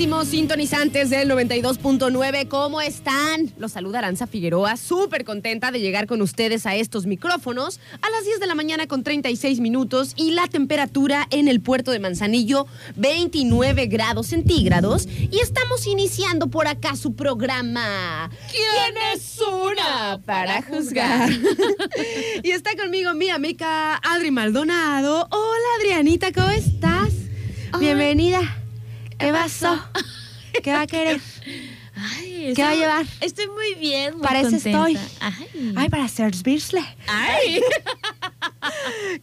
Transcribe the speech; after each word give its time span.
Queridísimos 0.00 0.28
sintonizantes 0.28 1.10
del 1.10 1.30
92.9. 1.30 2.48
¿Cómo 2.48 2.80
están? 2.80 3.52
Los 3.58 3.72
saluda 3.72 3.98
Aranza 3.98 4.26
Figueroa, 4.26 4.78
súper 4.78 5.26
contenta 5.26 5.70
de 5.70 5.80
llegar 5.80 6.06
con 6.06 6.22
ustedes 6.22 6.64
a 6.64 6.74
estos 6.74 7.04
micrófonos 7.04 7.80
a 8.00 8.08
las 8.08 8.24
10 8.24 8.40
de 8.40 8.46
la 8.46 8.54
mañana 8.54 8.86
con 8.86 9.02
36 9.02 9.60
minutos 9.60 10.14
y 10.16 10.30
la 10.30 10.46
temperatura 10.46 11.26
en 11.28 11.48
el 11.48 11.60
puerto 11.60 11.90
de 11.90 11.98
Manzanillo 11.98 12.66
29 12.96 13.88
grados 13.88 14.28
centígrados. 14.28 15.06
Y 15.06 15.38
estamos 15.40 15.86
iniciando 15.86 16.46
por 16.46 16.66
acá 16.66 16.96
su 16.96 17.14
programa. 17.14 18.30
¿Quién 18.50 18.96
es 19.12 19.38
una 19.38 20.18
para 20.24 20.62
juzgar? 20.62 21.30
y 22.42 22.50
está 22.52 22.74
conmigo 22.74 23.12
mi 23.12 23.28
amiga 23.28 23.96
Adri 23.96 24.30
Maldonado. 24.30 25.28
Hola 25.30 25.66
Adrianita, 25.78 26.32
¿cómo 26.32 26.48
estás? 26.48 27.12
Bienvenida. 27.78 28.59
¿Qué 29.20 29.32
pasó? 29.32 29.78
¿Qué 30.62 30.72
va 30.72 30.82
a 30.82 30.86
querer? 30.86 31.20
Ay, 31.96 32.52
¿Qué 32.56 32.62
va 32.62 32.70
a 32.70 32.74
llevar? 32.74 33.06
Estoy 33.20 33.46
muy 33.48 33.74
bien, 33.78 34.14
muy 34.14 34.22
Para 34.22 34.40
eso 34.40 34.56
estoy. 34.56 34.96
Ay. 35.20 35.72
Ay, 35.76 35.88
para 35.88 36.08
servirle. 36.08 36.82
Ay. 37.06 37.60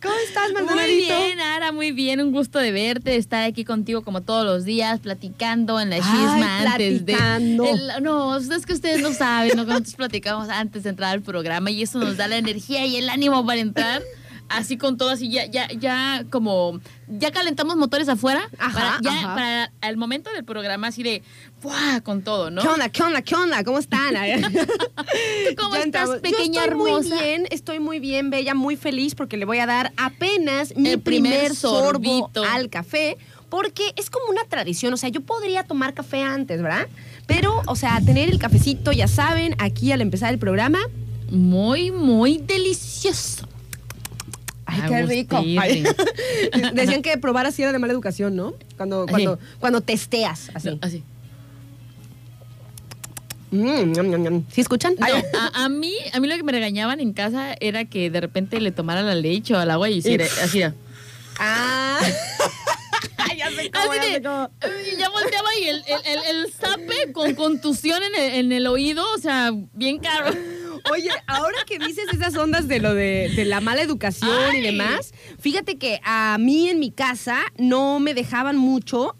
¿Cómo 0.01 0.13
estás, 0.27 0.51
Muy 0.51 0.61
Maldonadito? 0.63 1.15
bien, 1.17 1.39
Ara, 1.39 1.71
muy 1.71 1.91
bien. 1.91 2.21
Un 2.21 2.31
gusto 2.31 2.59
de 2.59 2.71
verte, 2.71 3.11
de 3.11 3.17
estar 3.17 3.43
aquí 3.43 3.65
contigo 3.65 4.03
como 4.03 4.21
todos 4.21 4.45
los 4.45 4.63
días, 4.65 4.99
platicando 4.99 5.79
en 5.79 5.89
la 5.89 5.97
chisma 5.97 6.59
antes 6.61 7.05
de. 7.05 7.13
platicando. 7.13 7.65
el- 7.65 8.03
no, 8.03 8.37
es 8.37 8.65
que 8.65 8.73
ustedes 8.73 9.01
no 9.01 9.13
saben, 9.13 9.55
¿no? 9.57 9.63
Nosotros 9.63 9.95
platicamos 9.97 10.49
antes 10.49 10.83
de 10.83 10.89
entrar 10.91 11.11
al 11.13 11.21
programa 11.21 11.71
y 11.71 11.81
eso 11.83 11.97
nos 11.99 12.17
da 12.17 12.27
la 12.27 12.37
energía 12.37 12.85
y 12.85 12.97
el 12.97 13.09
ánimo 13.09 13.45
para 13.45 13.59
entrar. 13.59 14.01
Así 14.49 14.77
con 14.77 14.97
todo, 14.97 15.09
así 15.09 15.29
ya, 15.29 15.45
ya, 15.45 15.67
ya 15.77 16.23
como, 16.29 16.79
ya 17.07 17.31
calentamos 17.31 17.75
motores 17.75 18.07
afuera, 18.07 18.49
Ajá, 18.57 18.73
para, 18.73 18.99
ya 19.01 19.11
ajá. 19.11 19.35
para 19.35 19.71
el 19.89 19.97
momento 19.97 20.29
del 20.31 20.45
programa 20.45 20.87
así 20.87 21.03
de, 21.03 21.21
¡buah! 21.61 22.01
con 22.01 22.21
todo, 22.21 22.49
¿no? 22.49 22.61
¿Qué 22.61 22.67
onda, 22.69 22.89
qué 22.89 23.03
onda, 23.03 23.21
qué 23.21 23.35
onda? 23.35 23.63
¿Cómo 23.63 23.77
están? 23.79 24.13
cómo 24.15 25.73
Ya 25.73 25.79
estás, 25.79 25.83
entramos. 25.83 26.15
pequeña 26.17 26.37
Yo 26.37 26.61
estoy 26.61 26.67
hermosa? 26.67 27.09
muy 27.09 27.23
bien, 27.23 27.47
estoy 27.51 27.79
muy 27.79 27.99
bien, 27.99 28.29
bella, 28.29 28.53
muy 28.55 28.75
feliz 28.77 29.15
porque 29.15 29.37
le 29.37 29.45
voy 29.45 29.59
a 29.59 29.65
dar 29.65 29.91
apenas 29.97 30.75
mi 30.75 30.89
El 30.89 31.01
primer 31.01 31.31
primer, 31.31 31.55
sorbo 31.55 32.31
al 32.49 32.69
café. 32.69 33.17
Porque 33.49 33.93
es 33.95 34.09
como 34.09 34.29
una 34.29 34.43
tradición, 34.43 34.93
o 34.93 34.97
sea, 34.97 35.07
yo 35.07 35.21
podría 35.21 35.63
tomar 35.63 35.93
café 35.93 36.21
antes, 36.21 36.61
¿verdad? 36.61 36.87
Pero, 37.27 37.61
o 37.67 37.77
sea, 37.77 38.01
tener 38.05 38.27
el 38.27 38.39
cafecito, 38.39 38.91
ya 38.91 39.07
saben, 39.07 39.55
aquí 39.57 39.93
al 39.93 40.01
empezar 40.01 40.33
el 40.33 40.39
programa. 40.39 40.79
Muy, 41.29 41.91
muy 41.91 42.39
delicioso. 42.39 43.47
Ay, 44.83 44.89
qué 44.89 45.01
rico. 45.05 45.37
Ay. 45.37 45.83
Decían 46.73 47.01
que 47.01 47.17
probar 47.17 47.45
así 47.45 47.61
era 47.63 47.71
de 47.71 47.79
mala 47.79 47.93
educación, 47.93 48.35
¿no? 48.35 48.53
Cuando, 48.77 49.03
Así. 49.03 49.11
cuando, 49.11 49.39
cuando 49.59 49.81
testeas, 49.81 50.49
así. 50.53 50.69
No, 50.69 50.77
así. 50.81 51.03
Mm. 53.51 54.41
¿Sí 54.51 54.59
escuchan? 54.61 54.95
No, 54.99 55.05
a, 55.05 55.63
a 55.65 55.69
mí, 55.69 55.93
a 56.13 56.19
mí 56.19 56.27
lo 56.27 56.35
que 56.35 56.43
me 56.43 56.51
regañaban 56.51 56.99
en 56.99 57.13
casa 57.13 57.55
era 57.61 57.85
que 57.85 58.09
de 58.09 58.19
repente 58.19 58.59
le 58.59 58.71
tomara 58.71 59.01
la 59.03 59.15
leche 59.15 59.53
o 59.53 59.57
al 59.59 59.71
agua 59.71 59.89
y 59.89 59.97
hiciera 59.97 60.25
así. 60.43 60.59
era. 60.59 60.73
Ah. 61.39 61.99
ya 63.37 63.49
sé 63.51 63.71
cómo, 63.71 63.91
Así 63.91 63.99
ya 63.99 64.03
sé 64.03 64.11
de- 64.11 64.21
cómo. 64.23 64.49
y 64.93 64.97
ya 64.99 65.09
volteaba 65.09 65.49
y 65.61 65.67
el, 65.69 65.77
el, 65.77 66.01
el, 66.05 66.19
el 66.45 66.51
zape 66.53 67.11
con 67.13 67.35
contusión 67.35 68.01
en 68.03 68.15
el, 68.21 68.35
en 68.45 68.51
el 68.51 68.67
oído, 68.67 69.05
o 69.15 69.17
sea, 69.17 69.51
bien 69.73 69.99
caro. 69.99 70.35
Oye, 70.91 71.09
ahora 71.27 71.57
que 71.65 71.79
dices 71.79 72.05
esas 72.13 72.35
ondas 72.35 72.67
de 72.67 72.79
lo 72.79 72.93
de, 72.93 73.31
de 73.35 73.45
la 73.45 73.61
mala 73.61 73.81
educación 73.81 74.55
y 74.55 74.61
demás, 74.61 75.13
fíjate 75.39 75.77
que 75.77 75.99
a 76.03 76.37
mí 76.39 76.69
en 76.69 76.79
mi 76.79 76.91
casa 76.91 77.39
no 77.57 77.99
me 77.99 78.13
dejaban 78.13 78.57
mucho 78.57 79.15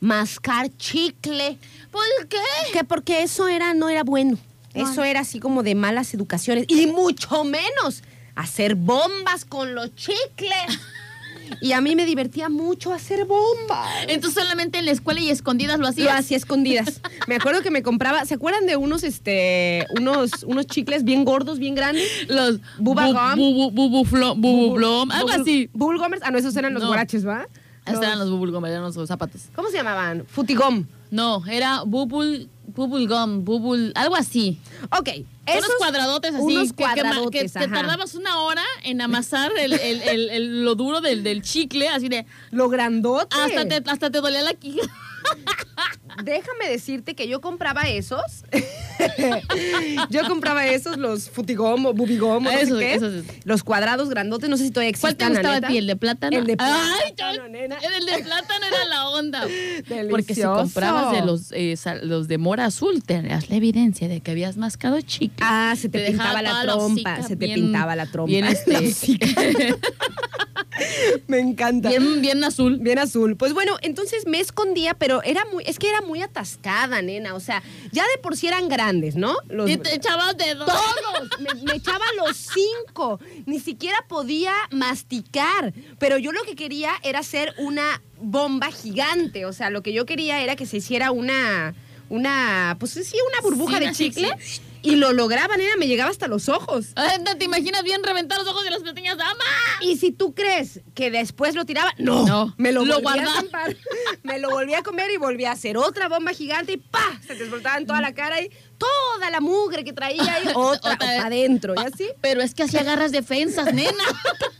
mascar 0.00 0.70
chicle. 0.76 1.58
¿Por 1.90 2.02
qué? 2.28 2.38
Que 2.72 2.84
porque 2.84 3.22
eso 3.22 3.48
era, 3.48 3.74
no 3.74 3.88
era 3.88 4.04
bueno. 4.04 4.38
Eso 4.74 5.04
era 5.04 5.20
así 5.20 5.40
como 5.40 5.62
de 5.62 5.74
malas 5.74 6.12
educaciones. 6.12 6.66
Y 6.68 6.86
mucho 6.86 7.44
menos 7.44 8.02
hacer 8.34 8.74
bombas 8.74 9.46
con 9.46 9.74
los 9.74 9.94
chicles. 9.94 10.80
Y 11.60 11.72
a 11.72 11.80
mí 11.80 11.94
me 11.96 12.04
divertía 12.06 12.48
mucho 12.48 12.92
hacer 12.92 13.24
bombas. 13.24 13.88
Entonces 14.08 14.40
solamente 14.42 14.78
en 14.78 14.84
la 14.86 14.90
escuela 14.92 15.20
y 15.20 15.30
escondidas 15.30 15.78
lo 15.78 15.84
Lo 15.84 15.88
hacías. 15.88 16.18
hacía 16.18 16.36
escondidas. 16.36 17.00
Me 17.28 17.36
acuerdo 17.36 17.62
que 17.62 17.70
me 17.70 17.82
compraba, 17.82 18.24
¿se 18.24 18.34
acuerdan 18.34 18.66
de 18.66 18.76
unos 18.76 19.02
este 19.04 19.86
unos 19.98 20.42
unos 20.44 20.66
chicles 20.66 21.04
bien 21.04 21.24
gordos, 21.24 21.58
bien 21.58 21.74
grandes? 21.74 22.06
Los 22.28 22.60
Bubba 22.78 23.08
bu- 23.08 23.12
gum. 23.12 23.36
bubu, 23.38 23.70
bubu, 23.70 24.04
flo- 24.04 24.34
bubu 24.36 24.74
blom, 24.74 25.10
algo 25.10 25.30
así. 25.30 25.70
Bubble 25.72 25.98
gummers. 25.98 26.22
Ah, 26.24 26.30
no, 26.30 26.38
esos 26.38 26.56
eran 26.56 26.74
los 26.74 26.84
guaraches, 26.84 27.26
¿va? 27.26 27.46
Estos 27.86 28.02
eran 28.02 28.18
los 28.18 28.30
bubble 28.30 28.52
gum, 28.52 28.64
eran 28.66 28.82
los 28.82 28.94
zapatos. 29.08 29.42
¿Cómo 29.54 29.68
se 29.70 29.76
llamaban? 29.76 30.24
Futigom. 30.26 30.86
No, 31.12 31.46
era 31.46 31.82
bubble, 31.84 32.48
bubble 32.76 33.06
gum, 33.06 33.44
bubble, 33.44 33.90
algo 33.96 34.14
así. 34.14 34.58
Ok. 34.96 35.08
unos 35.48 35.70
cuadradotes 35.78 36.34
así. 36.34 36.42
Unos 36.44 36.72
que- 36.72 36.76
que, 36.84 36.94
que, 36.94 37.00
cuadradotes, 37.00 37.52
que 37.52 37.58
ajá. 37.58 37.74
tardabas 37.74 38.14
una 38.14 38.38
hora 38.40 38.62
en 38.84 39.00
amasar 39.00 39.50
el, 39.58 39.72
el- 39.72 40.02
el- 40.02 40.30
el- 40.30 40.64
lo 40.64 40.74
duro 40.76 41.00
del, 41.00 41.22
del 41.24 41.42
chicle, 41.42 41.88
así 41.88 42.08
de. 42.08 42.26
Lo 42.50 42.68
grandote. 42.68 43.34
Hasta 43.36 43.66
te, 43.66 43.90
hasta 43.90 44.10
te 44.10 44.20
dolía 44.20 44.42
la 44.42 44.54
quija. 44.54 44.86
Déjame 46.24 46.68
decirte 46.68 47.14
que 47.14 47.28
yo 47.28 47.40
compraba 47.40 47.82
esos. 47.82 48.22
yo 50.10 50.26
compraba 50.28 50.66
esos, 50.66 50.96
los 50.96 51.28
futigom 51.30 51.86
o 51.86 51.92
bubigom 51.92 52.46
o 52.46 52.50
no 52.50 52.50
sé 52.50 52.62
Esos, 52.62 52.78
qué. 52.78 52.94
esos, 52.94 53.14
esos. 53.14 53.36
Los 53.44 53.62
cuadrados 53.62 54.08
grandotes, 54.08 54.48
no 54.48 54.56
sé 54.56 54.64
si 54.64 54.70
todavía 54.70 54.96
¿Cuál 54.98 55.12
existan, 55.12 55.32
te 55.32 55.38
gustaba 55.38 55.56
a 55.66 55.70
ti? 55.70 55.76
¿El 55.78 55.86
de 55.86 55.96
plátano? 55.96 56.36
El 56.36 56.46
de 56.46 56.56
Ay, 56.58 57.12
plátano, 57.14 57.48
nena. 57.48 57.76
El 57.76 58.06
de 58.06 58.18
plátano 58.24 58.66
era 58.66 58.84
la 58.86 59.08
onda. 59.10 59.42
Porque 59.42 60.34
si 60.34 60.40
Delicioso. 60.40 60.56
comprabas 60.56 61.12
de 61.12 61.22
los, 61.26 61.52
eh, 61.52 61.76
los 62.02 62.28
de 62.28 62.38
mora 62.38 62.64
azul, 62.66 63.02
tenías 63.04 63.50
la 63.50 63.56
evidencia 63.56 64.08
de 64.08 64.20
que 64.20 64.30
habías 64.30 64.56
mascado 64.56 65.00
chicle. 65.00 65.36
Ah, 65.40 65.74
se 65.76 65.88
te, 65.88 66.06
pintaba 66.06 66.42
la 66.42 66.62
trompa, 66.62 67.22
se 67.22 67.36
te 67.36 67.48
pintaba 67.48 67.96
la 67.96 68.06
trompa. 68.06 68.28
Bien, 68.30 68.44
este. 68.46 68.76
Me 71.26 71.38
encanta. 71.38 71.88
bien, 71.88 72.20
bien 72.20 72.44
azul. 72.44 72.78
Bien 72.80 72.98
azul. 72.98 73.36
Pues 73.36 73.52
bueno, 73.52 73.76
entonces 73.82 74.26
me 74.26 74.40
escondía, 74.40 74.94
pero 74.94 75.22
era 75.22 75.44
muy, 75.52 75.64
es 75.66 75.78
que 75.78 75.88
era 75.88 76.02
muy 76.06 76.22
atascada, 76.22 77.02
nena. 77.02 77.34
O 77.34 77.40
sea, 77.40 77.62
ya 77.92 78.02
de 78.04 78.18
por 78.22 78.36
sí 78.36 78.46
eran 78.46 78.68
grandes, 78.68 79.16
¿no? 79.16 79.36
Los, 79.48 79.68
Y 79.68 79.76
te 79.76 79.94
echabas 79.94 80.36
de 80.36 80.54
dos. 80.54 80.66
todos. 80.66 81.40
Me, 81.40 81.52
me 81.62 81.74
echaba 81.74 82.04
los 82.16 82.36
cinco. 82.36 83.20
Ni 83.46 83.60
siquiera 83.60 83.98
podía 84.08 84.54
masticar. 84.70 85.72
Pero 85.98 86.18
yo 86.18 86.32
lo 86.32 86.42
que 86.44 86.54
quería 86.56 86.92
era 87.02 87.18
hacer 87.20 87.52
una 87.58 88.00
bomba 88.20 88.70
gigante. 88.70 89.44
O 89.46 89.52
sea, 89.52 89.70
lo 89.70 89.82
que 89.82 89.92
yo 89.92 90.06
quería 90.06 90.40
era 90.40 90.56
que 90.56 90.66
se 90.66 90.78
hiciera 90.78 91.10
una, 91.10 91.74
una, 92.08 92.76
pues 92.78 92.92
sí, 92.92 93.16
una 93.30 93.40
burbuja 93.42 93.78
Sí, 93.78 93.84
de 93.84 93.92
chicle. 93.92 94.30
sí. 94.40 94.60
Y 94.86 94.96
lo 94.96 95.12
lograba, 95.12 95.56
nena, 95.56 95.76
me 95.76 95.88
llegaba 95.88 96.10
hasta 96.10 96.28
los 96.28 96.48
ojos. 96.48 96.92
Ay, 96.94 97.18
¿Te 97.38 97.44
imaginas 97.44 97.82
bien 97.82 98.02
reventar 98.04 98.38
los 98.38 98.46
ojos 98.46 98.62
de 98.64 98.70
las 98.70 98.82
pequeñas 98.82 99.18
damas? 99.18 99.44
Y 99.80 99.96
si 99.96 100.12
tú 100.12 100.34
crees 100.34 100.80
que 100.94 101.10
después 101.10 101.54
lo 101.54 101.64
tiraba, 101.64 101.92
no, 101.98 102.24
No, 102.26 102.54
me 102.56 102.72
lo, 102.72 102.84
lo 102.84 103.00
volví 103.00 103.18
a 103.18 103.26
zampar, 103.26 103.76
me 104.22 104.38
lo 104.38 104.50
volví 104.50 104.74
a 104.74 104.82
comer 104.82 105.10
y 105.10 105.16
volví 105.16 105.44
a 105.44 105.52
hacer 105.52 105.76
otra 105.76 106.08
bomba 106.08 106.32
gigante 106.32 106.74
y 106.74 106.76
¡pa! 106.76 107.20
Se 107.26 107.34
te 107.34 107.42
explotaba 107.42 107.78
en 107.78 107.86
toda 107.86 108.00
la 108.00 108.14
cara 108.14 108.40
y 108.40 108.50
toda 108.78 109.30
la 109.30 109.40
mugre 109.40 109.84
que 109.84 109.92
traía 109.92 110.22
ahí, 110.22 110.44
otra, 110.54 110.94
Otra 110.94 111.26
adentro, 111.26 111.74
y 111.76 111.80
así. 111.80 112.08
Pero 112.20 112.40
es 112.40 112.54
que 112.54 112.62
así 112.62 112.76
agarras 112.78 113.10
defensas, 113.12 113.74
nena. 113.74 113.92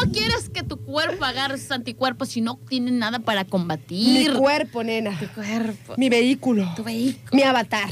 ¿Cómo 0.00 0.12
quieres 0.12 0.48
que 0.48 0.62
tu 0.62 0.78
cuerpo 0.78 1.24
agarra 1.24 1.54
esos 1.54 1.70
anticuerpos 1.70 2.36
y 2.36 2.40
no 2.40 2.58
tiene 2.68 2.90
nada 2.90 3.18
para 3.18 3.44
Mi 3.44 3.50
combatir. 3.50 4.32
cuerpo, 4.34 4.82
nena. 4.82 5.18
Tu 5.18 5.28
cuerpo. 5.28 5.94
Mi 5.96 6.08
vehículo. 6.08 6.72
Tu 6.76 6.82
vehículo. 6.84 7.30
Mi 7.32 7.42
avatar. 7.42 7.88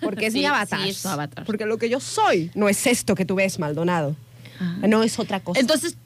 Porque 0.00 0.26
es 0.26 0.32
Sí, 0.34 0.40
mi 0.40 0.44
avatar. 0.46 0.82
sí, 0.82 0.88
es 0.90 1.02
tu 1.02 1.08
avatar. 1.08 1.44
Porque 1.44 1.64
lo 1.66 1.78
que 1.78 1.88
yo 1.88 2.00
soy 2.00 2.50
no 2.54 2.68
es 2.68 2.86
esto 2.86 3.14
que 3.14 3.24
tú 3.24 3.34
ves, 3.36 3.58
Maldonado. 3.58 4.16
Ah. 4.60 4.76
No 4.86 5.02
es 5.02 5.18
otra 5.18 5.40
cosa. 5.40 5.58
Entonces, 5.60 5.96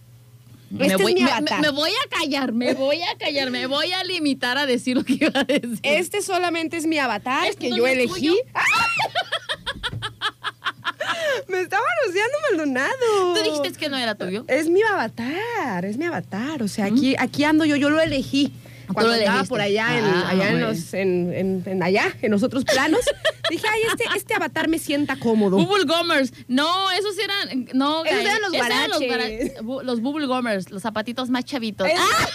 me, 0.71 0.83
Este 0.87 0.97
es 0.97 1.03
voy, 1.03 1.15
mi 1.15 1.23
me- 1.23 1.31
avatar. 1.31 1.61
me- 1.61 1.69
me 1.69 1.73
voy 1.75 1.91
a 1.91 2.09
callar, 2.19 2.53
me 2.53 2.75
voy 2.75 3.03
a 3.03 3.17
callar, 3.19 3.51
me 3.51 3.67
voy 3.67 3.93
a 3.93 4.03
limitar 4.05 4.57
a 4.59 4.67
decir 4.67 4.97
lo 4.97 5.05
que 5.05 5.15
iba 5.15 5.31
a 5.41 5.45
decir. 5.45 5.79
este 5.83 6.23
solamente 6.23 6.77
es 6.77 6.87
mi 6.87 6.99
avatar 6.99 7.47
¿Este 7.49 7.69
que 7.71 7.77
yo 7.77 7.87
elegí. 7.87 8.39
Me 11.49 11.61
estaba 11.61 11.85
anunciando 12.03 12.39
Maldonado. 12.51 13.35
Tú 13.35 13.43
dijiste 13.43 13.79
que 13.79 13.89
no 13.89 13.97
era 13.97 14.15
tuyo. 14.15 14.45
Es 14.49 14.69
mi 14.69 14.83
avatar, 14.83 15.85
es 15.85 15.97
mi 15.97 16.05
avatar. 16.07 16.63
O 16.63 16.69
sea, 16.69 16.87
aquí, 16.87 17.15
aquí 17.19 17.45
ando 17.45 17.65
yo, 17.65 17.77
yo 17.77 17.91
lo 17.91 18.01
elegí. 18.01 18.53
Cuando 18.93 19.13
lo 19.13 19.15
elegiste. 19.17 19.47
por 19.49 19.61
allá, 19.63 19.99
en, 19.99 20.05
Ah, 20.05 20.29
allá 20.29 20.49
en, 20.51 20.61
los, 20.61 20.93
en, 20.93 21.33
en- 21.33 21.63
en 21.67 21.83
allá, 21.83 22.15
en 22.21 22.31
los 22.31 22.43
otros 22.43 22.65
planos, 22.65 23.01
dije, 23.51 23.67
ay, 23.67 23.81
este, 23.91 24.05
este 24.15 24.35
avatar 24.35 24.69
me 24.69 24.79
sienta 24.79 25.17
cómodo. 25.17 25.57
Bubble 25.57 25.85
Gummers. 25.85 26.33
No, 26.49 26.91
esos 26.93 27.17
eran. 27.19 27.67
No, 27.73 28.05
Esos 28.05 28.21
eran 28.21 28.43
los 28.43 28.53
esos 28.53 28.67
eran 28.67 29.65
los, 29.65 29.85
los 29.85 30.01
Bubble 30.03 30.27
Gummers, 30.27 30.71
los 30.71 30.83
zapatitos 30.83 31.31
más 31.31 31.45
chavitos. 31.47 31.89
Es- 31.89 31.95
¡Ah! 31.99 32.29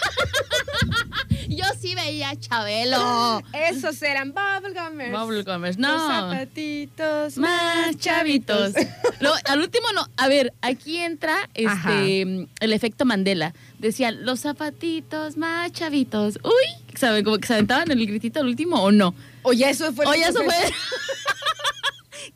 Yo 1.56 1.64
sí 1.80 1.94
veía 1.94 2.30
a 2.30 2.36
Chabelo. 2.38 3.42
Esos 3.52 4.00
eran 4.02 4.32
bubblegummers. 4.32 5.12
Bubble 5.12 5.42
Gummers. 5.42 5.78
Los 5.78 5.90
No. 5.90 6.08
zapatitos 6.08 7.36
Más 7.38 7.96
chavitos. 7.98 8.72
Lo- 9.20 9.34
al 9.46 9.58
último 9.60 9.86
no. 9.94 10.06
A 10.16 10.28
ver, 10.28 10.52
aquí 10.62 10.98
entra 10.98 11.48
Ajá. 11.66 11.90
este 12.02 12.48
el 12.60 12.72
efecto 12.72 13.04
Mandela. 13.04 13.52
Decían 13.78 14.24
los 14.24 14.40
zapatitos 14.40 15.36
más 15.36 15.72
chavitos. 15.72 16.38
Uy, 16.44 16.96
¿saben? 16.96 17.24
Como 17.24 17.38
que 17.38 17.46
se 17.48 17.54
aventaban 17.54 17.90
el 17.90 18.06
gritito 18.06 18.40
al 18.40 18.46
último 18.46 18.82
o 18.82 18.92
no. 18.92 19.14
Oye, 19.42 19.68
eso 19.68 19.92
fue. 19.92 20.06
Oye, 20.06 20.22
eso 20.22 20.42
fue. 20.44 20.54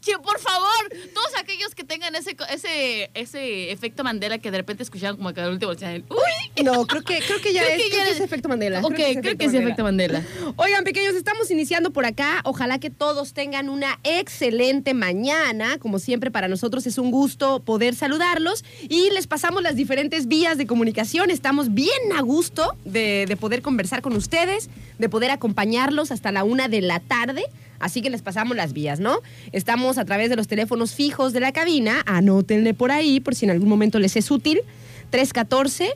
que 0.04 0.16
por 0.18 0.38
favor, 0.40 0.68
todos 1.14 1.30
aquellos 1.38 1.74
que 1.74 1.84
tengan 1.84 2.14
ese, 2.14 2.36
ese, 2.50 3.10
ese 3.14 3.70
efecto 3.72 4.04
Mandela 4.04 4.38
que 4.38 4.50
de 4.50 4.58
repente 4.58 4.82
escuchaban 4.82 5.16
como 5.16 5.32
que 5.32 5.40
al 5.40 5.52
último 5.52 5.72
decían, 5.72 6.04
uy, 6.10 6.64
No, 6.64 6.86
creo 6.86 7.02
que, 7.02 7.18
creo 7.20 7.40
que 7.40 7.52
ya 7.52 7.62
Creo 7.62 7.76
es, 7.76 7.82
que 7.82 7.88
creo 7.90 7.98
ya 8.00 8.04
que 8.04 8.10
es- 8.10 8.16
es 8.18 8.22
efecto 8.24 8.48
Mandela. 8.48 8.80
ok, 8.80 8.94
creo 8.94 9.36
que, 9.36 9.44
es 9.44 9.54
efecto 9.54 9.82
Mandela. 9.82 10.22
Oigan, 10.56 10.84
pequeños, 10.84 11.14
estamos 11.14 11.50
iniciando 11.50 11.90
por 11.92 12.04
acá. 12.06 12.40
Ojalá 12.44 12.78
que 12.78 12.90
todos 12.90 13.32
tengan 13.32 13.68
una 13.68 13.98
excelente 14.04 14.94
mañana. 14.94 15.78
Como 15.78 15.98
siempre, 15.98 16.30
para 16.30 16.48
nosotros 16.48 16.86
es 16.86 16.98
un 16.98 17.10
gusto 17.10 17.60
poder 17.60 17.94
saludarlos 17.94 18.64
y 18.88 19.10
les 19.10 19.26
pasamos 19.26 19.62
las 19.62 19.76
diferentes 19.76 20.26
vías 20.28 20.58
de 20.58 20.66
comunicación. 20.66 21.30
Estamos 21.30 21.74
bien 21.74 21.90
a 22.16 22.20
gusto 22.22 22.76
de, 22.84 23.26
de 23.28 23.36
poder 23.36 23.62
conversar 23.62 24.02
con 24.02 24.14
ustedes, 24.16 24.68
de 24.98 25.08
poder 25.08 25.30
acompañarlos 25.30 26.10
hasta 26.10 26.32
la 26.32 26.44
una 26.44 26.68
de 26.68 26.80
la 26.80 27.00
tarde. 27.00 27.44
Así 27.84 28.00
que 28.00 28.08
les 28.08 28.22
pasamos 28.22 28.56
las 28.56 28.72
vías, 28.72 28.98
¿no? 28.98 29.18
Estamos 29.52 29.98
a 29.98 30.06
través 30.06 30.30
de 30.30 30.36
los 30.36 30.48
teléfonos 30.48 30.94
fijos 30.94 31.34
de 31.34 31.40
la 31.40 31.52
cabina. 31.52 32.02
Anótenle 32.06 32.72
por 32.72 32.90
ahí 32.90 33.20
por 33.20 33.34
si 33.34 33.44
en 33.44 33.50
algún 33.50 33.68
momento 33.68 33.98
les 33.98 34.16
es 34.16 34.30
útil. 34.30 34.62
314 35.10 35.92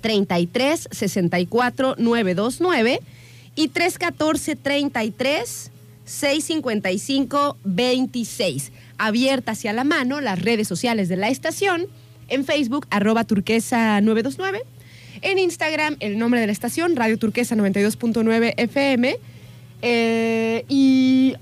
33 0.00 0.88
64 0.90 1.96
929 1.98 3.00
y 3.56 3.68
314 3.68 4.56
33 4.56 5.70
655 6.06 7.58
26. 7.62 8.72
Abierta 8.96 9.52
hacia 9.52 9.74
la 9.74 9.84
mano 9.84 10.22
las 10.22 10.40
redes 10.40 10.66
sociales 10.66 11.10
de 11.10 11.18
la 11.18 11.28
estación. 11.28 11.88
En 12.28 12.46
Facebook, 12.46 12.86
arroba 12.88 13.24
turquesa 13.24 14.00
929. 14.00 14.62
En 15.20 15.38
Instagram, 15.38 15.96
el 16.00 16.16
nombre 16.16 16.40
de 16.40 16.46
la 16.46 16.52
estación, 16.52 16.96
Radio 16.96 17.18
Turquesa 17.18 17.54
92.9 17.54 18.54
FM. 18.56 19.18
Eh, 19.82 20.64
y 20.68 21.34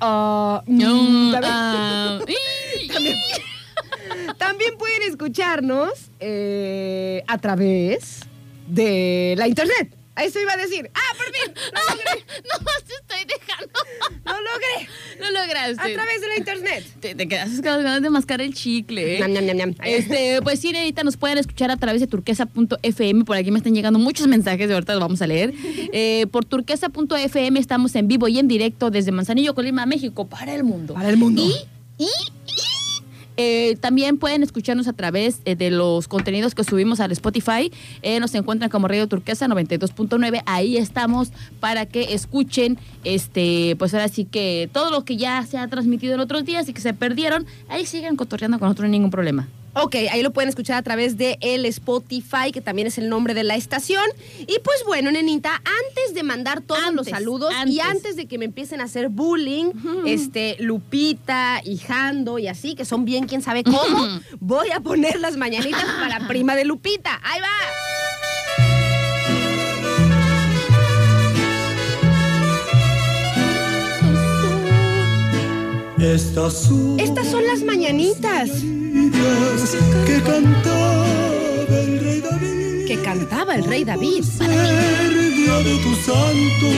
No, 0.66 1.32
también- 1.32 1.44
ah, 1.44 2.20
y- 2.28 2.88
también 4.38 4.76
pueden 4.78 5.02
escucharnos 5.02 6.10
eh, 6.20 7.24
a 7.26 7.36
través 7.38 8.20
de 8.68 9.34
la 9.36 9.48
internet. 9.48 9.92
Eso 10.22 10.40
iba 10.40 10.52
a 10.52 10.56
decir. 10.56 10.90
¡Ah, 10.94 11.16
por 11.16 11.26
fin! 11.26 11.54
Lo 11.74 11.94
logré. 11.94 12.24
no 12.44 12.64
te 12.86 12.94
estoy 12.94 13.38
dejando. 13.38 13.78
Lo 14.24 14.32
logré. 14.32 14.88
Lo 15.20 15.30
lograste. 15.30 15.92
A 15.92 15.94
través 15.94 16.20
de 16.20 16.28
la 16.28 16.36
internet. 16.36 16.84
Te, 17.00 17.14
te 17.14 17.28
quedaste 17.28 17.56
con 17.56 17.72
las 17.72 17.82
ganas 17.82 18.02
de 18.02 18.10
mascar 18.10 18.40
el 18.40 18.54
chicle. 18.54 19.16
¿eh? 19.16 19.20
Ñam, 19.20 19.32
ñam, 19.32 19.56
ñam. 19.56 19.74
Este, 19.84 20.40
pues 20.42 20.60
sí, 20.60 20.74
ahorita 20.74 21.04
nos 21.04 21.16
pueden 21.16 21.38
escuchar 21.38 21.70
a 21.70 21.76
través 21.76 22.00
de 22.00 22.06
turquesa.fm. 22.06 23.24
Por 23.24 23.36
aquí 23.36 23.50
me 23.50 23.58
están 23.58 23.74
llegando 23.74 23.98
muchos 23.98 24.26
mensajes, 24.26 24.68
de 24.68 24.74
ahorita 24.74 24.92
los 24.92 25.00
vamos 25.00 25.22
a 25.22 25.26
leer. 25.26 25.54
Eh, 25.90 26.26
por 26.30 26.44
turquesa.fm 26.44 27.58
estamos 27.58 27.94
en 27.94 28.08
vivo 28.08 28.28
y 28.28 28.38
en 28.38 28.46
directo 28.46 28.90
desde 28.90 29.10
Manzanillo, 29.10 29.54
Colima, 29.54 29.86
México, 29.86 30.28
para 30.28 30.54
el 30.54 30.62
mundo. 30.62 30.94
Para 30.94 31.08
el 31.08 31.16
mundo. 31.16 31.42
Y, 31.42 32.04
y, 32.04 32.08
eh, 33.38 33.76
también 33.80 34.18
pueden 34.18 34.42
escucharnos 34.42 34.88
a 34.88 34.92
través 34.92 35.40
eh, 35.44 35.54
de 35.54 35.70
los 35.70 36.08
contenidos 36.08 36.56
que 36.56 36.64
subimos 36.64 36.98
al 36.98 37.12
Spotify. 37.12 37.72
Eh, 38.02 38.18
nos 38.18 38.34
encuentran 38.34 38.68
como 38.68 38.88
Radio 38.88 39.06
Turquesa 39.06 39.46
92.9. 39.46 40.42
Ahí 40.44 40.76
estamos 40.76 41.30
para 41.60 41.86
que 41.86 42.14
escuchen, 42.14 42.78
este, 43.04 43.76
pues 43.78 43.94
ahora 43.94 44.08
sí 44.08 44.24
que 44.24 44.68
todo 44.72 44.90
lo 44.90 45.04
que 45.04 45.16
ya 45.16 45.46
se 45.46 45.56
ha 45.56 45.68
transmitido 45.68 46.14
en 46.14 46.20
otros 46.20 46.44
días 46.44 46.68
y 46.68 46.72
que 46.72 46.80
se 46.80 46.92
perdieron, 46.94 47.46
ahí 47.68 47.86
sigan 47.86 48.16
cotorreando 48.16 48.58
con 48.58 48.66
nosotros, 48.66 48.90
ningún 48.90 49.10
problema. 49.10 49.46
Ok, 49.74 49.94
ahí 50.10 50.22
lo 50.22 50.32
pueden 50.32 50.48
escuchar 50.48 50.76
a 50.76 50.82
través 50.82 51.16
de 51.16 51.38
el 51.40 51.64
Spotify, 51.66 52.50
que 52.52 52.60
también 52.60 52.88
es 52.88 52.98
el 52.98 53.08
nombre 53.08 53.34
de 53.34 53.44
la 53.44 53.54
estación. 53.54 54.04
Y 54.40 54.58
pues 54.64 54.82
bueno, 54.86 55.10
nenita, 55.10 55.54
antes 55.54 56.14
de 56.14 56.22
mandar 56.22 56.60
todos 56.62 56.80
los 56.94 57.06
Antes, 57.06 57.10
saludos 57.10 57.52
y 57.66 57.80
antes. 57.80 58.16
de 58.16 58.26
que 58.26 58.38
me 58.38 58.46
empiecen 58.46 58.80
a 58.80 58.84
hacer 58.84 59.08
bullying, 59.08 59.72
este, 60.06 60.56
Lupita 60.58 61.60
y 61.64 61.78
Jando 61.78 62.38
y 62.38 62.48
así, 62.48 62.74
que 62.74 62.84
son 62.84 63.04
bien 63.04 63.26
quién 63.26 63.42
sabe 63.42 63.62
cómo, 63.62 64.20
voy 64.40 64.70
a 64.70 64.80
poner 64.80 65.20
las 65.20 65.36
mañanitas 65.36 65.84
para 66.00 66.26
prima 66.26 66.56
de 66.56 66.64
Lupita. 66.64 67.20
Ahí 67.22 67.40
va. 67.40 68.27
Estas 76.00 76.54
son 76.54 77.00
Estas 77.00 77.26
son 77.28 77.44
las 77.46 77.62
mañanitas 77.62 78.50
que 80.06 80.22
cantaba 80.24 81.06
el 81.80 81.98
rey 82.00 82.20
David. 82.20 82.86
que 82.86 83.02
cantaba 83.02 83.54
el 83.56 83.64
rey 83.64 83.84
David. 83.84 84.24
El 84.40 85.34
día 85.36 85.58
de 85.58 85.76
tu 85.82 85.94
santo 85.96 86.68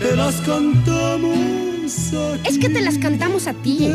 te 0.00 0.16
las 0.16 0.34
cantamos. 0.42 1.65
Es 1.86 2.58
que 2.58 2.68
te 2.68 2.80
las 2.80 2.98
cantamos 2.98 3.46
a 3.46 3.54
ti. 3.54 3.88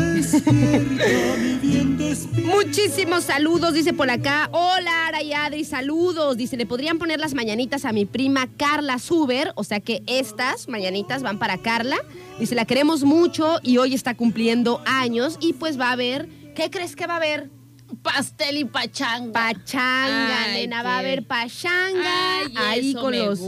Muchísimos 2.42 3.24
saludos, 3.24 3.74
dice 3.74 3.92
por 3.92 4.10
acá. 4.10 4.48
Hola, 4.50 5.08
Ara 5.08 5.22
y 5.22 5.34
Adri, 5.34 5.64
saludos. 5.64 6.38
Dice, 6.38 6.56
¿le 6.56 6.64
podrían 6.64 6.98
poner 6.98 7.20
las 7.20 7.34
mañanitas 7.34 7.84
a 7.84 7.92
mi 7.92 8.06
prima 8.06 8.48
Carla 8.56 8.98
Suber? 8.98 9.52
O 9.56 9.64
sea 9.64 9.80
que 9.80 10.02
estas 10.06 10.70
mañanitas 10.70 11.22
van 11.22 11.38
para 11.38 11.58
Carla. 11.58 11.98
Dice, 12.38 12.54
la 12.54 12.64
queremos 12.64 13.04
mucho 13.04 13.58
y 13.62 13.76
hoy 13.76 13.92
está 13.92 14.14
cumpliendo 14.14 14.80
años 14.86 15.36
y 15.38 15.52
pues 15.52 15.78
va 15.78 15.90
a 15.90 15.92
haber, 15.92 16.30
¿qué 16.54 16.70
crees 16.70 16.96
que 16.96 17.06
va 17.06 17.14
a 17.14 17.18
haber? 17.18 17.50
Pastel 18.02 18.56
y 18.58 18.64
pachanga. 18.64 19.32
Pachanga, 19.32 20.44
Ay, 20.44 20.62
nena, 20.62 20.78
qué- 20.78 20.84
va 20.84 20.94
a 20.96 20.98
haber 21.00 21.22
pachanga. 21.26 22.38
Ay, 22.40 22.54
ahí 22.56 22.94
con 22.94 23.16
los, 23.16 23.40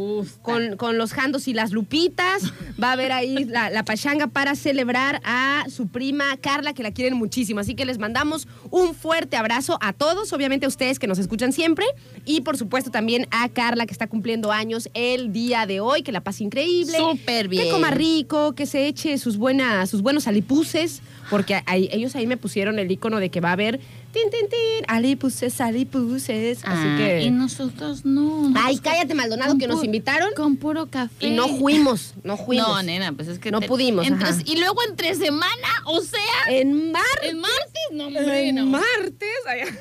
con, 0.43 0.77
con 0.77 0.99
los 0.99 1.13
jandos 1.13 1.49
y 1.49 1.55
las 1.55 1.73
lupitas. 1.73 2.43
Va 2.83 2.89
a 2.91 2.93
haber 2.93 3.13
ahí 3.13 3.45
la, 3.45 3.71
la 3.71 3.85
pachanga 3.85 4.27
para 4.29 4.55
celebrar 4.55 5.21
a 5.25 5.65
su 5.69 5.89
prima 5.89 6.37
Carla, 6.41 6.73
que 6.75 6.83
la 6.83 6.93
quieren 6.93 7.15
muchísimo. 7.17 7.61
Así 7.61 7.75
que 7.75 7.85
les 7.85 7.99
mandamos 7.99 8.47
un 8.71 8.95
fuerte 8.95 9.37
abrazo 9.37 9.79
a 9.81 9.93
todos, 9.93 10.33
obviamente 10.33 10.67
a 10.67 10.69
ustedes 10.69 10.99
que 10.99 11.07
nos 11.07 11.19
escuchan 11.19 11.53
siempre. 11.53 11.87
Y 12.25 12.43
por 12.43 12.57
supuesto 12.57 12.91
también 12.91 13.27
a 13.31 13.49
Carla, 13.49 13.87
que 13.87 13.93
está 13.93 14.07
cumpliendo 14.07 14.53
años 14.53 14.89
el 14.95 15.33
día 15.33 15.67
de 15.67 15.81
hoy, 15.81 16.03
que 16.03 16.13
la 16.13 16.23
pase 16.23 16.45
increíble. 16.45 16.97
Súper 16.99 17.49
bien. 17.49 17.65
Que 17.65 17.71
coma 17.71 17.91
rico, 17.91 18.55
que 18.55 18.67
se 18.67 18.87
eche 18.87 19.17
sus, 19.19 19.37
buenas, 19.37 19.91
sus 19.91 20.03
buenos 20.03 20.27
alipuses, 20.27 21.01
porque 21.31 21.63
ahí- 21.67 21.89
ellos 21.93 22.15
ahí 22.17 22.27
me 22.27 22.37
pusieron 22.37 22.79
el 22.79 22.91
icono 22.91 23.19
de 23.21 23.31
que 23.31 23.41
va 23.41 23.51
a 23.51 23.53
haber 23.53 23.81
tin, 24.15 24.31
tin, 24.31 24.49
tin, 24.49 24.85
alipuses, 24.89 25.61
alipuses. 25.61 26.59
Así 26.65 26.87
Ah, 26.87 26.95
que. 26.97 27.23
Y 27.23 27.31
nosotros 27.31 28.05
no. 28.05 28.53
Ay, 28.57 28.79
cállate, 28.79 29.15
Maldonado, 29.15 29.59
que 29.59 29.67
nos 29.67 29.85
invitaron 29.85 30.31
Con 30.35 30.57
puro 30.57 30.87
café. 30.87 31.27
y 31.27 31.31
no 31.31 31.49
fuimos, 31.49 32.15
no 32.23 32.37
fuimos. 32.37 32.69
No, 32.69 32.83
nena, 32.83 33.13
pues 33.13 33.29
es 33.29 33.39
que. 33.39 33.51
No 33.51 33.61
pudimos, 33.61 34.07
entre- 34.07 34.29
ajá. 34.29 34.41
y 34.47 34.57
luego 34.59 34.79
entre 34.89 35.15
semana, 35.15 35.69
o 35.85 36.01
sea. 36.01 36.21
En 36.49 36.93
martes. 36.93 37.31
En 37.31 37.39
martes, 37.41 37.83
no, 37.93 38.07
hombre, 38.07 38.49
En 38.49 38.55
no. 38.57 38.67
martes. 38.67 39.29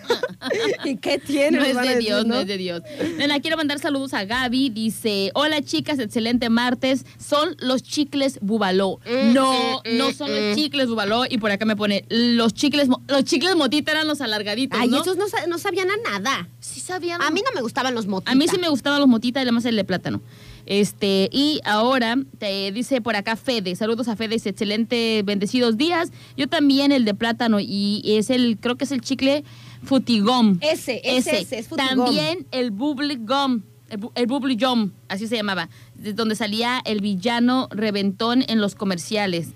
¿Y 0.85 0.97
qué 0.97 1.19
tiene? 1.19 1.57
No 1.59 1.63
es 1.65 1.75
de 1.75 1.81
decir, 1.81 1.97
Dios, 1.99 2.25
no 2.25 2.39
es 2.39 2.47
de 2.47 2.57
Dios. 2.57 2.81
Nena, 3.17 3.39
quiero 3.39 3.57
mandar 3.57 3.79
saludos 3.79 4.13
a 4.13 4.25
Gaby. 4.25 4.69
Dice: 4.69 5.31
Hola 5.35 5.61
chicas, 5.61 5.99
excelente 5.99 6.49
martes. 6.49 7.05
Son 7.17 7.55
los 7.59 7.83
chicles 7.83 8.39
bubaló. 8.41 8.99
Mm, 9.05 9.33
no, 9.33 9.81
mm, 9.85 9.97
no 9.97 10.09
mm, 10.09 10.13
son 10.13 10.31
mm. 10.31 10.33
los 10.33 10.55
chicles 10.57 10.87
bubaló. 10.89 11.23
Y 11.29 11.37
por 11.37 11.51
acá 11.51 11.65
me 11.65 11.75
pone: 11.75 12.05
Los 12.09 12.53
chicles, 12.53 12.87
los 13.07 13.23
chicles 13.23 13.55
motita 13.55 13.91
eran 13.91 14.07
los 14.07 14.21
alargaditos. 14.23 14.79
Ay, 14.79 14.89
¿no? 14.89 15.01
esos 15.01 15.17
no, 15.17 15.27
sa- 15.27 15.45
no 15.47 15.57
sabían 15.59 15.89
a 15.91 15.97
nada. 16.19 16.47
Sí 16.59 16.79
sabían. 16.79 17.21
A 17.21 17.29
mí 17.29 17.41
no 17.45 17.51
me 17.53 17.61
gustaban 17.61 17.93
los 17.93 18.07
motitas. 18.07 18.31
A 18.33 18.35
mí 18.35 18.47
sí 18.47 18.57
me 18.57 18.69
gustaban 18.69 18.99
los 18.99 19.07
motitas 19.09 19.41
y 19.41 19.43
además 19.43 19.65
el 19.65 19.75
de 19.75 19.83
plátano. 19.83 20.21
Este, 20.65 21.29
y 21.31 21.59
ahora 21.65 22.15
te 22.39 22.71
dice 22.71 23.01
por 23.01 23.15
acá 23.17 23.35
Fede, 23.35 23.75
saludos 23.75 24.07
a 24.07 24.15
Fede, 24.15 24.35
dice 24.35 24.49
excelente, 24.49 25.21
bendecidos 25.25 25.75
días. 25.77 26.09
Yo 26.37 26.47
también 26.47 26.91
el 26.93 27.03
de 27.05 27.13
plátano 27.13 27.59
y 27.59 28.01
es 28.05 28.29
el, 28.29 28.57
creo 28.59 28.77
que 28.77 28.85
es 28.85 28.91
el 28.93 29.01
chicle 29.01 29.43
futigom. 29.83 30.57
Ese, 30.61 31.01
ese, 31.03 31.39
ese, 31.41 31.59
es 31.59 31.67
futigom. 31.67 32.05
También 32.05 32.47
el 32.51 32.71
bubbly 32.71 33.17
gum, 33.17 33.61
el, 33.89 33.99
bu- 33.99 34.11
el 34.15 34.91
así 35.09 35.27
se 35.27 35.35
llamaba, 35.35 35.67
de 35.95 36.13
donde 36.13 36.35
salía 36.35 36.81
el 36.85 37.01
villano 37.01 37.67
reventón 37.71 38.45
en 38.47 38.61
los 38.61 38.75
comerciales. 38.75 39.49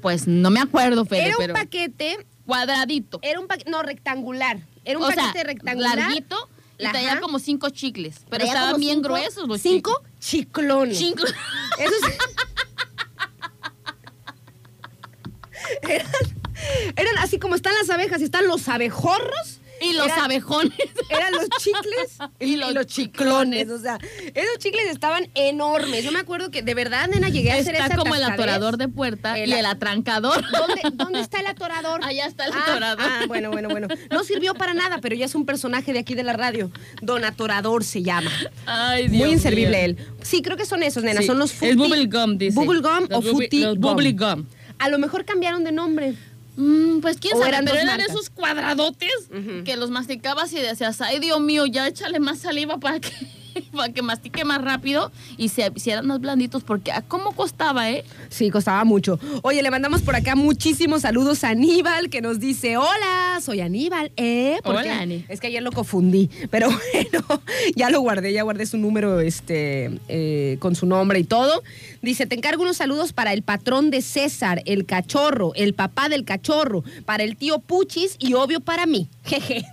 Pues 0.00 0.26
no 0.26 0.50
me 0.50 0.60
acuerdo, 0.60 1.04
Fede, 1.04 1.26
Era 1.26 1.36
un 1.36 1.40
pero 1.42 1.54
paquete, 1.54 2.16
cuadradito. 2.46 3.18
era 3.22 3.40
un 3.40 3.46
paquete, 3.46 3.70
no, 3.70 3.82
rectangular. 3.82 4.58
Era 4.84 4.98
un 4.98 5.04
o 5.04 5.08
paquete 5.08 5.32
sea, 5.32 5.44
rectangular. 5.44 5.96
larguito 5.98 6.48
y 6.78 6.84
Ajá. 6.84 6.92
traía 6.92 7.20
como 7.20 7.38
cinco 7.38 7.70
chicles, 7.70 8.16
pero 8.30 8.44
Traía 8.44 8.52
estaban 8.54 8.80
bien 8.80 8.96
cinco- 8.96 9.08
gruesos 9.08 9.48
los 9.48 9.60
Cinco 9.60 10.02
chiclones. 10.20 10.98
chicles. 10.98 11.32
Cinco. 11.34 11.42
Esos 11.78 12.00
eran, 15.82 16.06
eran 16.96 17.18
así 17.18 17.38
como 17.38 17.54
están 17.54 17.74
las 17.74 17.90
abejas 17.90 18.20
y 18.20 18.24
están 18.24 18.46
los 18.46 18.68
abejorros. 18.68 19.60
Y 19.80 19.92
los 19.92 20.08
abejones. 20.12 20.72
Eran 21.10 21.32
los 21.32 21.48
chicles 21.58 22.18
y, 22.40 22.54
Y 22.54 22.56
los 22.56 22.72
los 22.74 22.86
chiclones. 22.86 23.68
O 23.70 23.78
sea, 23.78 23.98
esos 24.34 24.58
chicles 24.58 24.86
estaban 24.90 25.28
enormes. 25.34 26.04
Yo 26.04 26.12
me 26.12 26.18
acuerdo 26.18 26.50
que 26.50 26.62
de 26.62 26.74
verdad, 26.74 27.08
nena, 27.08 27.28
llegué 27.28 27.52
a 27.52 27.56
hacer 27.56 27.74
Está 27.74 27.86
esa 27.86 27.96
como 27.96 28.14
el 28.14 28.24
atorador 28.24 28.76
de 28.76 28.88
puerta 28.88 29.38
El 29.38 29.50
y 29.50 29.52
el 29.54 29.66
atrancador. 29.66 30.44
¿Dónde, 30.50 30.80
dónde 30.94 31.20
está 31.20 31.40
el 31.40 31.46
atorador? 31.46 32.04
Allá 32.04 32.26
está 32.26 32.46
el 32.46 32.52
Ah, 32.52 32.64
atorador. 32.66 33.04
Ah, 33.06 33.24
bueno, 33.28 33.50
bueno, 33.50 33.68
bueno. 33.68 33.88
No 34.10 34.24
sirvió 34.24 34.54
para 34.54 34.74
nada, 34.74 34.98
pero 35.00 35.14
ya 35.14 35.26
es 35.26 35.34
un 35.34 35.46
personaje 35.46 35.92
de 35.92 35.98
aquí 36.00 36.14
de 36.14 36.22
la 36.22 36.32
radio. 36.32 36.70
Don 37.02 37.24
Atorador 37.24 37.84
se 37.84 38.02
llama. 38.02 38.30
Ay, 38.66 39.08
Dios 39.08 39.22
Muy 39.24 39.30
inservible 39.32 39.84
él. 39.84 39.96
Sí, 40.22 40.42
creo 40.42 40.56
que 40.56 40.66
son 40.66 40.82
esos, 40.82 41.02
nena. 41.04 41.20
Sí, 41.20 41.26
Son 41.26 41.38
los 41.38 41.52
futi. 41.52 41.70
Es 41.70 41.76
bubble 41.76 42.06
gum, 42.06 42.38
dice. 42.38 42.54
Bubble 42.58 42.80
gum 42.80 43.06
Los 43.08 43.24
o 43.26 43.30
futi 43.32 43.60
Los 43.60 43.74
gum. 43.78 43.80
bubble 43.92 44.12
gum. 44.12 44.46
A 44.78 44.88
lo 44.90 44.98
mejor 44.98 45.24
cambiaron 45.24 45.64
de 45.64 45.72
nombre. 45.72 46.14
Mm, 46.56 47.00
pues 47.00 47.18
quién 47.18 47.34
O 47.34 47.38
sabe, 47.38 47.50
eran 47.50 47.64
pero 47.64 47.76
eran 47.76 47.86
marcas. 47.98 48.08
esos 48.08 48.30
cuadradotes 48.30 49.10
que 49.64 49.76
los 49.76 49.90
masticabas 49.90 50.52
y 50.52 50.56
decías, 50.56 51.00
ay 51.00 51.18
Dios 51.18 51.40
mío, 51.40 51.66
ya 51.66 51.86
échale 51.86 52.18
más 52.18 52.38
saliva 52.38 52.78
para 52.78 52.98
que, 53.00 53.10
para 53.72 53.92
que 53.92 54.02
mastique 54.02 54.44
más 54.44 54.62
rápido 54.62 55.10
y 55.36 55.48
se 55.48 55.70
hicieran 55.74 56.06
más 56.06 56.20
blanditos, 56.20 56.62
porque 56.62 56.92
¿a 56.92 57.02
cómo 57.02 57.32
costaba, 57.32 57.90
eh? 57.90 58.04
Sí, 58.28 58.50
costaba 58.50 58.84
mucho. 58.84 59.18
Oye, 59.42 59.62
le 59.62 59.70
mandamos 59.70 60.02
por 60.02 60.16
acá 60.16 60.34
muchísimos 60.34 61.02
saludos 61.02 61.44
a 61.44 61.50
Aníbal, 61.50 62.10
que 62.10 62.20
nos 62.20 62.40
dice, 62.40 62.76
hola, 62.76 63.40
soy 63.40 63.60
Aníbal, 63.60 64.12
¿eh? 64.16 64.58
Porque 64.62 64.80
Hola, 64.80 65.00
Ani. 65.00 65.24
Es 65.28 65.40
que 65.40 65.48
ayer 65.48 65.62
lo 65.62 65.72
confundí, 65.72 66.28
pero 66.50 66.68
bueno, 66.92 67.42
ya 67.74 67.90
lo 67.90 68.00
guardé, 68.00 68.32
ya 68.32 68.42
guardé 68.42 68.66
su 68.66 68.78
número 68.78 69.20
este, 69.20 69.98
eh, 70.08 70.56
con 70.58 70.74
su 70.74 70.86
nombre 70.86 71.18
y 71.18 71.24
todo. 71.24 71.62
Dice, 72.02 72.26
te 72.26 72.36
encargo 72.36 72.62
unos 72.62 72.76
saludos 72.76 73.12
para 73.12 73.32
el 73.32 73.42
patrón 73.42 73.90
de 73.90 74.02
César, 74.02 74.62
el 74.66 74.86
cachorro, 74.86 75.52
el 75.54 75.74
papá 75.74 76.08
del 76.08 76.24
cachorro, 76.24 76.84
para 77.04 77.24
el 77.24 77.36
tío 77.36 77.58
Puchis 77.58 78.16
y 78.18 78.34
obvio 78.34 78.60
para 78.60 78.86
mí. 78.86 79.08
Jeje. 79.24 79.64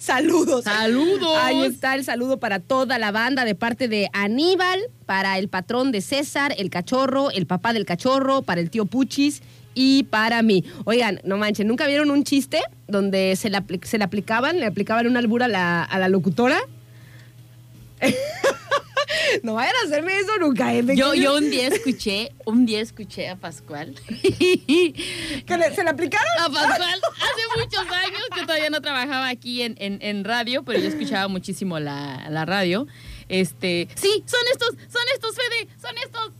saludos. 0.00 0.64
Saludos. 0.64 1.36
Ahí 1.40 1.62
está 1.62 1.94
el 1.94 2.04
saludo 2.04 2.38
para 2.38 2.58
toda 2.58 2.98
la 2.98 3.01
banda 3.10 3.44
de 3.44 3.54
parte 3.54 3.88
de 3.88 4.08
Aníbal, 4.12 4.80
para 5.06 5.38
el 5.38 5.48
patrón 5.48 5.92
de 5.92 6.00
César, 6.00 6.54
el 6.56 6.70
cachorro, 6.70 7.30
el 7.30 7.46
papá 7.46 7.72
del 7.72 7.84
cachorro, 7.84 8.42
para 8.42 8.60
el 8.60 8.70
tío 8.70 8.86
Puchis 8.86 9.42
y 9.74 10.04
para 10.04 10.42
mí. 10.42 10.64
Oigan, 10.84 11.20
no 11.24 11.36
manchen, 11.36 11.66
¿nunca 11.68 11.86
vieron 11.86 12.10
un 12.10 12.24
chiste 12.24 12.60
donde 12.86 13.36
se 13.36 13.50
le, 13.50 13.58
se 13.82 13.98
le 13.98 14.04
aplicaban, 14.04 14.60
le 14.60 14.66
aplicaban 14.66 15.06
una 15.06 15.18
albura 15.18 15.46
a 15.46 15.48
la, 15.48 15.82
a 15.82 15.98
la 15.98 16.08
locutora? 16.08 16.58
no 19.42 19.54
vayan 19.54 19.74
a 19.82 19.86
hacerme 19.86 20.16
eso 20.18 20.36
nunca, 20.38 20.72
¿eh? 20.74 20.84
Yo, 20.94 21.14
yo 21.14 21.36
un 21.36 21.50
día 21.50 21.68
escuché, 21.68 22.32
un 22.44 22.66
día 22.66 22.80
escuché 22.80 23.28
a 23.28 23.36
Pascual. 23.36 23.94
¿Que 24.56 25.56
le- 25.58 25.74
¿Se 25.74 25.82
le 25.84 25.90
aplicaron? 25.90 26.28
A 26.40 26.48
Pascual, 26.48 27.00
hace 27.16 27.60
muchos 27.60 27.86
años 27.92 28.22
que 28.34 28.42
todavía 28.42 28.70
no 28.70 28.80
trabajaba 28.80 29.28
aquí 29.28 29.62
en, 29.62 29.74
en- 29.78 29.98
en 30.02 30.24
radio, 30.24 30.62
pero 30.64 30.78
yo 30.80 30.88
escuchaba 30.88 31.28
muchísimo 31.28 31.78
la, 31.78 32.26
la 32.30 32.44
radio. 32.44 32.86
Este, 33.28 33.88
sí, 33.94 34.22
son 34.26 34.40
estos, 34.52 34.68
son 34.92 35.02
estos, 35.14 35.34
Fede, 35.34 35.68
son 35.80 35.96
estos. 35.98 36.30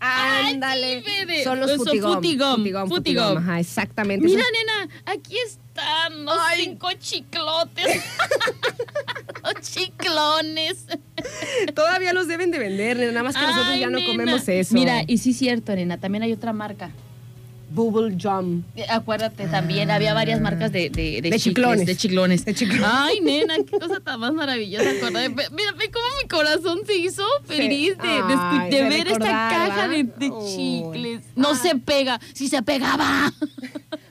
Ay, 0.00 0.54
Ándale. 0.54 1.02
sí, 1.04 1.10
Fede. 1.10 1.44
Son 1.44 1.58
los 1.60 1.74
futigom. 1.76 2.14
futigom, 2.14 2.56
Futigom, 2.56 2.88
futigom. 2.88 2.88
futigom, 2.88 3.38
Ajá, 3.38 3.60
exactamente. 3.60 4.26
Mira, 4.26 4.42
Son- 4.42 4.52
nena, 4.52 4.94
aquí 5.06 5.36
están 5.38 6.24
los 6.24 6.36
cinco 6.56 6.88
chiclotes. 6.98 8.02
los 9.44 9.54
chiclones. 9.72 10.86
Todavía 11.74 12.12
los 12.12 12.28
deben 12.28 12.50
de 12.50 12.58
vender, 12.58 12.98
nada 12.98 13.22
más 13.22 13.34
que 13.36 13.42
nosotros 13.42 13.68
Ay, 13.70 13.80
ya 13.80 13.86
no 13.90 13.98
nena. 13.98 14.10
comemos 14.12 14.48
eso. 14.48 14.74
Mira, 14.74 15.02
y 15.06 15.18
sí 15.18 15.30
es 15.30 15.38
cierto, 15.38 15.74
nena, 15.74 15.98
también 15.98 16.22
hay 16.22 16.32
otra 16.32 16.52
marca. 16.52 16.90
Bubble 17.70 18.16
Jump. 18.20 18.64
Eh, 18.76 18.86
Acuérdate, 18.88 19.46
también 19.48 19.90
había 19.90 20.14
varias 20.14 20.40
marcas 20.40 20.72
de, 20.72 20.88
de, 20.90 21.20
De 21.20 21.38
chiclones. 21.38 21.86
De 21.86 21.96
chiclones. 21.96 22.44
De 22.44 22.54
chiclones. 22.54 22.86
Ay, 22.88 23.20
nena, 23.20 23.54
qué 23.70 23.78
cosa 23.78 24.00
tan 24.00 24.20
más 24.20 24.32
maravillosa. 24.32 24.84
Mira, 25.10 25.72
ve 25.76 25.90
cómo 25.90 26.06
mi 26.22 26.28
corazón 26.28 26.80
se 26.86 26.96
hizo 26.96 27.24
feliz 27.44 27.96
de, 27.98 28.08
Ay, 28.08 28.70
ver 28.70 29.06
esta 29.08 29.18
caja 29.18 29.88
de, 29.88 30.06
chicles. 30.56 31.22
No 31.34 31.54
se 31.54 31.74
pega, 31.76 32.20
sí 32.32 32.48
se 32.48 32.62
pegaba 32.62 33.32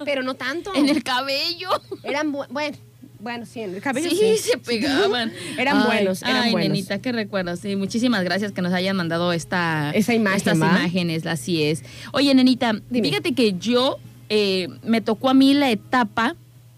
Pero 0.04 0.22
no 0.24 0.34
tanto. 0.36 0.74
en 0.76 0.90
el 0.90 1.04
cabello. 1.04 1.70
Eran 2.04 2.34
bu- 2.34 2.48
bueno, 2.50 2.78
bueno, 3.26 3.46
sí, 3.48 3.60
en 3.62 3.74
el 3.76 3.82
cabello 3.82 4.08
Sí, 4.12 4.16
sí. 4.38 4.52
se 4.52 4.58
pegaban. 4.60 5.32
Eran 5.58 5.78
Ay, 5.80 5.84
buenos, 5.88 6.22
eran 6.22 6.36
ay, 6.44 6.52
buenos. 6.52 6.70
nenita, 6.70 7.00
qué 7.00 7.12
recuerdos. 7.12 7.60
Sí, 7.60 7.76
muchísimas 7.76 8.24
gracias 8.24 8.52
que 8.52 8.62
nos 8.62 8.72
hayan 8.72 8.96
mandado 8.96 9.34
esta, 9.34 9.90
Esa 9.96 10.14
imagen, 10.14 10.38
estas 10.38 10.62
¿va? 10.62 10.68
imágenes, 10.68 11.26
así 11.26 11.64
es. 11.64 11.84
Oye, 12.14 12.34
nenita, 12.36 12.74
Dime. 12.90 13.10
fíjate 13.10 13.34
que 13.34 13.54
yo 13.58 13.98
eh, 14.30 14.68
me 14.84 15.02
tocó 15.02 15.30
a 15.30 15.34
mí 15.34 15.56
la 15.56 15.72
etapa 15.72 16.36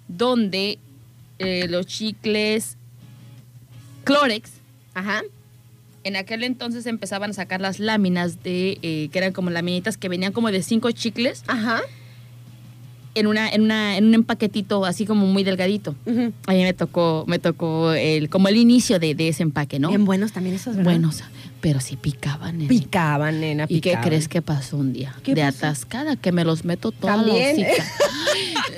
donde 0.08 0.80
eh, 1.40 1.68
los 1.70 1.86
chicles 1.86 2.78
Clorex, 4.06 4.52
Ajá. 4.94 5.22
en 6.06 6.16
aquel 6.16 6.44
entonces 6.44 6.86
empezaban 6.86 7.32
a 7.32 7.34
sacar 7.34 7.60
las 7.60 7.80
láminas 7.80 8.42
de, 8.42 8.80
eh, 8.82 9.10
que 9.12 9.18
eran 9.20 9.34
como 9.34 9.50
laminitas 9.50 9.98
que 9.98 10.08
venían 10.08 10.32
como 10.32 10.50
de 10.50 10.64
cinco 10.64 10.90
chicles 10.92 11.44
Ajá. 11.48 11.82
En 13.16 13.28
una, 13.28 13.50
en 13.50 13.62
una, 13.62 13.98
en 13.98 14.06
un 14.06 14.14
empaquetito 14.14 14.86
así 14.86 15.06
como 15.06 15.26
muy 15.26 15.44
delgadito. 15.44 15.96
Ujú. 16.06 16.34
A 16.48 16.52
mí 16.54 16.64
me 16.64 16.74
tocó, 16.74 17.24
me 17.28 17.40
tocó 17.40 17.94
el, 17.94 18.30
como 18.30 18.48
el 18.48 18.58
inicio 18.58 19.00
de, 19.00 19.16
de 19.16 19.30
ese 19.30 19.44
empaque, 19.44 19.80
¿no? 19.80 19.90
Bien 19.90 20.06
buenos 20.06 20.32
también 20.32 20.56
esos, 20.56 20.76
¿verdad? 20.76 20.92
Buenos, 20.92 21.24
pero 21.62 21.80
sí 21.80 21.96
picaban. 21.96 22.58
nene. 22.60 22.70
Picaban, 22.70 23.40
nena, 23.42 23.66
¿Y 23.68 23.82
qué 23.82 23.98
crees 24.04 24.28
que 24.28 24.42
pasó 24.42 24.78
un 24.78 24.94
día? 24.94 25.16
¿Qué 25.24 25.34
de 25.34 25.42
pasó? 25.42 25.58
atascada, 25.58 26.16
que 26.16 26.32
me 26.32 26.44
los 26.46 26.64
meto 26.66 26.92
toda 26.92 27.16
También. 27.16 27.62
la. 27.62 27.68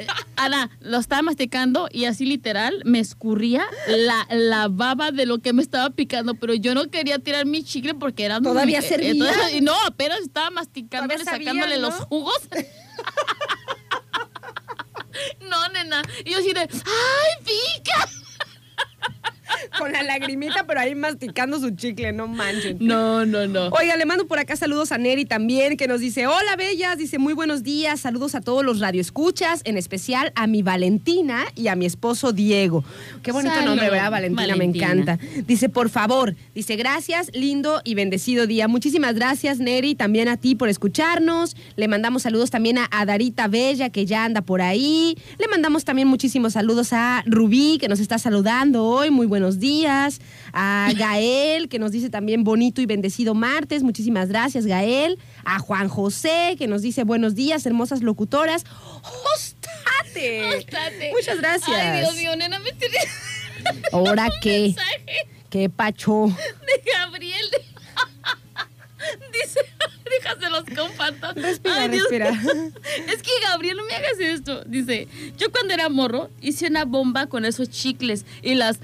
Ana, 0.38 0.70
lo 0.80 0.98
estaba 0.98 1.22
masticando 1.22 1.90
y 1.92 2.06
así 2.06 2.26
literal 2.26 2.82
me 2.86 3.00
escurría 3.00 3.66
la, 3.88 4.26
la 4.34 4.70
baba 4.70 5.12
de 5.12 5.26
lo 5.26 5.40
que 5.40 5.52
me 5.52 5.62
estaba 5.62 5.90
picando, 5.90 6.36
pero 6.36 6.54
yo 6.54 6.74
no 6.74 6.88
quería 6.90 7.20
tirar 7.20 7.46
mi 7.46 7.62
chicle 7.64 7.94
porque 7.94 8.24
era... 8.24 8.40
¿Todavía 8.40 8.80
eh, 8.80 8.82
servía? 8.84 9.14
todavía- 9.14 9.58
y 9.58 9.62
no, 9.62 9.74
apenas 9.86 10.20
estaba 10.22 10.50
masticándole, 10.50 11.26
sabía, 11.26 11.50
sacándole 11.52 11.76
¿no? 11.76 11.90
los 11.90 11.96
jugos. 12.06 12.40
no, 15.50 15.68
nena. 15.70 16.02
Y 16.26 16.32
yo 16.32 16.40
así 16.40 16.54
de, 16.54 16.62
¡ay, 16.62 17.44
pica! 17.46 18.10
Con 19.78 19.92
la 19.92 20.04
lagrimita, 20.04 20.66
pero 20.66 20.80
ahí 20.80 20.96
masticando 20.96 21.60
su 21.60 21.72
chicle, 21.72 22.12
no 22.12 22.28
manchen. 22.28 22.78
No, 22.80 23.26
no, 23.26 23.48
no. 23.48 23.70
Oiga, 23.70 23.96
le 23.98 24.06
mando 24.06 24.28
por 24.28 24.40
acá 24.40 24.56
saludos 24.56 24.92
a 24.92 24.98
Neri 24.98 25.26
también, 25.26 25.78
que 25.78 25.88
nos 25.88 26.00
dice, 26.00 26.28
hola 26.28 26.56
bellas, 26.56 26.98
dice 26.98 27.18
muy 27.20 27.34
buenos 27.34 27.64
días, 27.64 28.00
saludos 28.00 28.36
a 28.36 28.42
todos 28.42 28.64
los 28.64 28.80
radioescuchas, 28.80 29.62
en 29.66 29.78
especial 29.78 30.32
a 30.36 30.48
mi 30.48 30.62
Valentina 30.62 31.46
y 31.56 31.68
a 31.68 31.76
mi 31.76 31.86
esposo 31.86 32.32
Diego. 32.32 32.84
Qué 33.24 33.32
bonito 33.32 33.54
Salud, 33.54 33.70
nombre, 33.70 33.90
¿verdad? 33.90 34.12
Valentina, 34.12 34.48
Valentina. 34.48 34.94
me 34.94 35.02
encanta. 35.02 35.20
Dice, 35.48 35.70
por 35.70 35.90
favor, 35.90 36.36
dice, 36.54 36.76
gracias, 36.76 37.32
lindo 37.34 37.82
y 37.84 37.96
bendecido 37.96 38.48
día. 38.48 38.68
Muchísimas 38.68 39.16
gracias, 39.16 39.60
Neri, 39.60 39.96
también 39.96 40.28
a 40.28 40.38
ti 40.38 40.56
por 40.56 40.70
escucharnos. 40.70 41.56
Le 41.76 41.88
mandamos 41.88 42.24
saludos 42.24 42.50
también 42.50 42.78
a, 42.78 42.88
a 42.92 43.06
Darita 43.06 43.48
Bella, 43.48 43.90
que 43.90 44.06
ya 44.06 44.26
anda 44.26 44.42
por 44.42 44.62
ahí. 44.62 45.18
Le 45.38 45.48
mandamos 45.48 45.86
también 45.86 46.08
muchísimos 46.08 46.54
saludos 46.54 46.94
a 46.94 47.24
Rubí, 47.26 47.78
que 47.80 47.88
nos 47.88 48.00
está 48.00 48.18
saludando 48.18 48.86
hoy. 48.86 49.10
Muy 49.10 49.26
buenos 49.40 49.60
días. 49.60 50.20
A 50.52 50.92
Gael, 50.98 51.70
que 51.70 51.80
nos 51.80 51.92
dice 51.92 52.10
también 52.10 52.44
bonito 52.44 52.82
y 52.82 52.86
bendecido 52.86 53.34
martes. 53.34 53.84
Muchísimas 53.84 54.28
gracias, 54.28 54.66
Gael. 54.66 55.18
A 55.46 55.60
Juan 55.60 55.88
José, 55.88 56.56
que 56.58 56.68
nos 56.68 56.82
dice 56.82 57.06
buenos 57.06 57.36
días, 57.36 57.66
hermosas 57.66 58.02
locutoras. 58.02 58.66
¡Hostate! 59.02 60.58
Estate. 60.58 61.12
Muchas 61.16 61.38
gracias. 61.38 61.70
Ay, 61.70 62.02
Dios 62.02 62.16
mío, 62.16 62.36
nena, 62.36 62.60
me 62.60 62.74
tiré 62.74 63.00
¿Ahora 63.94 64.28
qué? 64.42 64.74
mensaje 64.76 65.30
¿Qué 65.50 65.70
pacho? 65.70 66.26
de 66.28 66.92
Gabriel. 66.92 67.46
Dice, 69.32 69.62
déjaselos 70.10 70.66
comparto. 70.76 71.34
Respira, 71.34 71.76
Ay, 71.78 71.88
respira. 71.88 72.30
Es 73.08 73.24
que 73.24 73.32
Gabriel, 73.42 73.78
no 73.78 73.86
me 73.86 73.96
hagas 73.96 74.20
esto. 74.20 74.64
Dice, 74.66 75.08
yo 75.38 75.50
cuando 75.50 75.74
era 75.74 75.88
morro 75.88 76.30
hice 76.42 76.68
una 76.68 76.84
bomba 76.84 77.28
con 77.28 77.46
esos 77.46 77.70
chicles 77.70 78.26
y 78.42 78.56
las 78.56 78.80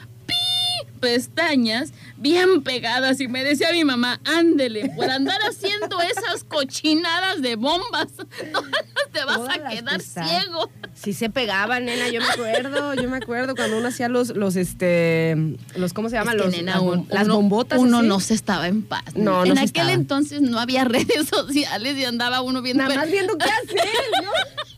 pestañas 0.95 1.91
bien 2.17 2.61
pegadas 2.63 3.19
y 3.19 3.27
me 3.27 3.43
decía 3.43 3.71
mi 3.71 3.83
mamá, 3.83 4.19
ándele, 4.25 4.89
por 4.95 5.09
andar 5.09 5.39
haciendo 5.47 6.01
esas 6.01 6.43
cochinadas 6.43 7.41
de 7.41 7.55
bombas, 7.55 8.07
todas 8.53 8.71
te 9.11 9.23
vas 9.25 9.37
Todas 9.37 9.57
a 9.57 9.69
quedar 9.69 10.01
ciego. 10.01 10.69
Sí 10.93 11.13
se 11.13 11.29
pegaban, 11.29 11.85
nena, 11.85 12.07
yo 12.09 12.21
me 12.21 12.27
acuerdo, 12.27 12.93
yo 12.95 13.09
me 13.09 13.17
acuerdo 13.17 13.55
cuando 13.55 13.77
uno 13.77 13.89
hacía 13.89 14.07
los, 14.09 14.29
los, 14.35 14.55
este, 14.55 15.35
los, 15.75 15.93
¿cómo 15.93 16.09
se 16.09 16.15
llaman? 16.15 16.37
Los, 16.37 16.51
nena, 16.51 16.73
las, 16.75 16.81
bom- 16.81 16.91
un- 17.01 17.07
las 17.09 17.25
uno- 17.25 17.35
bombotas. 17.35 17.79
Uno 17.79 17.99
así. 17.99 18.07
no 18.07 18.19
se 18.19 18.33
estaba 18.33 18.67
en 18.67 18.81
paz. 18.81 19.03
No, 19.15 19.43
en 19.43 19.49
no 19.49 19.55
se 19.55 19.61
aquel 19.61 19.65
estaba. 19.65 19.91
entonces 19.93 20.41
no 20.41 20.59
había 20.59 20.83
redes 20.85 21.27
sociales 21.29 21.97
y 21.97 22.05
andaba 22.05 22.41
uno 22.41 22.61
viendo. 22.61 22.83
Nada 22.83 22.95
más 22.95 23.11
viendo 23.11 23.37
qué 23.37 23.45
hacer, 23.49 23.89
¿no? 24.23 24.31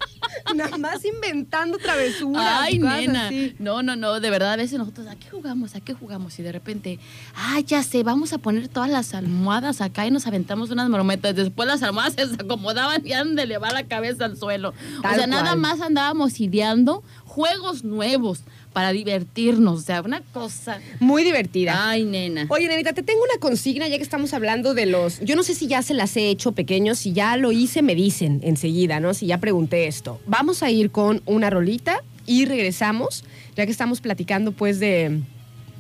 Nada 0.56 0.78
más 0.78 1.04
inventando 1.06 1.78
travesuras. 1.78 2.44
Ay, 2.62 2.80
cosas 2.80 3.00
nena. 3.00 3.28
así. 3.28 3.56
No, 3.60 3.84
no, 3.84 3.96
no. 3.96 4.20
De 4.20 4.30
verdad, 4.30 4.54
a 4.54 4.56
veces 4.56 4.80
nosotros, 4.80 5.08
¿a 5.08 5.16
qué 5.16 5.30
jugamos? 5.30 5.76
¿A 5.76 5.82
qué 5.82 5.94
jugamos? 5.94 6.38
Y 6.40 6.44
de 6.44 6.52
repente, 6.52 7.00
ay, 7.36 7.64
ya 7.64 7.84
sé, 7.84 8.04
vamos 8.04 8.34
a 8.34 8.38
poner 8.38 8.68
todas 8.68 8.90
las 8.90 9.14
almohadas 9.14 9.82
acá 9.82 10.06
y 10.06 10.12
nos 10.12 10.28
aventamos 10.28 10.70
unas 10.70 10.90
marometas. 10.90 11.36
Después 11.36 11.68
las 11.68 11.84
almohadas 11.84 12.16
se 12.16 12.24
acomodaban 12.36 13.06
y 13.06 13.14
han 13.14 13.36
de 13.36 13.44
elevar 13.44 13.74
la 13.74 13.84
cabeza 13.84 14.26
al 14.26 14.38
suelo. 14.38 14.74
Tal 15.02 15.14
o 15.14 15.16
sea, 15.16 15.28
nada 15.28 15.56
más 15.56 15.82
andábamos 15.82 16.40
ideando 16.40 17.04
juegos 17.26 17.84
nuevos 17.84 18.42
para 18.78 18.92
divertirnos. 18.94 19.80
O 19.80 19.82
sea, 19.82 20.02
una 20.04 20.22
cosa. 20.22 20.80
Muy 21.00 21.24
divertida. 21.24 21.90
Ay, 21.90 22.04
nena. 22.04 22.46
Oye, 22.50 22.68
Nenita, 22.68 22.94
te 22.94 23.02
tengo 23.02 23.22
una 23.24 23.40
consigna 23.40 23.88
ya 23.88 23.98
que 23.98 24.04
estamos 24.04 24.36
hablando 24.36 24.76
de 24.76 24.86
los. 24.86 25.20
Yo 25.22 25.36
no 25.36 25.42
sé 25.42 25.56
si 25.56 25.66
ya 25.66 25.82
se 25.82 25.96
las 25.96 26.16
he 26.16 26.30
hecho 26.30 26.52
pequeños, 26.52 27.00
si 27.00 27.12
ya 27.12 27.38
lo 27.38 27.52
hice, 27.52 27.82
me 27.82 27.96
dicen 27.96 28.40
enseguida, 28.44 29.00
¿no? 29.00 29.16
Si 29.16 29.26
ya 29.26 29.40
pregunté 29.40 29.88
esto. 29.88 30.20
Vamos 30.28 30.62
a 30.62 30.70
ir 30.70 30.92
con 30.92 31.24
una 31.26 31.50
rolita 31.50 32.04
y 32.28 32.46
regresamos, 32.46 33.24
ya 33.56 33.66
que 33.66 33.72
estamos 33.72 34.00
platicando, 34.00 34.52
pues, 34.52 34.80
de. 34.80 35.22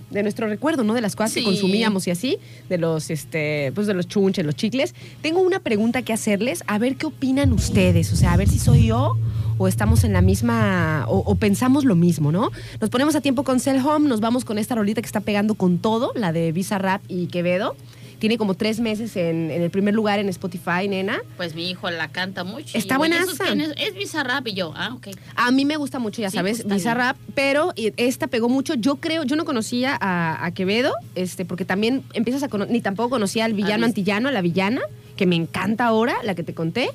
De 0.10 0.24
nuestro 0.24 0.48
recuerdo, 0.48 0.84
¿no? 0.86 0.94
De 0.96 1.01
las 1.01 1.16
cosas 1.18 1.34
Sí. 1.34 1.42
que 1.42 1.46
consumíamos 1.46 2.08
y 2.08 2.12
así, 2.12 2.38
de 2.70 2.77
los, 2.80 3.12
este, 3.12 3.74
pues 3.75 3.86
de 3.86 3.94
los 3.94 4.08
chunches, 4.08 4.44
los 4.44 4.56
chicles. 4.56 4.96
Tengo 5.22 5.42
una 5.42 5.60
pregunta 5.60 6.01
que 6.01 6.13
hacerles, 6.13 6.63
a 6.66 6.80
ver 6.80 6.96
qué 6.96 7.06
opinan 7.08 7.51
ustedes, 7.51 8.12
o 8.13 8.16
sea, 8.16 8.32
a 8.34 8.38
ver 8.38 8.48
si 8.48 8.58
soy 8.58 8.88
yo 8.88 9.18
o 9.57 9.67
estamos 9.67 10.03
en 10.03 10.13
la 10.13 10.21
misma, 10.21 11.05
o, 11.07 11.17
o 11.19 11.35
pensamos 11.35 11.85
lo 11.85 11.95
mismo, 11.95 12.31
¿no? 12.31 12.51
Nos 12.79 12.89
ponemos 12.89 13.15
a 13.15 13.21
tiempo 13.21 13.43
con 13.43 13.59
Cell 13.59 13.79
Home, 13.85 14.07
nos 14.07 14.19
vamos 14.19 14.45
con 14.45 14.57
esta 14.57 14.75
rolita 14.75 15.01
que 15.01 15.07
está 15.07 15.21
pegando 15.21 15.55
con 15.55 15.79
todo, 15.79 16.11
la 16.15 16.31
de 16.31 16.51
Visa 16.51 16.77
Rap 16.77 17.01
y 17.07 17.27
Quevedo. 17.27 17.75
Tiene 18.19 18.39
como 18.39 18.55
tres 18.55 18.79
meses 18.79 19.15
en, 19.15 19.51
en 19.51 19.61
el 19.61 19.69
primer 19.69 19.93
lugar 19.93 20.17
en 20.17 20.27
Spotify, 20.29 20.87
nena. 20.89 21.19
Pues 21.37 21.53
mi 21.53 21.69
hijo 21.69 21.91
la 21.91 22.07
canta 22.07 22.43
mucho. 22.43 22.75
Está. 22.75 22.97
¿esos 23.05 23.37
quiénes? 23.37 23.73
Es 23.77 23.93
Bizarrap 23.93 24.47
y 24.47 24.55
yo. 24.55 24.73
Ah, 24.75 24.95
ok. 24.95 25.09
A 25.35 25.51
mí 25.51 25.65
me 25.65 25.77
gusta 25.77 25.99
mucho, 25.99 26.19
ya 26.23 26.31
Sí, 26.31 26.37
sabes, 26.37 26.53
pues, 26.53 26.59
está 26.61 26.73
Visa 26.73 26.93
bien. 26.95 27.07
Rap, 27.07 27.17
pero 27.35 27.73
esta 27.75 28.25
pegó 28.25 28.49
mucho. 28.49 28.73
Yo 28.73 28.95
creo, 28.95 29.23
yo 29.23 29.35
no 29.35 29.45
conocía 29.45 29.95
a, 30.01 30.43
a 30.43 30.51
Quevedo, 30.51 30.93
este, 31.13 31.45
porque 31.45 31.63
también 31.63 32.01
empiezas 32.13 32.41
a 32.41 32.47
conocer, 32.47 32.73
ni 32.73 32.81
tampoco 32.81 33.11
conocía 33.11 33.45
al 33.45 33.53
villano 33.53 33.85
antillano, 33.85 34.29
a 34.29 34.31
la 34.31 34.41
villana, 34.41 34.81
que 35.15 35.27
me 35.27 35.35
encanta 35.35 35.85
ahora, 35.85 36.15
la 36.23 36.33
que 36.33 36.41
te 36.41 36.55
conté. 36.55 36.89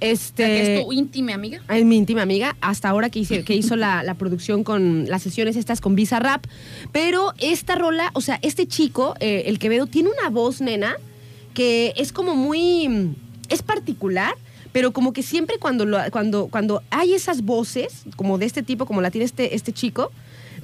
Este, 0.00 0.44
que 0.44 0.74
es 0.78 0.84
tu 0.84 0.92
íntima 0.92 1.34
amiga. 1.34 1.62
Es 1.68 1.84
mi 1.84 1.96
íntima 1.96 2.22
amiga, 2.22 2.56
hasta 2.60 2.88
ahora 2.88 3.08
que, 3.10 3.18
hice, 3.20 3.44
que 3.44 3.54
hizo 3.54 3.76
la, 3.76 4.02
la 4.02 4.14
producción 4.14 4.64
con 4.64 5.06
las 5.08 5.22
sesiones 5.22 5.56
estas 5.56 5.80
con 5.80 5.94
Visa 5.94 6.18
Rap. 6.18 6.44
Pero 6.92 7.32
esta 7.38 7.74
rola, 7.76 8.10
o 8.14 8.20
sea, 8.20 8.38
este 8.42 8.66
chico, 8.66 9.14
eh, 9.20 9.44
el 9.46 9.58
Quevedo, 9.58 9.86
tiene 9.86 10.10
una 10.18 10.28
voz, 10.30 10.60
nena, 10.60 10.96
que 11.54 11.92
es 11.96 12.12
como 12.12 12.34
muy. 12.34 12.88
mm, 12.88 13.14
es 13.48 13.62
particular. 13.62 14.34
Pero 14.72 14.92
como 14.92 15.14
que 15.14 15.22
siempre 15.22 15.56
cuando, 15.58 15.86
lo- 15.86 15.98
cuando, 16.10 16.48
cuando 16.48 16.82
hay 16.90 17.14
esas 17.14 17.40
voces, 17.42 18.02
como 18.16 18.36
de 18.36 18.44
este 18.44 18.62
tipo, 18.62 18.84
como 18.84 19.00
la 19.00 19.10
tiene 19.10 19.24
este, 19.24 19.54
este 19.54 19.72
chico, 19.72 20.12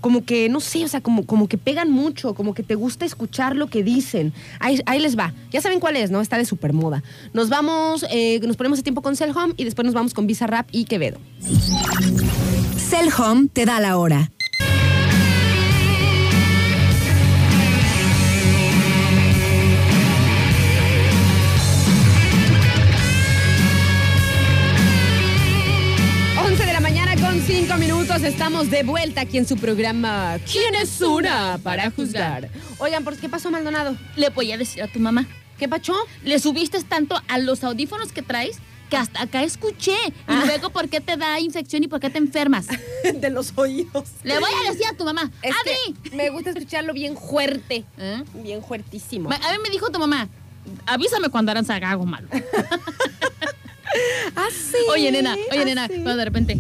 como 0.03 0.25
que, 0.27 0.51
no 0.51 0.61
sé, 0.61 0.85
o 0.85 0.89
sea, 0.89 1.01
como, 1.01 1.25
como 1.25 1.49
que 1.49 1.57
pegan 1.57 1.91
mucho, 1.91 2.35
como 2.35 2.53
que 2.53 2.63
te 2.63 2.75
gusta 2.75 3.07
escuchar 3.07 3.57
lo 3.57 3.69
que 3.69 3.83
dicen. 3.83 4.35
Ahí, 4.59 4.81
ahí 4.85 5.01
les 5.01 5.17
va. 5.17 5.33
Ya 5.51 5.63
saben 5.63 5.81
cuál 5.81 5.97
es, 5.97 6.11
¿no? 6.11 6.21
Está 6.21 6.37
de 6.37 6.45
super 6.45 6.75
moda. 6.75 7.03
Nos 7.33 7.49
vamos, 7.49 8.05
eh, 8.11 8.41
nos 8.41 8.57
ponemos 8.57 8.81
a 8.81 8.83
tiempo 8.83 9.01
con 9.01 9.17
Cell 9.17 9.31
Home 9.31 9.55
y 9.57 9.65
después 9.65 9.87
nos 9.87 9.95
vamos 9.95 10.13
con 10.13 10.27
Visa 10.27 10.47
Rap 10.47 10.69
y 10.73 10.85
Quevedo. 10.85 11.19
Cell 12.77 13.09
Home 13.17 13.49
te 13.53 13.65
da 13.65 13.81
la 13.81 13.97
hora. 13.97 14.31
Estamos 28.23 28.71
de 28.71 28.85
vuelta 28.85 29.23
aquí 29.23 29.37
en 29.39 29.49
su 29.49 29.57
programa 29.57 30.39
¿Quién 30.51 30.77
es 30.77 31.01
una 31.01 31.59
para 31.63 31.91
juzgar? 31.91 32.49
Oigan, 32.79 33.03
¿por 33.03 33.17
qué 33.17 33.29
pasó 33.29 33.51
Maldonado? 33.51 33.97
Le 34.15 34.29
voy 34.31 34.53
a 34.53 34.57
decir 34.57 34.81
a 34.83 34.87
tu 34.87 35.01
mamá. 35.01 35.27
¿Qué 35.59 35.69
pachó? 35.69 35.95
Le 36.23 36.39
subiste 36.39 36.81
tanto 36.85 37.21
a 37.29 37.39
los 37.39 37.65
audífonos 37.65 38.13
que 38.13 38.23
traes 38.23 38.59
que 38.91 38.97
hasta 38.97 39.23
acá 39.23 39.43
escuché. 39.43 39.97
Y 40.07 40.13
Ah. 40.29 40.43
luego, 40.47 40.71
¿por 40.71 40.89
qué 40.89 41.01
te 41.01 41.17
da 41.17 41.41
infección 41.41 41.83
y 41.83 41.89
por 41.89 41.99
qué 41.99 42.11
te 42.11 42.19
enfermas? 42.19 42.67
de 43.15 43.31
los 43.31 43.53
oídos. 43.57 44.05
Le 44.23 44.39
voy 44.39 44.51
a 44.67 44.71
decir 44.71 44.87
a 44.87 44.97
tu 44.97 45.05
mamá. 45.05 45.31
Es 45.43 45.53
¡Adi! 45.65 46.17
me 46.17 46.31
gusta 46.31 46.51
escucharlo 46.51 46.93
bien 46.93 47.17
fuerte. 47.17 47.85
¿Eh? 47.99 48.23
Bien 48.35 48.63
fuertísimo. 48.63 49.31
A 49.33 49.37
mí 49.39 49.59
me 49.63 49.71
dijo 49.71 49.91
tu 49.91 49.99
mamá, 49.99 50.29
avísame 50.87 51.29
cuando 51.29 51.51
harán 51.51 51.69
algo 51.83 52.07
malo. 52.07 52.29
Ah, 54.35 54.49
sí. 54.51 54.79
Oye, 54.89 55.13
nena, 55.13 55.35
oye, 55.35 55.61
ah, 55.61 55.65
nena, 55.67 55.87
cuando 55.89 56.17
de 56.17 56.25
repente, 56.25 56.59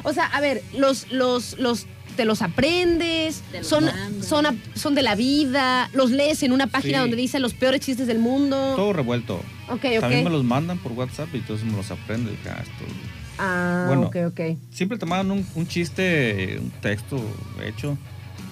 O 0.03 0.12
sea, 0.12 0.26
a 0.26 0.40
ver, 0.40 0.62
los 0.76 1.11
los 1.12 1.59
los 1.59 1.87
te 2.16 2.24
los 2.24 2.42
aprendes, 2.42 3.42
Te 3.53 3.59
los 3.59 3.66
son, 3.66 3.85
mandan. 3.87 4.22
son, 4.22 4.46
a- 4.46 4.55
son 4.74 4.94
de 4.94 5.03
la 5.03 5.14
vida, 5.14 5.88
los 5.94 6.11
lees 6.11 6.42
en 6.42 6.53
una 6.53 6.66
página 6.66 6.98
Sí. 6.98 7.00
donde 7.03 7.16
dice 7.16 7.38
los 7.38 7.55
peores 7.55 7.81
chistes 7.81 8.07
del 8.07 8.18
mundo. 8.18 8.74
Todo 8.76 8.92
revuelto. 8.92 9.37
Ok, 9.68 9.83
También 10.00 10.24
me 10.24 10.26
ok. 10.26 10.33
los 10.33 10.44
mandan 10.44 10.79
por 10.79 10.92
WhatsApp 10.92 11.29
y 11.35 11.38
entonces 11.38 11.64
me 11.66 11.76
los 11.76 11.90
aprendo. 11.90 12.31
Y 12.31 12.37
dije, 12.37 12.48
ah, 12.50 12.62
esto- 12.62 12.94
Ah, 13.38 13.85
Bueno. 13.88 14.03
ok, 14.09 14.16
ok. 14.29 14.40
Siempre 14.70 14.98
te 14.98 15.07
mandan 15.07 15.31
un, 15.38 15.46
un 15.55 15.66
chiste, 15.66 16.59
un 16.61 16.70
texto 16.83 17.18
hecho, 17.64 17.96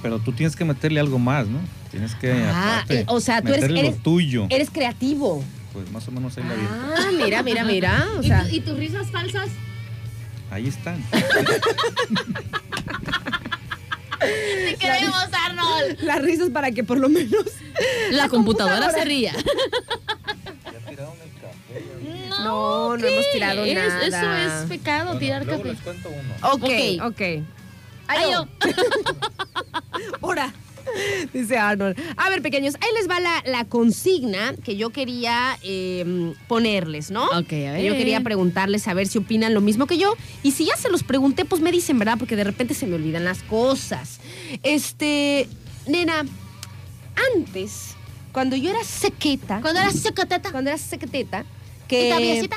pero 0.02 0.18
tú 0.18 0.32
tienes 0.32 0.56
que 0.56 0.64
meterle 0.64 1.00
algo 1.00 1.18
más, 1.18 1.46
¿no? 1.46 1.58
Tienes 1.90 2.14
que, 2.16 2.32
Ah, 2.32 2.74
aparte, 2.76 3.00
eh, 3.00 3.04
o 3.08 3.20
sea, 3.20 3.40
tú 3.42 3.48
eres- 3.52 3.64
eres- 3.64 3.96
lo 3.96 4.02
tuyo. 4.02 4.46
Eres 4.50 4.70
creativo. 4.70 5.42
Pues 5.72 5.90
más 5.90 6.06
o 6.08 6.10
menos 6.10 6.36
ahí 6.36 6.44
la 6.44 6.54
vi. 6.54 6.66
Ah, 6.70 7.10
mira, 7.24 7.42
mira, 7.42 7.64
mira. 7.64 8.06
O 8.18 8.22
¿Y, 8.22 8.26
sea, 8.28 8.42
tu- 8.44 8.54
y 8.54 8.60
tus 8.60 8.76
risas 8.78 9.10
falsas? 9.10 9.48
Ahí 10.50 10.66
están. 10.68 11.02
Te 14.20 14.76
queremos, 14.76 15.14
Arnold. 15.46 16.00
las 16.02 16.20
risas 16.22 16.50
para 16.50 16.70
que 16.72 16.82
por 16.84 16.98
lo 16.98 17.08
menos. 17.08 17.44
La, 18.10 18.28
computadora, 18.28 18.76
computadora. 18.88 18.90
se 18.92 19.04
ría. 19.04 19.32
ya 19.32 19.42
tiraron 20.90 21.14
el 21.22 21.30
café. 21.40 21.84
No, 22.42 22.96
no 22.96 23.06
hemos 23.06 23.24
tirado 23.32 23.64
Es- 23.64 23.74
nada. 23.74 24.06
Eso 24.06 24.62
es 24.64 24.68
pecado, 24.68 25.16
tirar 25.18 25.44
luego 25.46 25.62
café. 25.62 25.72
les 25.74 25.82
cuento 25.82 26.08
uno. 26.08 26.34
Ok, 26.52 26.64
Ok. 26.64 27.12
ok. 27.12 27.20
Ay, 27.20 28.18
Ay, 28.24 28.32
yo. 28.32 28.46
Dice 31.32 31.56
Arnold. 31.58 31.98
A 32.16 32.30
ver, 32.30 32.42
pequeños, 32.42 32.74
ahí 32.80 32.88
les 32.98 33.08
va 33.08 33.20
la, 33.20 33.42
la 33.46 33.64
consigna 33.64 34.54
que 34.64 34.76
yo 34.76 34.90
quería 34.90 35.58
eh, 35.62 36.34
ponerles, 36.46 37.10
¿no? 37.10 37.24
Ok, 37.26 37.36
a 37.36 37.46
Que 37.46 37.70
ver. 37.72 37.84
Yo 37.84 37.92
quería 37.94 38.20
preguntarles 38.20 38.86
a 38.88 38.94
ver 38.94 39.06
si 39.06 39.18
opinan 39.18 39.54
lo 39.54 39.60
mismo 39.60 39.86
que 39.86 39.98
yo. 39.98 40.14
Y 40.42 40.52
si 40.52 40.64
ya 40.66 40.76
se 40.76 40.88
los 40.90 41.02
pregunté, 41.02 41.44
pues 41.44 41.60
me 41.62 41.72
dicen, 41.72 41.98
¿verdad? 41.98 42.16
Porque 42.18 42.36
de 42.36 42.44
repente 42.44 42.74
se 42.74 42.86
me 42.86 42.94
olvidan 42.96 43.24
las 43.24 43.42
cosas. 43.42 44.20
Este, 44.62 45.48
nena, 45.86 46.24
antes, 47.36 47.94
cuando 48.32 48.56
yo 48.56 48.70
era 48.70 48.84
sequeta, 48.84 49.60
Cuando 49.60 49.80
eras 49.80 49.98
secateta. 49.98 50.50
cuando 50.50 50.70
era 50.70 50.78
sequeteta, 50.78 51.44
que... 51.88 52.08
¿Y? 52.44 52.48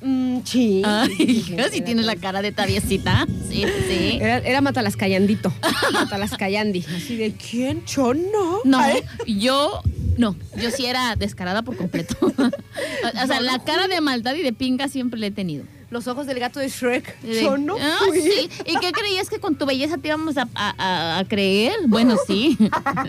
Mm, 0.00 0.38
sí. 0.44 0.82
Ay, 0.84 1.08
sí, 1.16 1.56
sí, 1.72 1.80
tienes 1.80 2.04
la 2.06 2.16
cara 2.16 2.42
de 2.42 2.52
traviesita. 2.52 3.26
Sí, 3.48 3.64
sí. 3.88 4.18
Era, 4.20 4.38
era 4.38 4.60
Matalascayandito. 4.60 5.52
Matalascayandi. 5.92 6.84
Así 6.96 7.16
de, 7.16 7.32
¿quién? 7.32 7.84
Yo 7.86 8.12
no. 8.14 8.60
No, 8.64 8.78
Ay, 8.78 9.02
yo 9.26 9.80
no, 10.18 10.36
yo 10.60 10.70
sí 10.70 10.86
era 10.86 11.16
descarada 11.16 11.62
por 11.62 11.76
completo. 11.76 12.16
o 12.26 13.26
sea, 13.26 13.40
la 13.40 13.58
cara 13.64 13.88
de 13.88 14.00
maldad 14.00 14.34
y 14.34 14.42
de 14.42 14.52
pinga 14.52 14.88
siempre 14.88 15.18
la 15.18 15.26
he 15.26 15.30
tenido. 15.30 15.64
Los 15.88 16.08
ojos 16.08 16.26
del 16.26 16.40
gato 16.40 16.58
de 16.58 16.68
Shrek. 16.68 17.20
De- 17.20 17.42
Yo 17.42 17.56
no 17.58 17.76
Ah, 17.80 17.98
fui. 18.08 18.20
sí. 18.20 18.48
¿Y 18.66 18.76
qué 18.80 18.90
creías 18.90 19.30
que 19.30 19.38
con 19.38 19.54
tu 19.54 19.66
belleza 19.66 19.98
te 19.98 20.08
íbamos 20.08 20.36
a, 20.36 20.48
a- 20.54 20.74
a- 20.78 21.18
a 21.20 21.24
creer? 21.24 21.74
Bueno, 21.86 22.16
sí. 22.26 22.58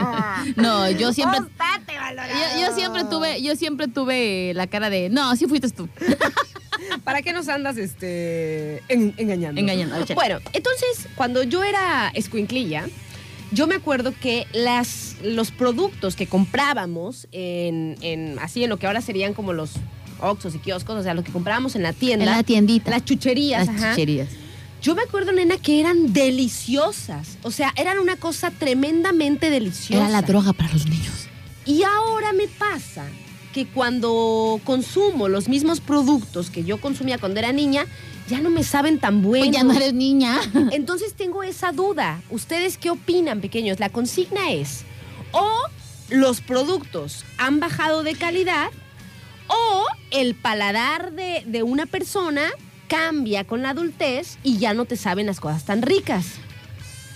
no, 0.56 0.90
yo 0.92 1.12
siempre. 1.12 1.40
Yo, 1.40 2.62
yo 2.68 2.76
siempre 2.76 3.04
tuve, 3.06 3.42
yo 3.42 3.56
siempre 3.56 3.88
tuve 3.88 4.54
la 4.54 4.68
cara 4.68 4.90
de, 4.92 5.10
no, 5.10 5.36
sí 5.36 5.48
fuiste 5.48 5.70
tú. 5.72 5.90
¿Para 7.04 7.22
qué 7.22 7.34
nos 7.34 7.48
andas 7.48 7.78
este, 7.78 8.82
en- 8.90 9.14
engañando? 9.18 9.60
Engañando, 9.60 9.96
Bueno, 10.16 10.40
entonces, 10.54 11.08
cuando 11.16 11.44
yo 11.44 11.64
era 11.64 12.10
escuinclilla, 12.14 12.86
yo 13.52 13.66
me 13.68 13.76
acuerdo 13.76 14.14
que 14.20 14.46
las, 14.54 15.16
los 15.24 15.52
productos 15.52 16.16
que 16.16 16.28
comprábamos 16.28 17.28
en, 17.32 17.96
en- 18.02 18.40
así 18.40 18.64
en 18.64 18.70
lo 18.70 18.78
que 18.78 18.88
ahora 18.88 19.02
serían 19.02 19.34
como 19.34 19.54
los 19.54 19.72
Oxxos 20.20 20.56
y 20.56 20.60
kioscos, 20.60 20.98
o 20.98 21.04
sea, 21.04 21.14
los 21.14 21.24
que 21.24 21.32
comprábamos 21.32 21.76
en 21.76 21.84
la 21.84 21.94
tienda. 21.94 22.26
En 22.26 22.32
la 22.32 22.44
tiendita. 22.44 22.90
Las 22.90 23.06
chucherías, 23.06 23.68
Las 23.68 23.76
ajá. 23.76 23.90
chucherías. 23.92 24.30
Yo 24.82 24.96
me 24.96 25.02
acuerdo, 25.04 25.32
nena, 25.32 25.58
que 25.58 25.80
eran 25.80 26.12
deliciosas. 26.14 27.38
O 27.44 27.52
sea, 27.52 27.74
eran 27.76 28.00
una 28.00 28.16
cosa 28.16 28.52
tremendamente 28.52 29.50
deliciosa. 29.50 30.04
Era 30.06 30.10
la 30.12 30.22
droga 30.22 30.54
para 30.54 30.72
los 30.74 30.88
niños. 30.88 31.28
Y 31.66 31.84
ahora 31.84 32.34
me 32.34 32.48
pasa 32.48 33.06
que 33.54 33.66
cuando 33.66 34.60
consumo 34.64 35.28
los 35.28 35.48
mismos 35.48 35.80
productos 35.80 36.50
que 36.50 36.64
yo 36.64 36.80
consumía 36.80 37.18
cuando 37.18 37.40
era 37.40 37.52
niña, 37.52 37.86
ya 38.28 38.40
no 38.40 38.50
me 38.50 38.64
saben 38.64 39.00
tan 39.00 39.22
buenos. 39.22 39.48
Pues 39.48 39.58
ya 39.58 39.64
no 39.64 39.74
eres 39.74 39.94
niña. 39.94 40.40
Entonces 40.72 41.14
tengo 41.14 41.44
esa 41.44 41.72
duda. 41.72 42.22
¿Ustedes 42.30 42.78
qué 42.78 42.90
opinan, 42.90 43.42
pequeños? 43.42 43.80
La 43.80 43.90
consigna 43.90 44.52
es, 44.52 44.84
o 45.32 45.50
los 46.10 46.42
productos 46.42 47.26
han 47.38 47.60
bajado 47.60 48.04
de 48.04 48.16
calidad, 48.16 48.70
o 49.48 49.86
el 50.12 50.36
paladar 50.36 51.14
de, 51.14 51.44
de 51.46 51.64
una 51.64 51.86
persona 51.86 52.50
cambia 52.88 53.44
con 53.44 53.62
la 53.62 53.72
adultez 53.72 54.38
y 54.44 54.58
ya 54.58 54.74
no 54.74 54.86
te 54.86 54.98
saben 54.98 55.26
las 55.26 55.40
cosas 55.40 55.66
tan 55.66 55.82
ricas. 55.82 56.26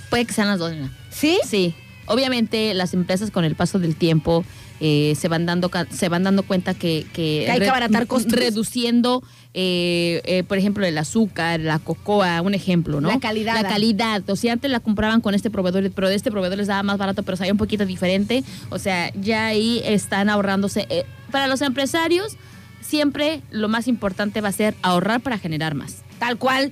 Puede 0.09 0.25
que 0.25 0.33
sean 0.33 0.47
las 0.47 0.59
dos. 0.59 0.73
¿Sí? 1.09 1.39
Sí, 1.47 1.73
obviamente 2.05 2.73
las 2.73 2.93
empresas 2.93 3.31
con 3.31 3.45
el 3.45 3.55
paso 3.55 3.79
del 3.79 3.95
tiempo 3.95 4.43
eh, 4.83 5.13
se 5.15 5.27
van 5.27 5.45
dando 5.45 5.69
se 5.91 6.09
van 6.09 6.23
dando 6.23 6.41
cuenta 6.43 6.73
que, 6.73 7.05
que, 7.13 7.43
Que 7.45 7.51
hay 7.51 7.59
que 7.59 7.69
abaratar 7.69 8.07
costos. 8.07 8.33
reduciendo 8.33 9.21
eh, 9.53 10.21
eh, 10.25 10.43
por 10.43 10.57
ejemplo 10.57 10.85
el 10.85 10.97
azúcar 10.97 11.59
la 11.59 11.77
cocoa 11.79 12.41
un 12.41 12.53
ejemplo 12.55 12.99
no 12.99 13.09
La 13.09 13.19
calidad. 13.19 13.53
la 13.61 13.69
calidad 13.69 14.27
o 14.29 14.35
sea 14.35 14.53
antes 14.53 14.71
la 14.71 14.79
compraban 14.79 15.21
con 15.21 15.35
este 15.35 15.49
proveedor 15.51 15.91
pero 15.91 16.09
de 16.09 16.15
este 16.15 16.31
proveedor 16.31 16.57
les 16.57 16.67
daba 16.67 16.81
más 16.83 16.97
barato 16.97 17.21
pero 17.23 17.37
sabía 17.37 17.51
un 17.51 17.57
poquito 17.59 17.85
diferente 17.85 18.43
o 18.69 18.79
sea 18.79 19.11
ya 19.13 19.45
ahí 19.47 19.81
están 19.85 20.29
ahorrándose 20.29 20.87
para 21.31 21.47
los 21.47 21.61
empresarios 21.61 22.37
siempre 22.81 23.41
lo 23.51 23.67
más 23.69 23.87
importante 23.87 24.41
va 24.41 24.49
a 24.49 24.53
ser 24.53 24.73
ahorrar 24.81 25.21
para 25.21 25.37
generar 25.37 25.75
más 25.75 25.97
Tal 26.19 26.37
cual. 26.37 26.71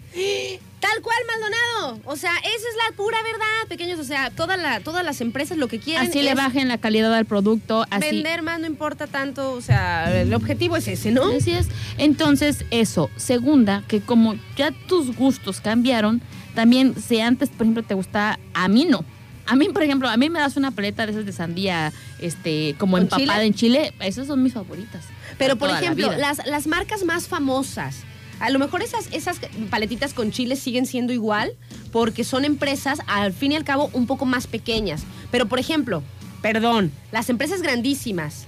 Tal 0.80 1.02
cual, 1.02 1.18
Maldonado. 1.28 2.00
O 2.06 2.16
sea, 2.16 2.32
esa 2.38 2.48
es 2.48 2.76
la 2.90 2.96
pura 2.96 3.18
verdad, 3.24 3.68
pequeños. 3.68 4.00
O 4.00 4.04
sea, 4.04 4.30
toda 4.30 4.56
la, 4.56 4.80
todas 4.80 5.04
las 5.04 5.20
empresas 5.22 5.58
lo 5.58 5.68
que 5.68 5.80
quieren 5.80 6.08
así 6.08 6.22
le 6.22 6.36
bajen 6.36 6.68
la 6.68 6.78
calidad 6.78 7.14
al 7.14 7.26
producto 7.26 7.86
así 7.90 8.06
vender 8.12 8.42
más, 8.44 8.60
no 8.60 8.68
importa 8.68 9.08
tanto. 9.08 9.52
O 9.52 9.62
sea, 9.62 10.22
el 10.22 10.34
objetivo 10.34 10.78
es 10.78 10.88
ese, 10.88 11.12
¿no? 11.12 11.26
Así 11.36 11.52
es. 11.52 11.68
Entonces, 11.98 12.66
eso. 12.72 13.10
Segunda, 13.18 13.84
que 13.88 14.02
como 14.02 14.36
ya 14.56 14.72
tus 14.88 15.16
gustos 15.16 15.60
cambiaron, 15.60 16.22
también 16.56 16.96
si 16.96 17.20
antes, 17.20 17.50
por 17.50 17.64
ejemplo, 17.64 17.84
te 17.84 17.94
gustaba, 17.94 18.40
a 18.54 18.68
mí 18.68 18.86
no. 18.86 19.04
A 19.46 19.56
mí, 19.56 19.68
por 19.70 19.82
ejemplo, 19.82 20.08
a 20.08 20.16
mí 20.16 20.30
me 20.30 20.40
das 20.40 20.58
una 20.58 20.70
paleta 20.70 21.06
de 21.06 21.12
esas 21.12 21.26
de 21.26 21.32
sandía, 21.32 21.92
este, 22.20 22.76
como 22.78 22.94
¿Con 22.94 23.04
empapada 23.04 23.40
chile? 23.40 23.46
en 23.46 23.54
chile, 23.54 23.94
esas 24.00 24.28
son 24.28 24.44
mis 24.44 24.54
favoritas. 24.54 25.04
Pero, 25.40 25.56
por 25.56 25.70
la 25.70 25.80
ejemplo, 25.80 26.12
las, 26.16 26.46
las 26.46 26.68
marcas 26.68 27.04
más 27.04 27.28
famosas, 27.28 28.04
a 28.40 28.50
lo 28.50 28.60
mejor 28.60 28.82
esas, 28.82 29.08
esas 29.12 29.40
paletitas 29.70 30.14
con 30.14 30.32
chile 30.32 30.56
siguen 30.56 30.86
siendo 30.86 31.14
igual 31.14 31.54
porque 31.92 32.24
son 32.24 32.46
empresas, 32.46 33.00
al 33.08 33.34
fin 33.34 33.52
y 33.52 33.56
al 33.56 33.64
cabo, 33.64 33.90
un 33.94 34.08
poco 34.08 34.26
más 34.26 34.48
pequeñas. 34.48 35.04
Pero, 35.32 35.48
por 35.48 35.60
ejemplo, 35.60 36.04
perdón, 36.42 36.92
las 37.12 37.30
empresas 37.30 37.62
grandísimas. 37.62 38.48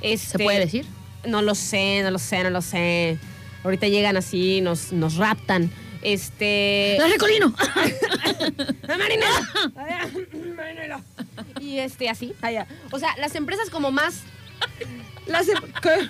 ¿Se 0.00 0.12
este, 0.12 0.44
puede 0.44 0.60
decir? 0.60 0.86
No 1.26 1.42
lo 1.42 1.54
sé, 1.54 2.02
no 2.02 2.10
lo 2.10 2.18
sé, 2.18 2.42
no 2.42 2.50
lo 2.50 2.62
sé. 2.62 3.18
Ahorita 3.64 3.88
llegan 3.88 4.16
así, 4.16 4.60
nos, 4.60 4.92
nos 4.92 5.16
raptan. 5.16 5.70
Este. 6.02 6.96
¡La 6.98 7.08
Recolino! 7.08 7.48
Marinela. 8.88 11.02
Y 11.60 11.78
este, 11.78 12.08
así, 12.08 12.32
allá. 12.40 12.66
O 12.90 12.98
sea, 12.98 13.14
las 13.18 13.34
empresas 13.34 13.70
como 13.70 13.90
más. 13.90 14.22
Las 15.26 15.48
em- 15.48 15.58
¿Qué? 15.82 16.08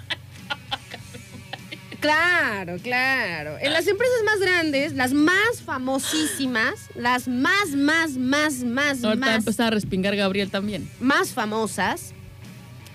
Claro, 2.00 2.78
claro. 2.82 3.58
En 3.60 3.72
las 3.72 3.86
empresas 3.86 4.16
más 4.24 4.40
grandes, 4.40 4.94
las 4.94 5.12
más 5.12 5.62
famosísimas, 5.64 6.74
las 6.94 7.28
más, 7.28 7.70
más, 7.76 8.12
más, 8.12 8.64
más, 8.64 9.04
Ahorita 9.04 9.26
más, 9.26 9.36
empezar 9.36 9.66
a 9.68 9.70
respingar 9.70 10.16
Gabriel 10.16 10.50
también. 10.50 10.90
más 11.00 11.30
famosas, 11.30 12.14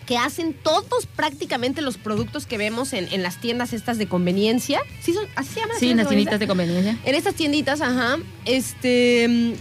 que 0.06 0.18
hacen 0.18 0.54
todos 0.54 1.08
prácticamente 1.16 1.82
los 1.82 1.98
productos 1.98 2.46
que 2.46 2.58
vemos 2.58 2.94
en, 2.94 3.12
en 3.12 3.24
las 3.24 3.40
tiendas 3.42 3.74
estas 3.74 3.98
de 3.98 4.08
conveniencia. 4.08 4.82
¿Sí 5.02 5.14
son, 5.14 5.26
¿Así 5.36 5.54
se 5.54 5.60
llaman? 5.62 5.78
Sí, 5.80 5.90
en 5.90 5.98
las 5.98 6.08
tienditas 6.08 6.40
de 6.40 6.48
conveniencia. 6.48 6.98
en 7.04 7.16
estas 7.16 7.36
tienditas, 7.36 7.82
ajá, 7.82 8.18
este, 8.46 9.28
mm, 9.28 9.54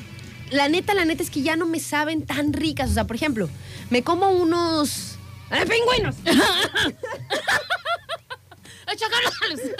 la 0.55 0.69
neta, 0.69 0.95
la 0.95 1.05
neta 1.05 1.23
es 1.23 1.31
que 1.31 1.43
ya 1.43 1.57
no 1.57 1.67
me 1.67 1.81
saben 1.81 2.25
tan 2.27 2.53
ricas. 2.53 2.91
O 2.91 2.95
sea, 2.95 3.07
por 3.07 3.17
ejemplo, 3.17 3.49
me 3.91 4.03
como 4.03 4.31
unos 4.31 5.17
¡eh, 5.51 5.65
pingüinos. 5.67 6.17
¡Ay, 8.87 8.97
chacales! 8.97 9.61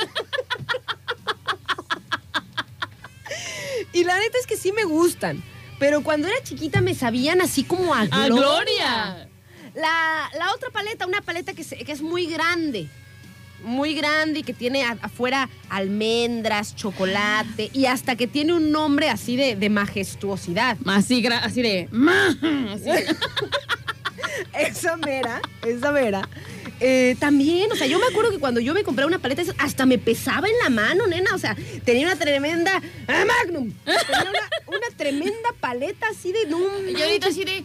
Y 3.93 4.03
la 4.05 4.19
neta 4.19 4.39
es 4.39 4.47
que 4.47 4.57
sí 4.57 4.73
me 4.73 4.85
gustan. 4.85 5.43
Pero 5.79 6.03
cuando 6.03 6.27
era 6.29 6.37
chiquita 6.43 6.81
me 6.81 6.95
sabían 6.95 7.41
así 7.41 7.63
como 7.65 7.95
a 7.95 8.01
¡A 8.11 8.27
gloria. 8.27 9.29
La, 9.75 10.31
la 10.39 10.53
otra 10.53 10.71
paleta, 10.71 11.07
una 11.07 11.21
paleta 11.21 11.53
que, 11.53 11.63
se- 11.65 11.77
que 11.77 11.93
es 11.93 12.03
muy 12.03 12.27
grande. 12.27 12.89
Muy 13.63 13.95
grande 13.95 14.41
y 14.41 14.43
que 14.43 14.53
tiene 14.53 14.85
a- 14.85 14.99
afuera 15.01 15.49
almendras, 15.69 16.75
chocolate 16.77 17.71
y 17.73 17.87
hasta 17.87 18.17
que 18.17 18.27
tiene 18.27 18.53
un 18.53 18.71
nombre 18.73 19.11
así 19.11 19.37
de, 19.37 19.57
de 19.57 19.71
majestuosidad. 19.71 20.77
Así, 20.87 21.25
así 21.27 21.63
de... 21.63 21.89
Así. 22.73 22.91
esa 24.59 24.97
mera, 24.97 25.41
esa 25.67 25.93
mera, 25.93 26.29
eh, 26.87 27.17
también, 27.19 27.73
o 27.73 27.77
sea, 27.77 27.87
yo 27.87 27.99
me 27.99 28.05
acuerdo 28.05 28.31
que 28.31 28.39
cuando 28.39 28.61
yo 28.61 28.75
me 28.75 28.85
compré 28.85 29.07
una 29.07 29.19
paleta, 29.19 29.41
hasta 29.57 29.87
me 29.87 29.97
pesaba 29.97 30.49
en 30.49 30.55
la 30.63 30.69
mano, 30.69 31.07
nena. 31.07 31.35
O 31.35 31.39
sea, 31.39 31.57
tenía 31.83 32.07
una 32.07 32.17
tremenda. 32.17 32.83
¡Ah, 33.09 33.25
Magnum! 33.25 33.73
Tenía 33.87 34.31
una, 34.31 34.51
una 34.67 34.87
tremenda 34.95 35.49
paleta 35.61 36.09
así 36.11 36.31
de. 36.31 36.45
No, 36.45 36.59
Y 36.87 37.01
ahorita 37.01 37.29
así 37.29 37.43
de. 37.43 37.65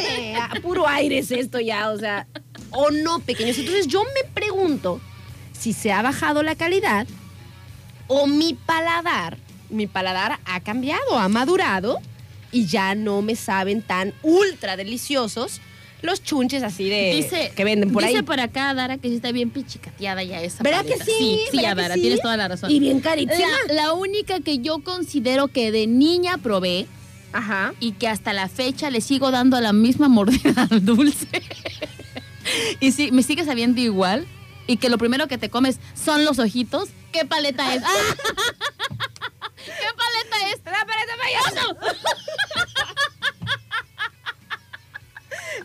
eh, 0.00 0.34
a 0.36 0.48
puro 0.60 0.88
aire 0.88 1.18
es 1.18 1.30
esto 1.30 1.60
ya, 1.60 1.90
o 1.90 1.96
sea. 1.98 2.26
O 2.70 2.90
no, 2.90 3.20
pequeños. 3.20 3.56
Entonces 3.56 3.86
yo 3.86 4.02
me 4.02 4.28
pregunto 4.32 5.00
si 5.52 5.72
se 5.72 5.92
ha 5.92 6.02
bajado 6.02 6.42
la 6.42 6.56
calidad 6.56 7.06
o 8.08 8.26
mi 8.26 8.54
paladar, 8.54 9.38
mi 9.70 9.86
paladar 9.86 10.40
ha 10.44 10.58
cambiado, 10.58 11.20
ha 11.20 11.28
madurado 11.28 12.00
y 12.50 12.66
ya 12.66 12.96
no 12.96 13.22
me 13.22 13.36
saben 13.36 13.80
tan 13.80 14.12
ultra 14.24 14.76
deliciosos 14.76 15.60
los 16.04 16.22
chunches 16.22 16.62
así 16.62 16.88
de 16.88 17.14
Dice, 17.16 17.52
que 17.56 17.64
venden 17.64 17.92
por 17.92 18.02
dice 18.04 18.18
ahí. 18.18 18.22
por 18.22 18.38
acá, 18.38 18.74
Dara, 18.74 18.98
que 18.98 19.08
sí 19.08 19.16
está 19.16 19.32
bien 19.32 19.50
pichicateada 19.50 20.22
ya 20.22 20.40
esa 20.42 20.62
¿Verdad 20.62 20.82
paleta. 20.84 21.04
que 21.04 21.10
sí? 21.10 21.16
Sí, 21.18 21.40
sí, 21.50 21.56
¿Verdad 21.56 21.70
ya, 21.70 21.82
Dara, 21.82 21.94
sí? 21.94 22.00
tienes 22.02 22.20
toda 22.20 22.36
la 22.36 22.48
razón. 22.48 22.70
Y 22.70 22.78
bien 22.78 23.00
carísima. 23.00 23.34
La, 23.68 23.74
la 23.74 23.92
única 23.94 24.40
que 24.40 24.58
yo 24.58 24.80
considero 24.84 25.48
que 25.48 25.72
de 25.72 25.86
niña 25.86 26.38
probé 26.38 26.86
Ajá. 27.32 27.72
y 27.80 27.92
que 27.92 28.06
hasta 28.08 28.32
la 28.32 28.48
fecha 28.48 28.90
le 28.90 29.00
sigo 29.00 29.30
dando 29.30 29.60
la 29.60 29.72
misma 29.72 30.08
mordida 30.08 30.68
al 30.70 30.84
dulce. 30.84 31.26
y 32.80 32.92
sí, 32.92 33.10
me 33.10 33.22
sigue 33.22 33.44
sabiendo 33.44 33.80
igual. 33.80 34.26
Y 34.66 34.78
que 34.78 34.88
lo 34.88 34.96
primero 34.98 35.26
que 35.28 35.36
te 35.38 35.50
comes 35.50 35.78
son 35.94 36.24
los 36.24 36.38
ojitos. 36.38 36.88
¿Qué 37.12 37.24
paleta 37.26 37.74
es? 37.74 37.82
¿Qué 39.56 39.88
paleta 39.96 40.50
es? 40.52 40.60
¡La 40.64 40.86
paleta 40.86 41.14
payaso! 41.18 41.76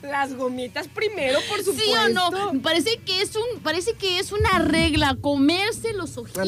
Las 0.02 0.34
gomitas 0.34 0.88
primero, 0.88 1.40
por 1.50 1.60
supuesto. 1.60 1.84
¿Sí 1.84 1.92
o 1.92 2.10
no? 2.10 2.62
Parece 2.62 2.98
que 3.06 3.22
es 3.22 3.36
un, 3.36 3.60
parece 3.62 3.94
que 3.94 4.20
es 4.20 4.32
una 4.32 4.60
regla 4.60 5.18
comerse 5.20 5.94
los 5.94 6.18
ojitos 6.18 6.48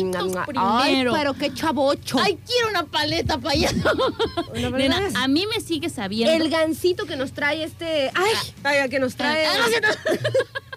Ay, 0.56 0.86
primero. 0.86 1.14
pero 1.14 1.34
qué 1.34 1.54
chavocho. 1.54 2.18
Ay, 2.20 2.40
quiero 2.46 2.70
una 2.70 2.86
paleta 2.86 3.38
Nena, 3.38 4.72
paleta. 4.72 5.24
a 5.24 5.28
mí 5.28 5.46
me 5.48 5.60
sigue 5.62 5.90
sabiendo. 5.90 6.44
el 6.44 6.50
gancito 6.50 7.06
que 7.06 7.16
nos 7.16 7.34
trae 7.34 7.64
este. 7.64 8.12
Ay, 8.14 8.34
ay, 8.64 8.90
que 8.90 9.00
nos 9.00 9.16
trae. 9.16 9.46
Ah, 9.46 9.54
no, 9.58 9.68
sí, 9.68 9.74
no. 9.82 10.20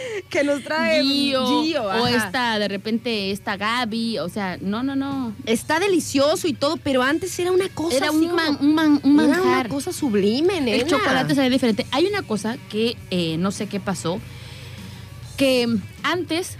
que 0.30 0.44
nos 0.44 0.62
trae 0.62 1.02
Gio, 1.02 1.62
Gio, 1.64 1.84
o 1.84 2.06
esta, 2.06 2.58
de 2.58 2.68
repente, 2.68 3.30
esta 3.30 3.56
Gaby, 3.56 4.18
o 4.18 4.28
sea, 4.28 4.58
no, 4.60 4.82
no, 4.82 4.96
no. 4.96 5.32
Está 5.46 5.78
delicioso 5.78 6.48
y 6.48 6.52
todo, 6.52 6.76
pero 6.78 7.02
antes 7.02 7.38
era 7.38 7.52
una 7.52 7.68
cosa 7.68 7.96
Era 7.96 8.08
así 8.08 8.16
un, 8.16 8.28
como- 8.28 8.36
man- 8.36 8.58
un, 8.60 8.74
man- 8.74 9.00
un 9.02 9.20
Era 9.20 9.28
una 9.28 9.38
manjar. 9.38 9.68
cosa 9.68 9.92
sublime, 9.92 10.60
nena. 10.60 10.76
El 10.76 10.86
chocolate 10.86 11.34
sabía 11.34 11.50
diferente. 11.50 11.86
Hay 11.92 12.06
una 12.06 12.22
cosa 12.22 12.56
que 12.68 12.96
eh, 13.10 13.36
no 13.38 13.50
sé 13.50 13.66
qué 13.68 13.80
pasó, 13.80 14.20
que 15.36 15.68
antes 16.02 16.56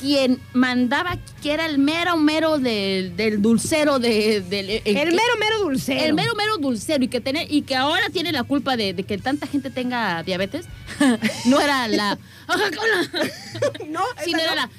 quien 0.00 0.40
mandaba, 0.52 1.18
que 1.42 1.52
era 1.52 1.66
el 1.66 1.78
mero 1.78 2.16
mero 2.16 2.58
del, 2.58 3.16
del 3.16 3.42
dulcero 3.42 3.98
de, 3.98 4.40
del... 4.40 4.70
el- 4.84 4.94
mero, 5.10 5.36
mero 5.38 5.58
dulcero. 5.60 6.00
El 6.00 6.14
mero 6.14 6.34
mero 6.34 6.56
dulcero 6.58 7.04
y 7.04 7.08
que 7.08 7.20
tener, 7.20 7.46
y 7.52 7.62
que 7.62 7.76
ahora 7.76 8.08
tiene 8.10 8.32
la 8.32 8.44
culpa 8.44 8.76
de, 8.76 8.94
de 8.94 9.02
que 9.04 9.18
tanta 9.18 9.46
gente 9.46 9.70
tenga 9.70 10.22
diabetes. 10.22 10.66
no 11.46 11.60
era 11.60 11.86
la 11.88 12.18
No, 13.88 14.02
sino 14.24 14.38
esa 14.38 14.52
era 14.52 14.54
no. 14.54 14.56
la. 14.62 14.70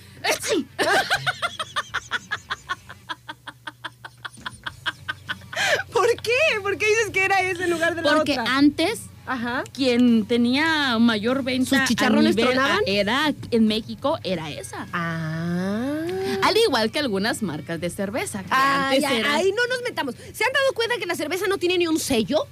¿Por 5.94 6.08
qué? 6.22 6.32
¿Por 6.62 6.78
qué 6.78 6.86
dices 6.88 7.10
que 7.12 7.26
era 7.26 7.42
ese 7.42 7.68
lugar 7.68 7.96
de 7.96 8.02
la 8.02 8.16
Porque 8.16 8.40
otra? 8.40 8.56
antes 8.58 9.02
Ajá. 9.32 9.64
quien 9.74 10.26
tenía 10.26 10.98
mayor 11.00 11.44
venta 11.44 11.70
¿Sus 11.70 11.80
a 11.80 11.86
chicharrones 11.86 12.36
nivel- 12.36 12.54
tronaban? 12.54 12.80
era 12.86 13.34
en 13.52 13.68
México 13.68 14.20
era 14.24 14.50
esa. 14.52 14.88
Ah. 14.94 16.02
Al 16.44 16.58
igual 16.58 16.92
que 16.92 17.00
algunas 17.00 17.42
marcas 17.44 17.80
de 17.80 17.90
cerveza. 17.90 18.44
que 18.44 18.54
antes 18.54 19.04
eran- 19.04 19.32
ahí 19.32 19.52
no 19.52 19.66
nos 19.68 19.82
metamos. 19.84 20.16
¿Se 20.16 20.44
han 20.44 20.52
dado 20.54 20.74
cuenta 20.74 20.96
que 20.98 21.06
la 21.06 21.16
cerveza 21.16 21.46
no 21.48 21.58
tiene 21.58 21.78
ni 21.78 21.88
un 21.88 22.00
sello? 22.00 22.46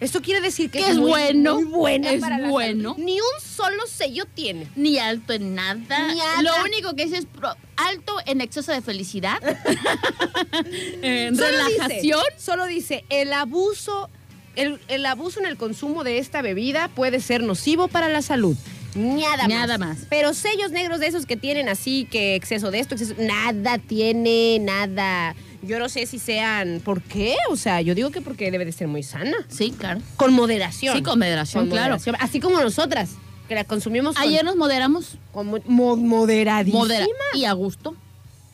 Esto 0.00 0.20
quiere 0.20 0.40
decir 0.40 0.68
que, 0.68 0.80
Que 0.80 0.90
es 0.90 0.98
bueno, 0.98 1.54
muy 1.54 1.64
buena 1.64 2.10
es 2.10 2.20
para 2.20 2.48
bueno. 2.48 2.96
Ni 2.98 3.20
un 3.20 3.40
solo 3.40 3.86
sello 3.86 4.24
tiene. 4.34 4.66
Ni 4.74 4.98
alto 4.98 5.32
en 5.32 5.54
nada. 5.54 6.08
Ni 6.08 6.18
nada. 6.18 6.42
Lo 6.42 6.50
único 6.64 6.96
que 6.96 7.04
es 7.04 7.12
es 7.12 7.24
pro- 7.26 7.54
alto 7.76 8.16
en 8.26 8.40
exceso 8.40 8.72
de 8.72 8.80
felicidad. 8.82 9.38
en 11.02 11.36
Solo 11.36 11.48
relajación. 11.48 12.20
Dice, 12.34 12.44
solo 12.44 12.66
dice, 12.66 13.04
el 13.10 13.32
abuso, 13.32 14.10
el, 14.56 14.80
el 14.88 15.06
abuso 15.06 15.40
en 15.40 15.46
el 15.46 15.56
consumo 15.56 16.04
de 16.04 16.18
esta 16.18 16.42
bebida 16.42 16.88
puede 16.88 17.20
ser 17.20 17.42
nocivo 17.42 17.88
para 17.88 18.08
la 18.08 18.22
salud. 18.22 18.56
Nada, 18.94 19.48
Nada 19.48 19.78
más. 19.78 20.00
Pero 20.10 20.34
sellos 20.34 20.70
negros 20.70 21.00
de 21.00 21.06
esos 21.06 21.24
que 21.24 21.36
tienen 21.36 21.68
así, 21.70 22.06
que 22.10 22.34
exceso 22.34 22.70
de 22.70 22.78
esto, 22.80 22.94
exceso, 22.94 23.14
nada 23.18 23.78
tiene, 23.78 24.58
nada. 24.60 25.34
Yo 25.62 25.78
no 25.78 25.88
sé 25.88 26.04
si 26.06 26.18
sean, 26.18 26.80
¿por 26.84 27.00
qué? 27.02 27.36
O 27.48 27.56
sea, 27.56 27.80
yo 27.80 27.94
digo 27.94 28.10
que 28.10 28.20
porque 28.20 28.50
debe 28.50 28.64
de 28.66 28.72
ser 28.72 28.88
muy 28.88 29.02
sana. 29.02 29.36
Sí, 29.48 29.70
claro. 29.76 30.00
Con 30.16 30.34
moderación. 30.34 30.94
Sí, 30.96 31.02
con 31.02 31.18
moderación, 31.18 31.68
claro. 31.68 31.94
moderación. 31.94 32.16
Así 32.20 32.38
como 32.40 32.60
nosotras, 32.60 33.10
que 33.48 33.54
la 33.54 33.64
consumimos 33.64 34.16
con, 34.16 34.24
Ayer 34.24 34.44
nos 34.44 34.56
moderamos. 34.56 35.16
con 35.32 35.46
mo- 35.46 35.60
mo- 35.64 35.96
moderadísima. 35.96 36.82
Modera 36.84 37.06
y 37.34 37.44
a 37.46 37.52
gusto. 37.52 37.96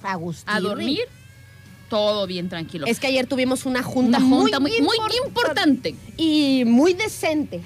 A 0.03 0.15
gusto. 0.15 0.45
A 0.47 0.61
dormir. 0.61 1.01
Todo 1.88 2.27
bien 2.27 2.48
tranquilo. 2.48 2.87
Es 2.87 3.01
que 3.01 3.07
ayer 3.07 3.27
tuvimos 3.27 3.64
una 3.66 3.83
junta, 3.83 4.20
junta 4.20 4.61
muy, 4.61 4.81
muy, 4.81 4.96
import- 4.98 5.27
importante. 5.27 5.94
y 6.16 6.64
muy 6.66 6.92
decente. 6.94 7.61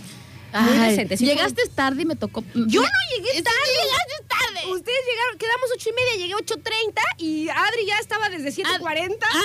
Muy 0.53 0.77
Ay, 0.79 0.91
decente. 0.91 1.17
sí 1.17 1.25
fue- 1.25 1.35
llegaste 1.35 1.63
tarde 1.75 2.03
y 2.03 2.05
me 2.05 2.15
tocó. 2.15 2.43
Yo 2.55 2.83
no 2.83 2.89
llegué 3.17 3.43
tarde. 3.43 3.57
llegaste 3.67 4.25
tarde. 4.29 4.73
Ustedes 4.73 4.99
llegaron, 5.11 5.39
quedamos 5.39 5.71
ocho 5.75 5.89
y 5.89 5.93
media, 5.95 6.17
llegué 6.27 6.35
8.30 6.35 7.01
y 7.19 7.49
Adri 7.49 7.87
ya 7.87 7.97
estaba 7.99 8.29
desde 8.29 8.53
7.40. 8.53 9.27
A- 9.27 9.39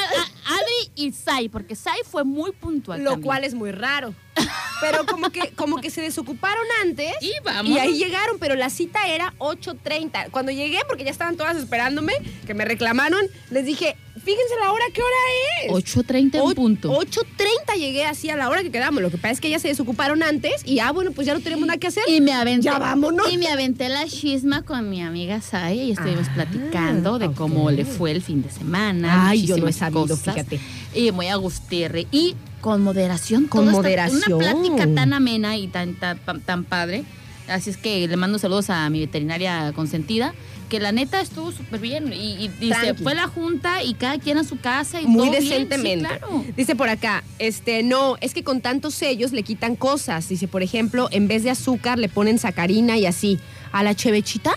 a- 0.51 0.55
Adri 0.55 0.91
y 0.95 1.11
Sai, 1.13 1.47
porque 1.47 1.75
Sai 1.75 1.99
fue 2.09 2.23
muy 2.25 2.51
puntual. 2.51 3.03
Lo 3.03 3.11
también. 3.11 3.25
cual 3.25 3.43
es 3.45 3.53
muy 3.53 3.71
raro. 3.71 4.13
Pero 4.81 5.05
como 5.05 5.29
que, 5.31 5.51
como 5.51 5.77
que 5.77 5.89
se 5.89 6.01
desocuparon 6.01 6.63
antes. 6.83 7.13
Y 7.21 7.31
vamos. 7.43 7.71
Y 7.71 7.79
ahí 7.79 7.97
llegaron, 7.97 8.37
pero 8.37 8.55
la 8.55 8.69
cita 8.69 9.07
era 9.07 9.33
8.30. 9.39 10.29
Cuando 10.29 10.51
llegué, 10.51 10.79
porque 10.89 11.03
ya 11.05 11.09
estaban 11.11 11.37
todas 11.37 11.55
esperándome, 11.57 12.13
que 12.45 12.53
me 12.53 12.63
reclamaron, 12.65 13.25
les 13.49 13.65
dije, 13.65 13.95
fíjense 14.23 14.53
la 14.61 14.71
hora, 14.71 14.83
¿qué 14.93 15.01
hora 15.01 15.77
es? 15.79 15.85
8.30 15.95 16.47
en 16.49 16.55
punto. 16.55 16.91
8.30 16.99 17.77
llegué 17.77 18.05
así 18.05 18.29
a 18.29 18.35
la 18.35 18.49
hora 18.49 18.63
que 18.63 18.71
quedamos. 18.71 19.01
Lo 19.01 19.09
que 19.11 19.17
pasa 19.17 19.33
es 19.33 19.41
que 19.41 19.47
ellas 19.47 19.61
se 19.61 19.67
desocuparon 19.69 20.23
antes 20.23 20.61
y 20.65 20.79
ah, 20.79 20.91
bueno, 20.91 21.11
pues 21.11 21.27
ya 21.27 21.33
no 21.33 21.39
tenemos 21.41 21.65
nada 21.67 21.79
que 21.79 21.87
hacer. 21.87 22.03
Y 22.07 22.21
me 22.21 22.33
aventé. 22.33 22.65
Ya 22.65 22.79
vámonos. 22.79 23.31
Y 23.31 23.37
me 23.37 23.47
aventé 23.47 23.89
la 23.89 24.05
chisma 24.07 24.63
con 24.63 24.89
mi 24.89 25.01
amiga 25.01 25.41
Sai 25.41 25.79
y 25.79 25.91
estuvimos 25.91 26.27
Ah, 26.29 26.33
platicando 26.35 27.19
de 27.19 27.31
cómo 27.31 27.71
le 27.71 27.85
fue 27.85 28.11
el 28.11 28.21
fin 28.21 28.41
de 28.43 28.49
semana. 28.49 29.29
Ay, 29.29 29.45
yo 29.45 29.57
no 29.57 29.67
he 29.67 29.73
sabido, 29.73 30.07
cosas. 30.07 30.33
fíjate. 30.35 30.59
Y 30.93 31.11
muy 31.11 31.27
agustirre. 31.27 32.07
Y 32.11 32.35
con 32.61 32.81
moderación. 32.83 33.45
Con 33.47 33.61
todo 33.61 33.69
está- 33.71 33.77
moderación. 33.81 34.33
Una 34.33 34.51
plática 34.51 34.87
tan 34.95 35.13
amena 35.13 35.57
y 35.57 35.67
tan, 35.67 35.93
tan, 35.95 36.17
tan- 36.19 36.41
tan 36.41 36.63
padre. 36.63 37.03
Así 37.47 37.69
es 37.69 37.77
que 37.77 38.05
le 38.07 38.17
mando 38.17 38.39
saludos 38.39 38.69
a 38.69 38.89
mi 38.89 38.99
veterinaria 38.99 39.71
consentida. 39.73 40.33
Que 40.69 40.79
la 40.79 40.91
neta 40.91 41.21
estuvo 41.21 41.51
súper 41.51 41.79
bien. 41.79 42.11
Y, 42.11 42.51
y 42.59 42.69
Tranqui. 42.69 43.03
fue 43.03 43.15
la 43.15 43.27
junta 43.27 43.83
y 43.83 43.93
cada 43.93 44.17
quien 44.19 44.37
a 44.37 44.43
su 44.43 44.59
casa. 44.59 45.01
Y 45.01 45.05
Muy 45.07 45.27
todo 45.29 45.31
bien. 45.31 45.43
Sí, 45.43 45.49
decentemente. 45.49 46.07
claro. 46.07 46.43
Dice 46.55 46.75
por 46.75 46.89
acá, 46.89 47.23
este, 47.39 47.83
no, 47.83 48.17
es 48.21 48.33
que 48.33 48.43
con 48.43 48.61
tantos 48.61 48.93
sellos 48.93 49.31
le 49.31 49.43
quitan 49.43 49.75
cosas. 49.75 50.27
Dice, 50.27 50.47
por 50.47 50.63
ejemplo, 50.63 51.07
en 51.11 51.27
vez 51.27 51.43
de 51.43 51.51
azúcar 51.51 51.99
le 51.99 52.09
ponen 52.09 52.37
sacarina 52.39 52.97
y 52.97 53.05
así. 53.05 53.39
¿A 53.71 53.83
la 53.83 53.95
chevechita? 53.95 54.55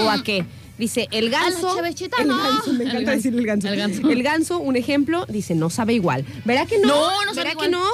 ¿O 0.00 0.10
a 0.10 0.22
qué? 0.22 0.44
Dice, 0.78 1.06
el 1.12 1.30
ganso. 1.30 1.72
Mm. 1.74 1.76
chevechita, 1.76 2.16
el 2.22 2.28
no. 2.28 2.36
ganso, 2.38 2.72
me 2.72 2.84
El 2.84 2.90
encanta 2.90 2.98
ganso. 2.98 3.10
decirle 3.16 3.40
el 3.40 3.46
ganso. 3.46 3.68
El 3.68 3.76
ganso. 3.76 4.10
El 4.10 4.22
ganso, 4.22 4.58
un 4.58 4.76
ejemplo, 4.76 5.26
dice, 5.28 5.54
no 5.54 5.70
sabe 5.70 5.92
igual. 5.94 6.24
¿Verá 6.44 6.66
que 6.66 6.78
no? 6.78 6.88
No, 6.88 7.24
no 7.24 7.34
sabe 7.34 7.36
¿Verá 7.36 7.50
igual. 7.52 7.66
que 7.66 7.72
no? 7.72 7.84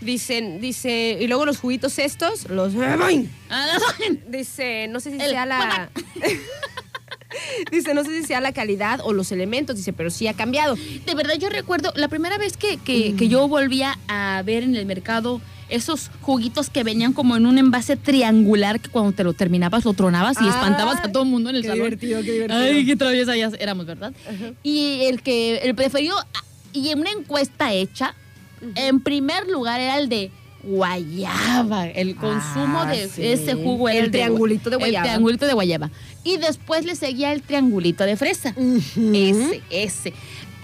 Dicen, 0.00 0.60
dice, 0.62 1.18
y 1.20 1.26
luego 1.26 1.44
los 1.44 1.58
juguitos 1.58 1.98
estos, 1.98 2.48
los. 2.48 2.72
Ah, 3.50 3.78
Dice, 4.28 4.86
no 4.88 5.00
sé 5.00 5.10
si 5.10 5.16
El 5.20 5.30
sea 5.32 5.44
la. 5.44 5.90
dice, 7.70 7.94
no 7.94 8.04
sé 8.04 8.20
si 8.20 8.26
sea 8.26 8.40
la 8.40 8.52
calidad 8.52 9.00
o 9.02 9.12
los 9.12 9.32
elementos, 9.32 9.76
dice, 9.76 9.92
pero 9.92 10.10
sí 10.10 10.26
ha 10.28 10.34
cambiado. 10.34 10.76
De 11.06 11.14
verdad, 11.14 11.34
yo 11.38 11.48
recuerdo 11.48 11.92
la 11.96 12.08
primera 12.08 12.38
vez 12.38 12.56
que, 12.56 12.76
que- 12.76 13.14
que 13.16 13.28
yo 13.28 13.46
volvía 13.48 13.98
a 14.08 14.42
ver 14.44 14.62
en 14.62 14.74
el 14.76 14.86
mercado 14.86 15.40
esos 15.68 16.10
juguitos 16.20 16.68
que 16.68 16.82
venían 16.82 17.12
como 17.12 17.36
en 17.36 17.46
un 17.46 17.56
envase 17.56 17.96
triangular 17.96 18.80
que 18.80 18.88
cuando 18.88 19.12
te 19.12 19.22
lo 19.22 19.34
terminabas 19.34 19.84
lo 19.84 19.92
tronabas 19.92 20.36
y 20.40 20.44
Ah, 20.44 20.48
espantabas 20.50 20.98
a 21.04 21.12
todo 21.12 21.22
el 21.22 21.28
mundo 21.28 21.48
en 21.50 21.56
el 21.56 21.62
qué 21.62 21.68
salón. 21.68 21.84
divertido, 21.84 22.22
qué 22.22 22.32
divertido. 22.32 22.60
Ay, 22.60 22.84
qué 22.86 22.96
traviesa 22.96 23.36
ya 23.36 23.50
éramos, 23.58 23.86
¿verdad? 23.86 24.12
Y 24.64 25.02
el 25.04 25.22
que, 25.22 25.58
el 25.58 25.76
preferido, 25.76 26.16
y 26.72 26.88
en 26.88 26.98
una 27.00 27.10
encuesta 27.12 27.72
hecha, 27.72 28.16
en 28.74 29.00
primer 29.00 29.46
lugar 29.48 29.80
era 29.80 29.96
el 29.98 30.08
de 30.08 30.32
guayaba. 30.64 31.86
El 31.88 32.16
consumo 32.16 32.80
Ah, 32.80 32.90
de 32.90 33.08
sí. 33.08 33.24
ese 33.26 33.54
jugo 33.54 33.88
era 33.88 34.04
El 34.04 34.10
triangulito 34.10 34.70
de 34.70 34.76
El 34.76 34.80
guayaba. 34.80 35.04
triangulito 35.04 35.46
de 35.46 35.52
guayaba. 35.54 35.90
Y 36.24 36.36
después 36.36 36.84
le 36.84 36.94
seguía 36.96 37.32
el 37.32 37.42
triangulito 37.42 38.04
de 38.04 38.16
fresa. 38.16 38.54
Ese, 38.56 39.62
ese. 39.70 40.12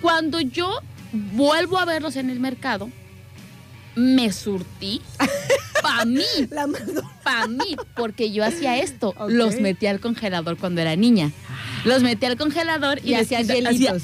Cuando 0.02 0.40
yo 0.40 0.80
vuelvo 1.12 1.78
a 1.78 1.84
verlos 1.84 2.16
en 2.16 2.28
el 2.30 2.40
mercado, 2.40 2.90
me 3.94 4.32
surtí. 4.32 5.00
Para 5.82 6.04
mí. 6.04 6.22
Para 7.22 7.46
mí, 7.46 7.76
porque 7.94 8.30
yo 8.32 8.44
hacía 8.44 8.78
esto. 8.78 9.14
Los 9.28 9.60
metía 9.60 9.90
al 9.90 10.00
congelador 10.00 10.56
cuando 10.58 10.80
era 10.80 10.96
niña. 10.96 11.30
Los 11.84 12.02
metía 12.02 12.28
al 12.28 12.36
congelador 12.36 12.98
y, 13.04 13.10
Y 13.10 13.14
hacía- 13.14 13.40
hielitos. 13.42 14.02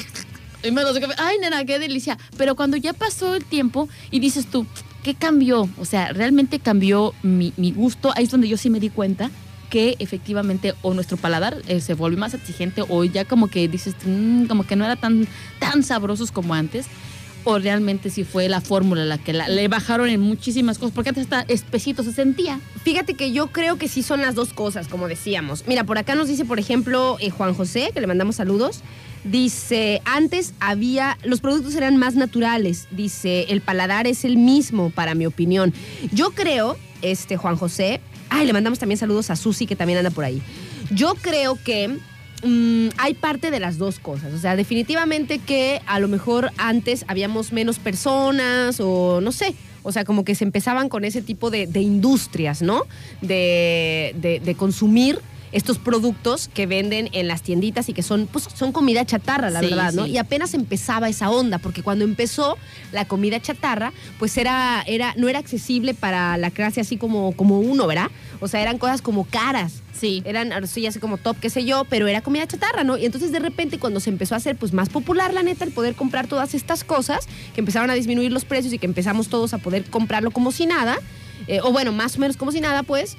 y 0.63 0.71
me 0.71 0.83
los. 0.83 0.97
Ay, 1.19 1.39
nena, 1.41 1.65
qué 1.65 1.79
delicia. 1.79 2.19
Pero 2.37 2.55
cuando 2.55 2.77
ya 2.77 2.93
pasó 2.93 3.35
el 3.35 3.45
tiempo 3.45 3.89
y 4.11 4.21
dices 4.21 4.47
tú, 4.47 4.65
¿qué 5.03 5.15
cambió? 5.15 5.69
O 5.79 5.85
sea, 5.85 6.13
realmente 6.13 6.61
cambió 6.61 7.15
mi, 7.23 7.53
mi 7.57 7.73
gusto. 7.73 8.13
Ahí 8.17 8.25
es 8.25 8.31
donde 8.31 8.49
yo 8.49 8.57
sí 8.57 8.71
me 8.71 8.79
di 8.81 8.89
cuenta 8.91 9.31
que 9.73 9.97
efectivamente 10.01 10.75
o 10.83 10.93
nuestro 10.93 11.17
paladar 11.17 11.57
eh, 11.67 11.81
se 11.81 11.95
volvió 11.95 12.19
más 12.19 12.35
exigente 12.35 12.83
o 12.91 13.05
ya 13.05 13.25
como 13.25 13.49
que 13.49 13.67
dices, 13.69 13.95
"Mm, 14.05 14.45
como 14.45 14.65
que 14.67 14.77
no 14.77 14.85
era 14.85 14.97
tan, 14.97 15.27
tan 15.59 15.83
sabrosos 15.83 16.31
como 16.31 16.53
antes. 16.53 16.85
O 17.45 17.59
realmente 17.59 18.11
sí 18.11 18.23
fue 18.23 18.51
la 18.51 18.61
fórmula 18.61 19.07
la 19.07 19.17
que 19.17 19.33
le 19.33 19.69
bajaron 19.69 20.11
en 20.11 20.21
muchísimas 20.21 20.79
cosas, 20.79 20.95
porque 20.95 21.09
antes 21.09 21.25
hasta 21.25 21.41
espesito 21.49 22.03
se 22.03 22.13
sentía. 22.13 22.61
Fíjate 22.85 23.15
que 23.15 23.33
yo 23.33 23.47
creo 23.47 23.79
que 23.79 23.89
sí 23.89 24.03
son 24.03 24.21
las 24.21 24.35
dos 24.35 24.53
cosas, 24.53 24.89
como 24.89 25.09
decíamos. 25.09 25.65
Mira, 25.67 25.85
por 25.85 25.97
acá 25.97 26.15
nos 26.15 26.29
dice, 26.29 26.45
por 26.45 26.59
ejemplo, 26.61 27.17
eh, 27.19 27.31
Juan 27.31 27.55
José, 27.55 27.91
que 27.95 28.01
le 28.03 28.07
mandamos 28.07 28.37
saludos. 28.37 28.83
Dice, 29.25 30.03
antes 30.05 30.53
había, 30.61 31.17
los 31.25 31.41
productos 31.41 31.75
eran 31.75 31.97
más 31.97 32.15
naturales. 32.15 32.89
Dice, 32.91 33.47
el 33.49 33.63
paladar 33.63 34.07
es 34.07 34.25
el 34.27 34.37
mismo, 34.37 34.91
para 34.91 35.15
mi 35.15 35.25
opinión. 35.27 35.73
Yo 36.13 36.31
creo, 36.33 36.77
este 37.01 37.37
Juan 37.39 37.57
José, 37.57 38.01
ay, 38.33 38.47
le 38.47 38.53
mandamos 38.53 38.79
también 38.79 38.99
saludos 38.99 39.31
a 39.31 39.37
Susi, 39.37 39.67
que 39.67 39.77
también 39.77 39.99
anda 39.99 40.11
por 40.11 40.25
ahí. 40.25 40.43
Yo 40.91 41.15
creo 41.15 41.59
que 41.63 41.89
mm, 42.43 42.89
hay 42.99 43.15
parte 43.15 43.51
de 43.51 43.61
las 43.61 43.79
dos 43.79 43.99
cosas. 43.99 44.33
O 44.33 44.39
sea, 44.39 44.57
definitivamente 44.57 45.39
que 45.39 45.81
a 45.87 46.01
lo 46.01 46.09
mejor 46.09 46.51
antes 46.57 47.05
habíamos 47.09 47.53
menos 47.53 47.79
personas 47.79 48.81
o 48.81 49.21
no 49.21 49.33
sé. 49.33 49.55
O 49.85 49.93
sea, 49.93 50.05
como 50.05 50.25
que 50.25 50.35
se 50.35 50.45
empezaban 50.45 50.89
con 50.89 51.05
ese 51.05 51.23
tipo 51.23 51.51
de, 51.51 51.69
industrias, 51.75 52.63
¿no? 52.63 52.85
De 53.21 54.55
consumir 54.57 55.19
estos 55.53 55.79
productos 55.79 56.49
que 56.49 56.67
venden 56.67 57.09
en 57.13 57.29
las 57.29 57.43
tienditas 57.43 57.89
y 57.89 57.93
que 57.93 58.03
son, 58.03 58.27
pues, 58.27 58.49
son 58.55 58.73
comida 58.73 59.05
chatarra, 59.05 59.51
la 59.51 59.61
Sí, 59.61 59.67
verdad, 59.67 59.93
¿no? 59.93 60.05
sí. 60.07 60.13
Y 60.13 60.19
apenas 60.19 60.55
empezaba 60.55 61.09
esa 61.09 61.31
onda, 61.31 61.59
porque 61.59 61.83
cuando 61.83 62.05
empezó 62.05 62.57
la 62.91 63.05
comida 63.07 63.41
chatarra, 63.41 63.93
pues 64.19 64.37
era, 64.39 64.83
era, 64.87 65.15
no 65.17 65.29
era 65.29 65.39
accesible 65.39 65.95
para 65.95 66.37
la 66.39 66.51
clase 66.51 66.81
así 66.81 66.97
como, 66.97 67.33
como 67.33 67.61
uno, 67.61 67.87
¿verdad? 67.87 68.11
O 68.41 68.49
sea, 68.49 68.61
eran 68.63 68.79
cosas 68.79 69.03
como 69.03 69.25
caras 69.25 69.83
Sí. 69.93 70.23
eran 70.25 70.53
así 70.53 70.87
así 70.87 70.99
como 70.99 71.17
top, 71.19 71.37
qué 71.39 71.49
sé 71.51 71.65
yo, 71.65 71.85
pero 71.89 72.09
era 72.09 72.23
comida 72.23 72.47
chatarra, 72.47 72.83
¿no? 72.83 72.97
Y 72.97 73.05
entonces 73.05 73.31
de 73.31 73.39
repente 73.39 73.79
cuando 73.79 74.01
se 74.01 74.11
empezó 74.11 74.35
a 74.35 74.39
hacer 74.39 74.57
pues 74.57 74.73
más 74.73 74.89
popular, 74.89 75.33
la 75.35 75.43
neta, 75.43 75.65
el 75.65 75.71
poder 75.71 75.95
comprar 75.95 76.27
todas 76.27 76.55
estas 76.55 76.83
cosas, 76.83 77.29
que 77.55 77.61
empezaron 77.61 77.89
a 77.91 77.95
disminuir 77.95 78.33
los 78.33 78.45
precios 78.45 78.73
y 78.73 78.79
que 78.79 78.87
empezamos 78.87 79.29
todos 79.29 79.53
a 79.55 79.59
poder 79.59 79.85
comprarlo 79.85 80.31
como 80.33 80.51
si 80.51 80.67
nada, 80.67 80.97
eh, 81.47 81.61
o 81.63 81.71
bueno, 81.73 81.93
más 81.93 82.17
o 82.17 82.21
menos 82.21 82.37
como 82.37 82.51
si 82.53 82.61
nada, 82.61 82.83
pues 82.83 83.17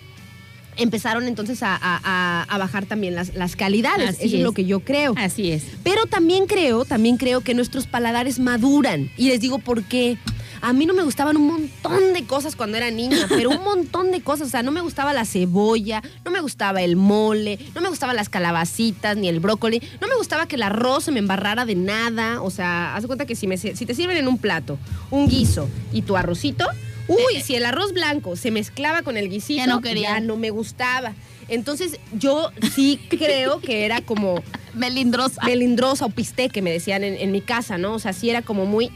empezaron 0.77 1.27
entonces 1.27 1.61
a, 1.63 1.77
a- 1.81 2.57
bajar 2.57 2.85
también 2.85 3.15
las, 3.15 3.33
las 3.35 3.55
calidades. 3.55 4.09
Así 4.09 4.17
Eso 4.25 4.27
es. 4.27 4.33
es. 4.35 4.41
lo 4.41 4.51
que 4.53 4.65
yo 4.65 4.79
creo. 4.79 5.13
Así 5.17 5.51
es. 5.51 5.63
Pero 5.83 6.05
también 6.05 6.45
creo, 6.47 6.85
también 6.85 7.17
creo 7.17 7.41
que 7.41 7.53
nuestros 7.53 7.87
paladares 7.87 8.39
maduran. 8.39 9.11
Y 9.17 9.27
les 9.29 9.39
digo 9.41 9.59
por 9.59 9.83
qué. 9.83 10.17
A 10.61 10.71
mí 10.71 10.85
no 10.85 10.93
me 10.93 11.03
gustaban 11.03 11.35
un 11.35 11.47
montón 11.47 12.13
de 12.13 12.23
cosas 12.23 12.55
cuando 12.55 12.77
era 12.77 12.89
niña, 12.89 13.25
pero 13.29 13.49
un 13.49 13.63
montón 13.65 14.11
de 14.11 14.21
cosas. 14.21 14.47
O 14.47 14.49
sea, 14.51 14.63
no 14.63 14.71
me 14.71 14.79
gustaba 14.79 15.11
la 15.11 15.25
cebolla, 15.25 16.01
no 16.23 16.31
me 16.31 16.39
gustaba 16.39 16.81
el 16.81 16.95
mole, 16.95 17.59
no 17.75 17.81
me 17.81 17.89
gustaban 17.89 18.15
las 18.15 18.29
calabacitas 18.29 19.17
ni 19.17 19.27
el 19.27 19.41
brócoli, 19.41 19.81
no 19.99 20.07
me 20.07 20.15
gustaba 20.15 20.47
que 20.47 20.55
el 20.55 20.63
arroz 20.63 21.03
se 21.03 21.11
me 21.11 21.19
embarrara 21.19 21.65
de 21.65 21.75
nada. 21.75 22.41
O 22.41 22.49
sea, 22.49 22.95
haz 22.95 23.01
de 23.01 23.07
cuenta 23.07 23.25
que 23.25 23.35
si, 23.35 23.45
me, 23.45 23.57
si 23.57 23.73
te 23.85 23.93
sirven 23.93 24.15
en 24.15 24.27
un 24.29 24.37
plato 24.37 24.77
un 25.11 25.27
guiso 25.27 25.67
y 25.91 26.03
tu 26.03 26.15
arrocito, 26.15 26.65
uy, 27.07 27.41
si 27.41 27.55
el 27.55 27.65
arroz 27.65 27.93
blanco 27.93 28.35
se 28.35 28.51
mezclaba 28.51 29.01
con 29.01 29.17
el 29.17 29.29
guisito, 29.29 29.57
Ya 29.57 29.67
no 29.67 29.81
ya 29.81 30.19
no 30.19 30.35
me 30.37 30.49
gustaba. 30.49 31.13
Entonces, 31.49 31.99
yo 32.13 32.51
sí 32.73 32.99
creo 33.09 33.59
que 33.59 33.85
era 33.85 34.01
como 34.01 34.41
Melindrosa. 34.73 35.41
melindrosa 35.43 36.05
o 36.05 36.09
piste 36.09 36.49
que 36.49 36.61
me 36.61 36.71
decían 36.71 37.03
en, 37.03 37.15
en 37.15 37.31
mi 37.31 37.41
casa, 37.41 37.77
¿no? 37.77 37.93
O 37.93 37.99
sea, 37.99 38.13
sí 38.13 38.29
era 38.29 38.41
como 38.41 38.65
muy 38.65 38.91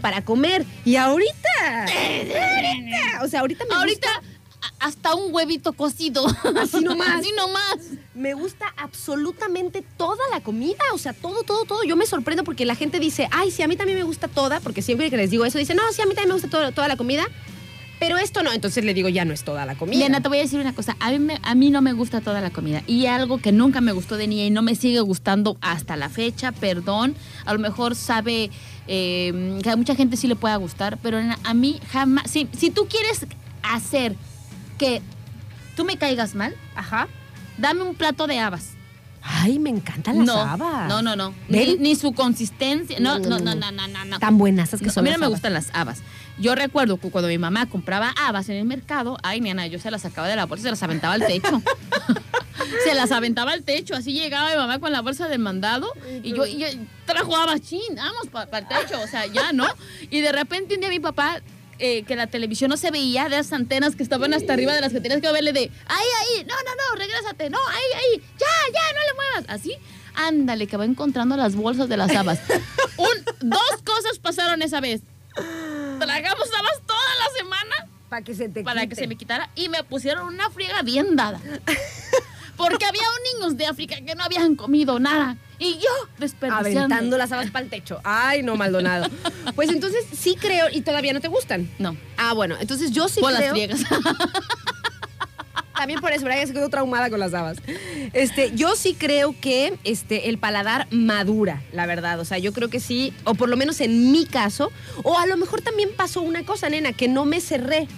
para 0.00 0.24
comer. 0.24 0.64
Y 0.84 0.96
ahorita, 0.96 1.84
ahorita, 1.84 3.22
o 3.22 3.28
sea, 3.28 3.40
ahorita 3.40 3.64
me 3.66 3.74
Ahorita 3.74 4.08
gusta, 4.18 4.31
hasta 4.82 5.14
un 5.14 5.32
huevito 5.34 5.72
cocido. 5.72 6.26
Así 6.60 6.80
nomás. 6.80 7.08
Así 7.20 7.30
nomás. 7.36 7.76
me 8.14 8.34
gusta 8.34 8.66
absolutamente 8.76 9.82
toda 9.96 10.18
la 10.30 10.40
comida, 10.42 10.78
o 10.92 10.98
sea, 10.98 11.12
todo, 11.12 11.42
todo, 11.44 11.64
todo. 11.64 11.82
Yo 11.84 11.96
me 11.96 12.06
sorprendo 12.06 12.44
porque 12.44 12.64
la 12.64 12.74
gente 12.74 12.98
dice, 13.00 13.28
ay, 13.30 13.50
sí, 13.50 13.62
a 13.62 13.68
mí 13.68 13.76
también 13.76 13.98
me 13.98 14.04
gusta 14.04 14.28
toda, 14.28 14.60
porque 14.60 14.82
siempre 14.82 15.08
que 15.10 15.16
les 15.16 15.30
digo 15.30 15.44
eso, 15.44 15.58
dicen, 15.58 15.76
no, 15.76 15.82
sí, 15.92 16.02
a 16.02 16.06
mí 16.06 16.10
también 16.14 16.28
me 16.28 16.34
gusta 16.34 16.48
todo- 16.50 16.72
toda 16.72 16.88
la 16.88 16.96
comida, 16.96 17.24
pero 17.98 18.18
esto 18.18 18.42
no. 18.42 18.52
Entonces 18.52 18.84
le 18.84 18.94
digo, 18.94 19.08
ya 19.08 19.24
no 19.24 19.32
es 19.32 19.44
toda 19.44 19.64
la 19.64 19.76
comida. 19.76 19.98
Lena, 20.00 20.20
te 20.20 20.28
voy 20.28 20.38
a 20.38 20.40
decir 20.42 20.58
una 20.60 20.74
cosa. 20.74 20.96
A 21.00 21.10
mí, 21.10 21.18
me- 21.20 21.38
a 21.42 21.54
mí 21.54 21.70
no 21.70 21.80
me 21.82 21.92
gusta 21.92 22.20
toda 22.20 22.40
la 22.40 22.50
comida. 22.50 22.82
Y 22.88 23.06
algo 23.06 23.38
que 23.38 23.52
nunca 23.52 23.80
me 23.80 23.92
gustó 23.92 24.16
de 24.16 24.26
niña 24.26 24.44
y 24.44 24.50
no 24.50 24.62
me 24.62 24.74
sigue 24.74 25.00
gustando 25.00 25.56
hasta 25.60 25.96
la 25.96 26.08
fecha, 26.08 26.50
perdón. 26.52 27.14
A 27.44 27.52
lo 27.52 27.58
mejor 27.60 27.94
sabe 27.94 28.50
eh, 28.88 29.58
que 29.62 29.70
a 29.70 29.76
mucha 29.76 29.94
gente 29.94 30.16
sí 30.16 30.26
le 30.26 30.34
pueda 30.34 30.56
gustar, 30.56 30.98
pero 31.02 31.18
a 31.44 31.54
mí 31.54 31.78
jamás. 31.92 32.28
Si, 32.30 32.48
si 32.58 32.70
tú 32.70 32.88
quieres 32.88 33.24
hacer 33.62 34.16
que 34.82 35.00
tú 35.76 35.84
me 35.84 35.96
caigas 35.96 36.34
mal, 36.34 36.56
Ajá. 36.74 37.06
dame 37.56 37.82
un 37.82 37.94
plato 37.94 38.26
de 38.26 38.40
habas. 38.40 38.70
Ay, 39.22 39.60
me 39.60 39.70
encantan 39.70 40.18
las 40.18 40.26
no, 40.26 40.34
habas. 40.34 40.88
no, 40.88 41.00
no, 41.00 41.14
no. 41.14 41.32
Ni, 41.48 41.94
su 41.94 42.12
consistencia. 42.12 42.98
No, 42.98 43.20
no, 43.20 43.38
no, 43.38 43.54
no, 43.54 43.70
no, 43.70 43.86
no. 43.86 44.04
no. 44.04 44.18
Tan 44.18 44.36
buenas 44.36 44.70
que 44.70 44.90
son 44.90 45.04
a 45.06 45.08
mí 45.08 45.12
no 45.12 45.18
me 45.18 45.26
habas. 45.26 45.36
gustan 45.36 45.52
las 45.52 45.70
habas. 45.72 46.02
Yo 46.38 46.56
recuerdo 46.56 46.96
que 46.96 47.08
cuando 47.10 47.28
mi 47.28 47.38
mamá 47.38 47.68
compraba 47.68 48.12
habas 48.20 48.48
en 48.48 48.56
el 48.56 48.64
mercado, 48.64 49.18
ay, 49.22 49.40
nena, 49.40 49.68
yo 49.68 49.78
se 49.78 49.92
las 49.92 50.02
sacaba 50.02 50.26
de 50.26 50.34
la 50.34 50.46
bolsa 50.46 50.62
y 50.62 50.64
se 50.64 50.70
las 50.70 50.82
aventaba 50.82 51.14
al 51.14 51.24
techo. 51.24 51.62
se 52.84 52.94
las 52.94 53.12
aventaba 53.12 53.52
al 53.52 53.62
techo. 53.62 53.94
Así 53.94 54.12
llegaba 54.12 54.50
mi 54.50 54.56
mamá 54.56 54.80
con 54.80 54.90
la 54.90 55.02
bolsa 55.02 55.28
del 55.28 55.38
mandado 55.38 55.92
y 56.24 56.32
yo, 56.34 56.44
y 56.44 56.58
yo 56.58 56.66
trajo 57.06 57.36
habas, 57.36 57.60
chin, 57.60 57.94
vamos 57.94 58.26
para 58.28 58.58
el 58.58 58.66
techo. 58.66 59.00
O 59.00 59.06
sea, 59.06 59.26
ya, 59.26 59.52
¿no? 59.52 59.68
Y 60.10 60.20
de 60.20 60.32
repente 60.32 60.74
un 60.74 60.80
día 60.80 60.88
mi 60.88 60.98
papá, 60.98 61.40
eh, 61.78 62.02
que 62.04 62.16
la 62.16 62.26
televisión 62.26 62.68
no 62.68 62.76
se 62.76 62.90
veía, 62.90 63.24
de 63.24 63.30
las 63.30 63.52
antenas 63.52 63.96
que 63.96 64.02
estaban 64.02 64.34
hasta 64.34 64.52
arriba 64.52 64.74
de 64.74 64.80
las 64.80 64.92
que 64.92 65.00
tenías 65.00 65.20
que 65.20 65.32
verle 65.32 65.52
de, 65.52 65.70
ahí, 65.86 66.06
ahí, 66.20 66.44
no, 66.44 66.54
no, 66.54 66.70
no, 66.74 66.96
regrésate, 66.98 67.50
no, 67.50 67.58
ahí, 67.68 67.82
ahí, 67.96 68.22
ya, 68.38 68.46
ya, 68.72 68.92
no 68.92 69.00
le 69.00 69.14
muevas. 69.14 69.44
Así, 69.48 69.74
ándale, 70.14 70.66
que 70.66 70.76
va 70.76 70.84
encontrando 70.84 71.36
las 71.36 71.54
bolsas 71.56 71.88
de 71.88 71.96
las 71.96 72.14
habas. 72.14 72.40
Un, 72.98 73.48
dos 73.50 73.82
cosas 73.84 74.18
pasaron 74.18 74.62
esa 74.62 74.80
vez. 74.80 75.00
Tragamos 75.98 76.48
habas 76.58 76.80
toda 76.86 77.00
la 77.18 77.38
semana 77.38 77.88
Para 78.10 78.22
que 78.22 78.34
se 78.34 78.48
te 78.50 78.62
para 78.62 78.82
que 78.82 78.88
quite. 78.90 79.00
se 79.00 79.06
me 79.06 79.16
quitara 79.16 79.50
y 79.54 79.70
me 79.70 79.82
pusieron 79.82 80.26
una 80.26 80.50
friega 80.50 80.82
bien 80.82 81.16
dada. 81.16 81.40
Porque 82.56 82.84
había 82.84 83.02
niños 83.34 83.56
de 83.56 83.66
África 83.66 83.96
que 84.04 84.14
no 84.14 84.22
habían 84.24 84.54
comido 84.56 84.98
nada. 85.00 85.36
Y 85.58 85.74
yo 85.78 85.88
desperdiciando. 86.18 86.80
Aventando 86.80 87.18
las 87.18 87.32
habas 87.32 87.50
para 87.50 87.64
el 87.64 87.70
techo. 87.70 88.00
Ay, 88.04 88.42
no, 88.42 88.56
Maldonado. 88.56 89.08
Pues 89.54 89.70
entonces 89.70 90.04
sí 90.16 90.36
creo, 90.38 90.66
y 90.72 90.82
todavía 90.82 91.12
no 91.12 91.20
te 91.20 91.28
gustan. 91.28 91.70
No, 91.78 91.96
Ah, 92.16 92.32
bueno, 92.34 92.56
entonces 92.60 92.90
yo 92.90 93.08
sí 93.08 93.20
las 93.22 93.36
creo. 93.36 93.50
friegas. 93.52 93.80
También 95.74 96.00
por 96.00 96.12
eso. 96.12 96.26
Ya 96.28 96.46
se 96.46 96.52
quedó 96.52 96.68
traumada 96.68 97.10
con 97.10 97.18
las 97.18 97.34
habas. 97.34 97.58
Este, 98.12 98.52
yo 98.54 98.76
sí 98.76 98.94
creo 98.94 99.34
que 99.40 99.78
este, 99.82 100.28
el 100.28 100.38
paladar 100.38 100.86
madura, 100.92 101.62
la 101.72 101.86
verdad. 101.86 102.20
O 102.20 102.24
sea, 102.24 102.38
yo 102.38 102.52
creo 102.52 102.68
que 102.70 102.78
sí, 102.78 103.12
o 103.24 103.34
por 103.34 103.48
lo 103.48 103.56
menos 103.56 103.80
en 103.80 104.12
mi 104.12 104.26
caso, 104.26 104.70
o 105.02 105.18
a 105.18 105.26
lo 105.26 105.36
mejor 105.36 105.60
también 105.60 105.88
pasó 105.96 106.20
una 106.22 106.44
cosa, 106.44 106.68
nena, 106.68 106.92
que 106.92 107.08
no 107.08 107.24
me 107.24 107.40
cerré. 107.40 107.88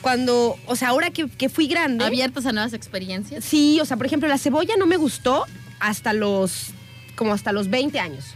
Cuando, 0.00 0.56
o 0.66 0.76
sea, 0.76 0.88
ahora 0.88 1.10
que, 1.10 1.28
que 1.28 1.48
fui 1.48 1.66
grande. 1.66 2.04
Abiertas 2.04 2.46
a 2.46 2.52
nuevas 2.52 2.72
experiencias. 2.72 3.44
Sí, 3.44 3.78
o 3.80 3.84
sea, 3.84 3.96
por 3.96 4.06
ejemplo, 4.06 4.28
la 4.28 4.38
cebolla 4.38 4.74
no 4.78 4.86
me 4.86 4.96
gustó 4.96 5.44
hasta 5.78 6.12
los, 6.12 6.68
como 7.16 7.32
hasta 7.32 7.52
los 7.52 7.68
20 7.68 7.98
años. 8.00 8.34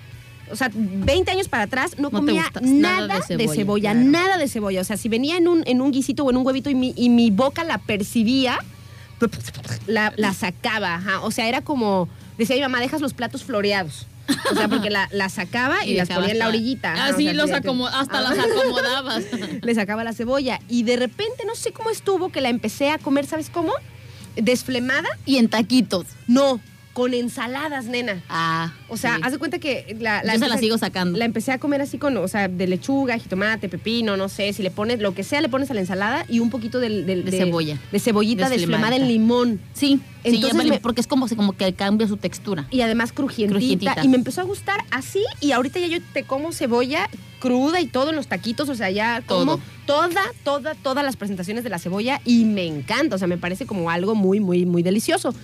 O 0.51 0.57
sea, 0.57 0.71
20 0.75 1.31
años 1.31 1.49
para 1.49 1.63
atrás 1.65 1.93
no, 1.97 2.11
No 2.11 2.19
comía 2.19 2.51
nada, 2.61 3.07
nada 3.07 3.21
de 3.27 3.37
de 3.37 3.49
cebolla, 3.49 3.55
cebolla, 3.55 3.93
claro. 3.93 4.07
nada 4.11 4.37
de 4.37 4.49
cebolla. 4.49 4.81
O 4.83 4.85
sea, 4.85 4.97
si 4.97 5.09
venía 5.09 5.37
en 5.37 5.49
un, 5.49 5.63
en 5.67 5.81
un 5.81 5.91
guisito 5.91 6.25
o 6.25 6.31
en 6.31 6.37
un 6.37 6.47
huevito 6.47 6.69
y 6.69 6.75
mi, 6.75 6.93
y 6.97 7.09
mi 7.09 7.31
boca 7.31 7.65
la 7.65 7.79
percibía, 7.79 8.59
la, 9.87 10.13
la 10.17 10.35
sacaba. 10.35 10.97
ajá. 10.97 11.21
O 11.23 11.31
sea, 11.31 11.49
era 11.49 11.63
como, 11.63 12.09
decía 12.37 12.57
mi 12.57 12.63
mamá, 12.63 12.81
dejas 12.81 13.01
los 13.01 13.15
platos 13.15 13.43
floreados. 13.43 14.07
O 14.51 14.55
sea, 14.55 14.69
porque 14.69 14.91
la, 14.91 15.09
sacaba 15.29 15.85
y, 15.85 15.95
las 15.95 16.09
dejabas 16.09 16.29
ponía 16.29 16.33
en 16.33 16.39
la 16.39 16.49
orillita. 16.49 16.95
o 16.95 17.13
Así 17.13 17.25
sea, 17.25 17.35
los 17.35 17.51
acomo- 17.51 17.89
hasta 17.89 18.19
Ah. 18.19 18.23
las 18.23 18.39
acomodabas. 18.39 19.25
le 19.63 19.75
sacaba 19.75 20.05
la 20.05 20.13
cebolla. 20.13 20.61
Y 20.69 20.83
de 20.85 20.97
repente, 20.97 21.45
no 21.47 21.55
sé 21.55 21.73
cómo 21.73 21.91
estuvo, 21.91 22.31
que 22.31 22.41
la 22.41 22.49
empecé 22.49 22.91
a 22.91 22.99
comer, 22.99 23.27
¿sabes 23.27 23.51
cómo? 23.51 23.73
Desflemada. 24.37 25.09
y 25.27 25.37
en 25.37 25.49
taquitos. 25.49 26.07
No, 26.27 26.61
con 26.95 27.13
ensaladas, 27.13 27.85
nena. 27.87 28.23
Ah. 28.31 28.73
O 28.89 28.97
sea, 28.97 29.17
sí. 29.17 29.21
haz 29.25 29.33
de 29.33 29.39
cuenta 29.39 29.59
que 29.59 29.97
la, 30.01 30.23
Yo 30.25 30.39
se 30.39 30.49
la 30.49 30.57
sigo 30.57 30.79
sacando. 30.79 31.19
La 31.19 31.25
empecé 31.27 31.51
a 31.53 31.59
comer 31.59 31.83
así 31.83 31.99
con, 31.99 32.17
o 32.17 32.29
sea, 32.29 32.47
de 32.49 32.67
lechuga, 32.69 33.19
jitomate, 33.19 33.69
pepino, 33.69 34.17
no 34.17 34.29
sé, 34.29 34.53
si 34.53 34.63
le 34.63 34.71
pones 34.71 35.01
lo 35.01 35.13
que 35.13 35.25
sea, 35.25 35.41
le 35.41 35.49
pones 35.49 35.71
a 35.71 35.75
la 35.75 35.81
ensalada 35.81 36.25
y 36.29 36.39
un 36.39 36.51
poquito 36.51 36.79
del- 36.81 37.05
del- 37.05 37.25
De 37.25 37.33
cebolla. 37.37 37.79
De 37.93 37.99
cebollita 37.99 38.49
desflemada 38.49 38.95
en 38.97 39.09
limón. 39.09 39.61
Sí, 39.75 40.01
sí, 40.23 40.37
Entonces 40.37 40.57
vale, 40.57 40.71
me- 40.71 40.81
porque 40.81 41.01
es 41.01 41.07
como, 41.09 41.27
como 41.29 41.53
que 41.57 41.73
cambia 41.75 42.07
su 42.07 42.17
textura. 42.17 42.67
Y 42.71 42.81
además 42.83 43.13
crujientita, 43.13 43.59
Crujientita. 43.59 44.05
Y 44.05 44.09
me 44.09 44.17
empezó 44.17 44.41
a 44.41 44.45
gustar 44.45 44.79
así 44.93 45.23
y 45.41 45.51
ahorita 45.51 45.81
ya 45.81 45.89
yo 45.89 45.99
te 46.13 46.23
como 46.23 46.53
cebolla 46.53 47.11
cruda 47.41 47.81
y 47.81 47.87
todo 47.89 48.11
en 48.11 48.17
los 48.17 48.29
taquitos, 48.29 48.69
o 48.71 48.75
sea, 48.75 48.89
ya 48.91 49.21
como 49.27 49.57
Todo. 49.57 49.61
toda, 49.85 50.23
toda, 50.45 50.75
todas 50.77 51.05
las 51.05 51.17
presentaciones 51.17 51.63
de 51.65 51.69
la 51.71 51.79
cebolla 51.79 52.21
y 52.25 52.45
me 52.45 52.65
encanta, 52.67 53.17
o 53.17 53.19
sea, 53.19 53.27
me 53.29 53.37
parece 53.37 53.67
como 53.67 53.91
algo 53.91 54.15
muy, 54.15 54.41
muy, 54.41 54.65
muy 54.65 54.83
delicioso. 54.83 55.35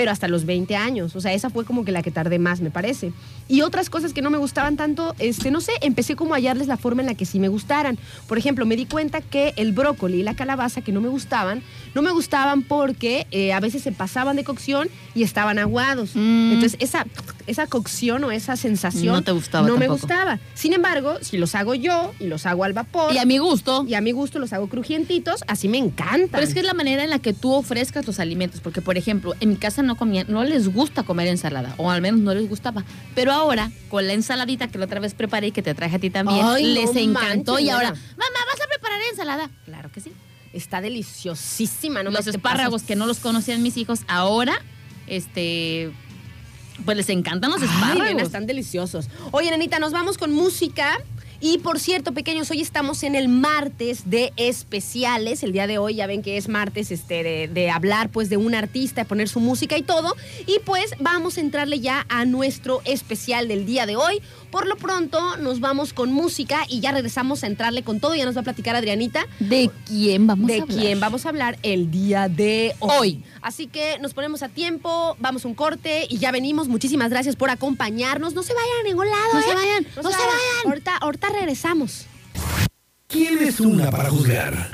Pero 0.00 0.12
hasta 0.12 0.28
los 0.28 0.46
20 0.46 0.76
años, 0.76 1.14
o 1.14 1.20
sea, 1.20 1.34
esa 1.34 1.50
fue 1.50 1.66
como 1.66 1.84
que 1.84 1.92
la 1.92 2.00
que 2.00 2.10
tardé 2.10 2.38
más, 2.38 2.62
me 2.62 2.70
parece. 2.70 3.12
Y 3.48 3.60
otras 3.60 3.90
cosas 3.90 4.14
que 4.14 4.22
no 4.22 4.30
me 4.30 4.38
gustaban 4.38 4.78
tanto, 4.78 5.14
este, 5.18 5.50
no 5.50 5.60
sé, 5.60 5.72
empecé 5.82 6.16
como 6.16 6.32
a 6.32 6.38
hallarles 6.38 6.68
la 6.68 6.78
forma 6.78 7.02
en 7.02 7.06
la 7.06 7.14
que 7.14 7.26
sí 7.26 7.38
me 7.38 7.48
gustaran. 7.48 7.98
Por 8.26 8.38
ejemplo, 8.38 8.64
me 8.64 8.76
di 8.76 8.86
cuenta 8.86 9.20
que 9.20 9.52
el 9.56 9.72
brócoli 9.72 10.20
y 10.20 10.22
la 10.22 10.34
calabaza 10.34 10.80
que 10.80 10.90
no 10.90 11.02
me 11.02 11.10
gustaban, 11.10 11.62
no 11.94 12.02
me 12.02 12.10
gustaban 12.10 12.62
porque 12.62 13.26
eh, 13.30 13.52
a 13.52 13.60
veces 13.60 13.82
se 13.82 13.92
pasaban 13.92 14.36
de 14.36 14.44
cocción 14.44 14.88
y 15.14 15.22
estaban 15.22 15.58
aguados. 15.58 16.10
Mm. 16.14 16.52
Entonces, 16.52 16.76
esa, 16.80 17.06
esa 17.46 17.66
cocción 17.66 18.22
o 18.24 18.30
esa 18.30 18.56
sensación 18.56 19.14
No 19.14 19.22
te 19.22 19.32
gustaba 19.32 19.66
no 19.66 19.76
me 19.76 19.88
gustaba. 19.88 20.38
Sin 20.54 20.72
embargo, 20.72 21.18
si 21.20 21.38
los 21.38 21.54
hago 21.54 21.74
yo 21.74 22.12
y 22.18 22.26
los 22.26 22.46
hago 22.46 22.64
al 22.64 22.72
vapor 22.72 23.12
Y 23.12 23.18
a 23.18 23.24
mi 23.24 23.38
gusto. 23.38 23.84
y 23.88 23.94
a 23.94 24.00
mi 24.00 24.12
gusto 24.12 24.38
los 24.38 24.52
hago 24.52 24.68
crujientitos, 24.68 25.44
así 25.46 25.68
me 25.68 25.78
encantan. 25.78 26.28
Pero 26.30 26.42
es 26.44 26.54
que 26.54 26.60
es 26.60 26.66
la 26.66 26.74
manera 26.74 27.04
en 27.04 27.10
la 27.10 27.18
que 27.18 27.32
tú 27.32 27.52
ofrezcas 27.52 28.06
los 28.06 28.20
alimentos, 28.20 28.60
porque 28.60 28.80
por 28.80 28.96
ejemplo, 28.96 29.34
en 29.40 29.50
mi 29.50 29.56
casa 29.56 29.82
no 29.82 29.96
comían, 29.96 30.26
no 30.28 30.44
les 30.44 30.72
gusta 30.72 31.02
comer 31.02 31.28
ensalada, 31.28 31.74
o 31.76 31.90
al 31.90 32.00
menos 32.02 32.20
no 32.20 32.34
les 32.34 32.48
gustaba. 32.48 32.84
Pero 33.14 33.32
ahora, 33.32 33.70
con 33.88 34.06
la 34.06 34.12
ensaladita 34.12 34.68
que 34.68 34.78
la 34.78 34.84
otra 34.86 35.00
vez 35.00 35.14
preparé 35.14 35.48
y 35.48 35.52
que 35.52 35.62
te 35.62 35.74
traje 35.74 35.96
a 35.96 35.98
ti 35.98 36.10
también, 36.10 36.44
Ay, 36.44 36.62
no 36.74 36.80
les 36.80 36.96
encantó 36.96 37.52
manches, 37.52 37.66
y 37.66 37.70
ahora, 37.70 37.88
mamá, 37.90 38.40
¿vas 38.52 38.60
a 38.64 38.68
preparar 38.68 38.98
ensalada? 39.10 39.50
Claro 39.64 39.90
que 39.92 40.00
sí. 40.00 40.12
Está 40.52 40.80
deliciosísima, 40.80 42.02
¿no? 42.02 42.10
los 42.10 42.26
espárragos 42.26 42.82
que 42.82 42.96
no 42.96 43.06
los 43.06 43.18
conocían 43.18 43.62
mis 43.62 43.76
hijos, 43.76 44.00
ahora, 44.08 44.54
este, 45.06 45.92
pues 46.84 46.96
les 46.96 47.08
encantan 47.08 47.50
los 47.50 47.62
Ay, 47.62 47.68
espárragos. 47.68 48.04
nena, 48.04 48.22
están 48.22 48.46
deliciosos. 48.46 49.08
Oye, 49.30 49.50
nenita, 49.50 49.78
nos 49.78 49.92
vamos 49.92 50.18
con 50.18 50.32
música. 50.32 50.98
Y 51.42 51.56
por 51.56 51.80
cierto, 51.80 52.12
pequeños, 52.12 52.50
hoy 52.50 52.60
estamos 52.60 53.02
en 53.02 53.14
el 53.14 53.28
martes 53.28 54.10
de 54.10 54.30
especiales. 54.36 55.42
El 55.42 55.52
día 55.52 55.66
de 55.66 55.78
hoy 55.78 55.94
ya 55.94 56.06
ven 56.06 56.20
que 56.20 56.36
es 56.36 56.48
martes 56.48 56.90
este, 56.90 57.22
de, 57.22 57.48
de 57.48 57.70
hablar 57.70 58.10
pues 58.10 58.28
de 58.28 58.36
un 58.36 58.54
artista, 58.54 59.02
de 59.02 59.04
poner 59.08 59.26
su 59.26 59.40
música 59.40 59.78
y 59.78 59.82
todo. 59.82 60.14
Y 60.46 60.58
pues 60.66 60.90
vamos 60.98 61.38
a 61.38 61.40
entrarle 61.40 61.80
ya 61.80 62.04
a 62.10 62.26
nuestro 62.26 62.82
especial 62.84 63.48
del 63.48 63.64
día 63.64 63.86
de 63.86 63.96
hoy. 63.96 64.20
Por 64.50 64.66
lo 64.66 64.76
pronto 64.76 65.36
nos 65.36 65.60
vamos 65.60 65.92
con 65.92 66.12
música 66.12 66.64
y 66.68 66.80
ya 66.80 66.92
regresamos 66.92 67.44
a 67.44 67.46
entrarle 67.46 67.82
con 67.82 68.00
todo. 68.00 68.14
Ya 68.14 68.24
nos 68.24 68.36
va 68.36 68.40
a 68.40 68.44
platicar 68.44 68.74
Adrianita 68.76 69.26
¿De 69.38 69.70
quién 69.86 70.26
vamos 70.26 70.46
de 70.48 70.58
a 70.58 70.62
hablar? 70.62 70.78
quién 70.78 71.00
vamos 71.00 71.26
a 71.26 71.28
hablar 71.28 71.58
el 71.62 71.90
día 71.90 72.28
de 72.28 72.74
hoy. 72.80 72.90
Hoy. 72.98 73.24
Así 73.42 73.66
que 73.68 73.98
nos 74.00 74.12
ponemos 74.12 74.42
a 74.42 74.48
tiempo, 74.48 75.16
vamos 75.18 75.44
a 75.44 75.48
un 75.48 75.54
corte 75.54 76.06
y 76.08 76.18
ya 76.18 76.32
venimos. 76.32 76.68
Muchísimas 76.68 77.10
gracias 77.10 77.36
por 77.36 77.50
acompañarnos. 77.50 78.34
No 78.34 78.42
se 78.42 78.52
vayan 78.52 78.80
a 78.80 78.88
ningún 78.88 79.08
lado. 79.08 79.32
No 79.32 79.40
¿eh? 79.40 79.44
se 79.46 79.54
vayan, 79.54 79.86
no 79.96 80.02
se 80.02 80.16
vayan. 80.16 80.66
Ahorita, 80.66 80.96
ahorita 80.96 81.28
regresamos. 81.30 82.06
¿Quién 83.06 83.38
es 83.38 83.60
una 83.60 83.90
para 83.90 84.10
juzgar? 84.10 84.70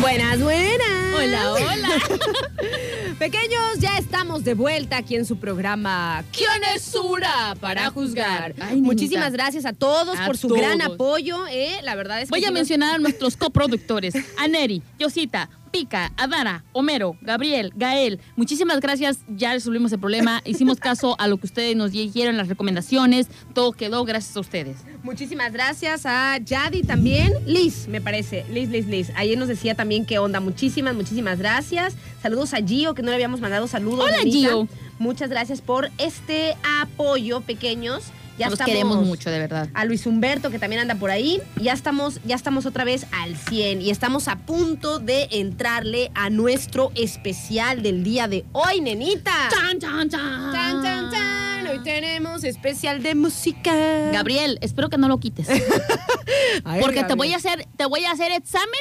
Buenas, 0.00 0.42
buenas. 0.42 0.91
Hola, 1.14 1.52
hola. 1.52 1.88
Pequeños, 3.18 3.78
ya 3.78 3.98
estamos 3.98 4.44
de 4.44 4.54
vuelta 4.54 4.96
aquí 4.96 5.14
en 5.14 5.24
su 5.24 5.36
programa 5.36 6.24
¿Quién 6.32 6.50
es 6.74 6.94
una 6.94 7.54
para 7.60 7.90
juzgar? 7.90 8.54
Ay, 8.60 8.80
Muchísimas 8.80 9.26
nenita. 9.26 9.44
gracias 9.44 9.64
a 9.66 9.72
todos 9.72 10.18
A 10.18 10.26
por 10.26 10.36
su 10.36 10.48
gran 10.48 10.80
apoyo. 10.82 11.46
¿eh? 11.48 11.80
La 11.82 11.94
verdad 11.94 12.20
es 12.20 12.28
que 12.28 12.30
Voy 12.30 12.44
a 12.44 12.50
mencionar 12.50 12.96
a 12.96 12.98
nuestros 12.98 13.36
coproductores: 13.36 14.14
a 14.38 14.48
Neri, 14.48 14.82
Yosita, 14.98 15.50
Pica, 15.72 16.12
Adara, 16.18 16.64
Homero, 16.72 17.16
Gabriel, 17.22 17.72
Gael. 17.74 18.20
Muchísimas 18.36 18.78
gracias. 18.80 19.20
Ya 19.26 19.54
resolvimos 19.54 19.90
el 19.92 19.98
problema. 19.98 20.42
Hicimos 20.44 20.78
caso 20.78 21.16
a 21.18 21.26
lo 21.28 21.38
que 21.38 21.46
ustedes 21.46 21.74
nos 21.74 21.92
dijeron, 21.92 22.36
las 22.36 22.48
recomendaciones. 22.48 23.28
Todo 23.54 23.72
quedó 23.72 24.04
gracias 24.04 24.36
a 24.36 24.40
ustedes. 24.40 24.76
Muchísimas 25.02 25.52
gracias 25.52 26.04
a 26.04 26.36
Yadi 26.36 26.82
también. 26.82 27.32
Liz, 27.46 27.88
me 27.88 28.02
parece. 28.02 28.44
Liz, 28.50 28.68
Liz, 28.68 28.86
Liz. 28.86 29.12
Ayer 29.16 29.38
nos 29.38 29.48
decía 29.48 29.74
también 29.74 30.04
qué 30.04 30.18
onda. 30.18 30.40
Muchísimas, 30.40 30.94
muchísimas 30.94 31.38
gracias. 31.38 31.96
Saludos 32.22 32.52
a 32.52 32.58
Gio, 32.58 32.94
que 32.94 33.02
no 33.02 33.08
le 33.08 33.14
habíamos 33.14 33.40
mandado 33.40 33.66
saludos. 33.66 34.04
Hola. 34.04 34.18
Gio. 34.22 34.68
Muchas 34.98 35.30
gracias 35.30 35.62
por 35.62 35.90
este 35.98 36.54
apoyo, 36.80 37.40
pequeños. 37.40 38.12
Ya 38.42 38.48
Los 38.50 38.54
estamos- 38.54 38.72
queremos 38.72 39.06
mucho, 39.06 39.30
de 39.30 39.38
verdad. 39.38 39.68
A 39.72 39.84
Luis 39.84 40.04
Humberto, 40.04 40.50
que 40.50 40.58
también 40.58 40.82
anda 40.82 40.96
por 40.96 41.12
ahí. 41.12 41.40
Ya 41.60 41.72
estamos, 41.72 42.18
ya 42.24 42.34
estamos 42.34 42.66
otra 42.66 42.82
vez 42.82 43.06
al 43.12 43.36
100 43.36 43.80
y 43.80 43.90
estamos 43.90 44.26
a 44.26 44.34
punto 44.36 44.98
de 44.98 45.28
entrarle 45.30 46.10
a 46.16 46.28
nuestro 46.28 46.90
especial 46.96 47.82
del 47.84 48.02
día 48.02 48.26
de 48.26 48.44
hoy, 48.50 48.80
nenita. 48.80 49.30
¡Chan, 49.48 49.78
chan, 49.78 50.08
chan! 50.10 50.52
Tan, 50.52 50.82
tan, 50.82 51.10
tan. 51.12 51.66
Hoy 51.68 51.84
tenemos 51.84 52.42
especial 52.42 53.00
de 53.04 53.14
música. 53.14 53.72
Gabriel, 54.10 54.58
espero 54.60 54.90
que 54.90 54.98
no 54.98 55.06
lo 55.06 55.18
quites. 55.20 55.46
Ay, 56.64 56.80
Porque 56.80 57.04
te 57.04 57.14
voy 57.14 57.32
a 57.32 57.36
hacer, 57.36 57.68
te 57.76 57.86
voy 57.86 58.04
a 58.06 58.10
hacer 58.10 58.32
examen 58.32 58.80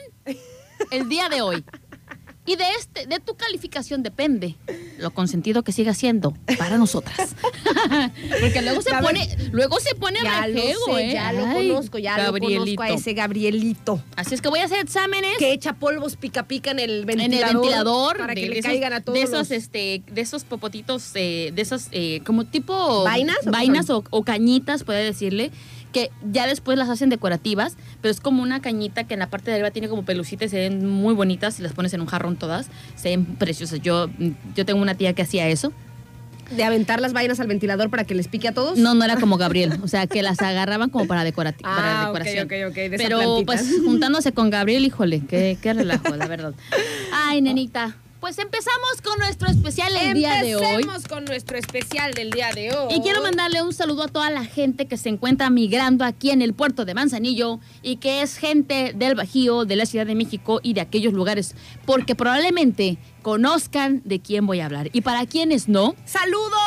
el 0.89 1.07
día 1.07 1.29
de 1.29 1.43
hoy. 1.43 1.63
Y 2.43 2.55
de 2.55 2.63
este, 2.79 3.05
de 3.05 3.19
tu 3.19 3.35
calificación 3.35 4.01
depende 4.01 4.55
lo 4.97 5.11
consentido 5.11 5.61
que 5.63 5.71
siga 5.71 5.93
siendo 5.93 6.33
para 6.57 6.77
nosotras. 6.79 7.35
Porque 8.41 8.61
luego 8.63 8.81
se 8.81 8.91
pone, 8.95 9.37
luego 9.51 9.79
se 9.79 9.93
pone 9.95 10.19
Ya 10.23 10.47
lo 10.47 10.53
rejego, 10.55 10.85
sé, 10.95 11.09
¿eh? 11.09 11.13
ya 11.13 11.33
lo 11.33 11.45
Ay, 11.45 11.69
conozco, 11.69 11.97
ya 11.99 12.17
lo 12.17 12.31
conozco 12.37 12.81
a 12.83 12.89
ese 12.89 13.13
Gabrielito. 13.13 14.03
Así 14.15 14.33
es 14.33 14.41
que 14.41 14.49
voy 14.49 14.59
a 14.59 14.65
hacer 14.65 14.79
exámenes 14.79 15.37
Que 15.37 15.53
echa 15.53 15.73
polvos 15.73 16.15
pica 16.15 16.47
pica 16.47 16.71
en 16.71 16.79
el 16.79 17.01
en 17.01 17.05
ventilador. 17.05 17.47
el 17.49 17.53
ventilador 17.55 18.17
Para 18.17 18.33
de, 18.33 18.41
que 18.41 18.49
le 18.49 18.59
esos, 18.59 18.69
caigan 18.71 18.93
a 18.93 19.01
todos. 19.01 19.17
de 19.17 19.23
esos, 19.23 19.37
los- 19.37 19.51
este, 19.51 20.01
de 20.11 20.21
esos 20.21 20.43
popotitos, 20.43 21.11
eh, 21.15 21.51
de 21.53 21.61
esos 21.61 21.87
eh, 21.91 22.21
como 22.25 22.45
tipo 22.45 23.03
¿Vainas 23.03 23.37
vainas 23.45 23.89
o 23.91 24.23
cañitas, 24.23 24.83
puede 24.83 25.03
decirle, 25.03 25.51
que 25.91 26.09
ya 26.31 26.47
después 26.47 26.77
las 26.77 26.89
hacen 26.89 27.09
decorativas, 27.09 27.75
pero 28.01 28.11
es 28.11 28.19
como 28.21 28.41
una 28.43 28.61
cañita 28.61 29.03
que 29.05 29.13
en 29.13 29.19
la 29.19 29.29
parte 29.29 29.51
de 29.51 29.55
arriba 29.57 29.71
tiene 29.71 29.89
como 29.89 30.03
pelucitas, 30.03 30.51
se 30.51 30.57
ven 30.57 30.87
muy 30.89 31.13
bonitas 31.13 31.55
si 31.55 31.61
las 31.63 31.73
pones 31.73 31.93
en 31.93 32.01
un 32.01 32.07
jarrón 32.07 32.35
todas, 32.37 32.67
se 32.95 33.09
ven 33.09 33.25
preciosas. 33.25 33.81
Yo, 33.81 34.07
yo 34.55 34.65
tengo 34.65 34.81
una 34.81 34.95
tía 34.95 35.13
que 35.13 35.21
hacía 35.21 35.47
eso. 35.49 35.71
De 36.51 36.65
aventar 36.65 36.99
las 36.99 37.13
vainas 37.13 37.39
al 37.39 37.47
ventilador 37.47 37.89
para 37.89 38.03
que 38.03 38.13
les 38.13 38.27
pique 38.27 38.49
a 38.49 38.51
todos. 38.53 38.77
No, 38.77 38.93
no 38.93 39.05
era 39.05 39.15
como 39.15 39.37
Gabriel, 39.37 39.79
o 39.83 39.87
sea, 39.87 40.05
que 40.05 40.21
las 40.21 40.41
agarraban 40.41 40.89
como 40.89 41.07
para, 41.07 41.23
decorati- 41.23 41.61
para 41.61 42.01
Ah, 42.01 42.09
ok, 42.09 42.17
decoración. 42.19 42.45
ok, 42.45 42.53
ok, 42.71 42.75
de 42.75 42.85
esa 42.87 42.97
Pero 42.97 43.37
pues 43.45 43.73
juntándose 43.85 44.33
con 44.33 44.49
Gabriel, 44.49 44.83
híjole, 44.83 45.21
qué, 45.25 45.57
qué 45.61 45.71
relajo, 45.73 46.13
la 46.13 46.27
verdad. 46.27 46.53
Ay, 47.13 47.41
nenita. 47.41 47.95
Pues 48.21 48.37
empezamos 48.37 49.01
con 49.03 49.17
nuestro 49.17 49.49
especial 49.49 49.97
el 49.97 50.13
día 50.13 50.43
de 50.43 50.55
hoy. 50.55 50.63
Empecemos 50.63 51.07
con 51.07 51.25
nuestro 51.25 51.57
especial 51.57 52.13
del 52.13 52.29
día 52.29 52.51
de 52.53 52.71
hoy. 52.71 52.93
Y 52.93 53.01
quiero 53.01 53.23
mandarle 53.23 53.63
un 53.63 53.73
saludo 53.73 54.03
a 54.03 54.07
toda 54.09 54.29
la 54.29 54.45
gente 54.45 54.85
que 54.85 54.95
se 54.95 55.09
encuentra 55.09 55.49
migrando 55.49 56.05
aquí 56.05 56.29
en 56.29 56.43
el 56.43 56.53
puerto 56.53 56.85
de 56.85 56.93
Manzanillo 56.93 57.59
y 57.81 57.95
que 57.95 58.21
es 58.21 58.37
gente 58.37 58.93
del 58.95 59.15
Bajío, 59.15 59.65
de 59.65 59.75
la 59.75 59.87
Ciudad 59.87 60.05
de 60.05 60.13
México 60.13 60.59
y 60.61 60.73
de 60.73 60.81
aquellos 60.81 61.13
lugares, 61.13 61.55
porque 61.87 62.13
probablemente 62.13 62.99
conozcan 63.23 64.03
de 64.05 64.19
quién 64.19 64.45
voy 64.45 64.59
a 64.59 64.67
hablar. 64.67 64.91
Y 64.93 65.01
para 65.01 65.25
quienes 65.25 65.67
no, 65.67 65.95
¡Saludos! 66.05 66.59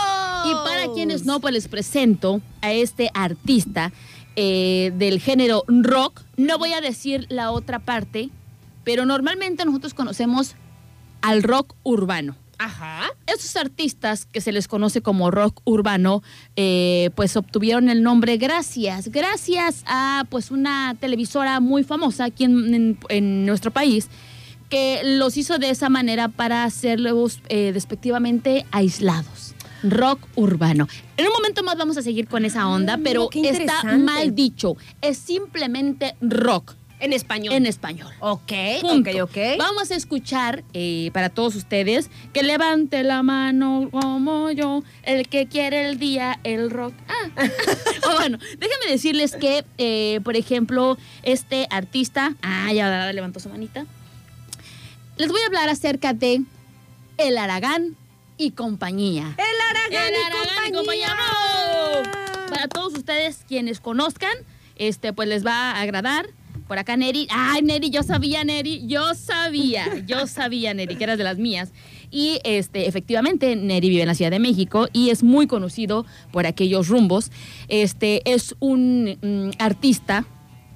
y 0.47 0.55
para 0.69 0.93
quienes 0.93 1.25
no, 1.25 1.39
pues 1.39 1.55
les 1.55 1.69
presento 1.69 2.41
a 2.63 2.73
este 2.73 3.11
artista 3.15 3.93
eh, 4.35 4.93
del 4.97 5.21
género 5.21 5.63
rock. 5.69 6.21
No 6.37 6.59
voy 6.59 6.73
a 6.73 6.81
decir 6.81 7.27
la 7.29 7.53
otra 7.53 7.79
parte, 7.79 8.31
pero 8.83 9.07
normalmente 9.07 9.65
nosotros 9.65 9.95
conocemos 9.95 10.57
al 11.25 11.43
rock 11.43 11.75
urbano. 11.83 12.37
Ajá. 12.59 13.09
Estos 13.27 13.57
artistas 13.57 14.27
que 14.27 14.41
se 14.41 14.53
les 14.53 14.69
conoce 14.69 15.01
como 15.03 15.31
rock 15.33 15.61
urbano, 15.65 16.23
eh, 16.55 17.11
pues 17.17 17.37
obtuvieron 17.37 17.89
el 17.89 18.03
nombre 18.05 18.37
gracias, 18.37 19.09
gracias 19.09 19.83
a 19.87 20.25
pues 20.31 20.53
una 20.53 20.95
televisora 21.01 21.59
muy 21.59 21.83
famosa 21.83 22.27
aquí 22.27 22.45
en, 22.45 22.73
en- 22.75 22.99
en 23.09 23.45
nuestro 23.47 23.73
país 23.73 24.09
que 24.71 25.01
los 25.05 25.37
hizo 25.37 25.59
de 25.59 25.71
esa 25.71 25.89
manera 25.89 26.29
para 26.29 26.63
hacerlos 26.65 27.41
eh, 27.49 27.73
despectivamente 27.75 28.65
aislados. 28.71 29.55
Rock 29.83 30.21
urbano. 30.37 30.89
En 31.17 31.27
un 31.27 31.33
momento 31.33 31.63
más 31.63 31.77
vamos 31.77 31.97
a 31.99 32.03
seguir 32.03 32.27
con 32.29 32.45
esa 32.45 32.67
onda, 32.69 32.95
Ah, 32.95 33.01
pero 33.03 33.29
está 33.33 33.83
mal 33.99 34.35
dicho. 34.35 34.77
Es 35.03 35.19
simplemente 35.19 36.15
rock 36.23 36.75
En 37.05 37.13
español. 37.13 37.53
en 37.53 37.67
español. 37.67 38.11
Ok, 38.21 38.53
Punto. 38.81 39.11
ok, 39.11 39.23
ok. 39.31 39.37
Vamos 39.59 39.91
a 39.91 39.95
escuchar 39.95 40.65
eh, 40.73 41.11
para 41.13 41.29
todos 41.29 41.55
ustedes 41.55 42.09
que 42.33 42.43
levante 42.43 43.03
la 43.03 43.23
mano 43.23 43.89
como 43.93 44.51
yo, 44.51 44.83
el 45.03 45.29
que 45.29 45.47
quiere 45.47 45.87
el 45.87 45.99
día, 45.99 46.41
el 46.45 46.71
rock. 46.71 46.95
Ah. 47.09 47.49
O 48.09 48.17
bueno, 48.17 48.39
déjenme 48.59 48.87
decirles 48.91 49.35
que, 49.37 49.65
eh, 49.79 50.21
por 50.25 50.37
ejemplo, 50.37 50.97
este 51.23 51.67
artista, 51.71 52.35
ah, 52.43 52.73
ya 52.73 53.13
levantó 53.13 53.39
su 53.41 53.49
manita. 53.49 53.87
Les 55.17 55.29
voy 55.31 55.41
a 55.43 55.47
hablar 55.47 55.69
acerca 55.69 56.13
de 56.15 56.43
El 57.19 57.39
Aragán 57.39 57.97
y 58.37 58.51
compañía. 58.53 59.35
El 59.39 59.61
Aragán, 59.71 60.07
El 60.07 60.15
y 60.15 60.25
Aragán 60.25 60.69
y 60.69 60.73
compañía. 60.73 61.09
compañía. 61.09 62.47
Para 62.49 62.69
todos 62.69 62.95
ustedes 62.95 63.45
quienes 63.47 63.81
conozcan, 63.81 64.33
este 64.77 65.13
pues 65.13 65.29
les 65.29 65.45
va 65.47 65.73
a 65.73 65.81
agradar. 65.83 66.27
Por 66.75 66.81
acá 66.81 66.97
Neri, 66.97 67.29
ay 67.31 67.63
Neri, 67.63 67.89
yo 67.89 68.03
sabía 68.03 68.43
Neri, 68.43 68.83
yo 68.85 69.15
sabía, 69.15 69.87
yo 70.09 70.27
sabía 70.27 70.75
Neri, 70.75 70.97
que 70.97 71.05
eras 71.05 71.19
de 71.19 71.23
las 71.23 71.39
mías. 71.39 71.73
Y 72.11 72.41
este, 72.43 72.89
efectivamente, 72.89 73.55
Neri 73.55 73.91
vive 73.91 74.03
en 74.03 74.09
la 74.09 74.17
Ciudad 74.17 74.33
de 74.33 74.41
México 74.41 74.89
y 74.93 75.11
es 75.11 75.23
muy 75.23 75.47
conocido 75.47 76.05
por 76.33 76.49
aquellos 76.49 76.89
rumbos. 76.89 77.31
Este 77.69 78.29
es 78.29 78.57
un 78.59 79.17
mm, 79.23 79.63
artista 79.63 80.27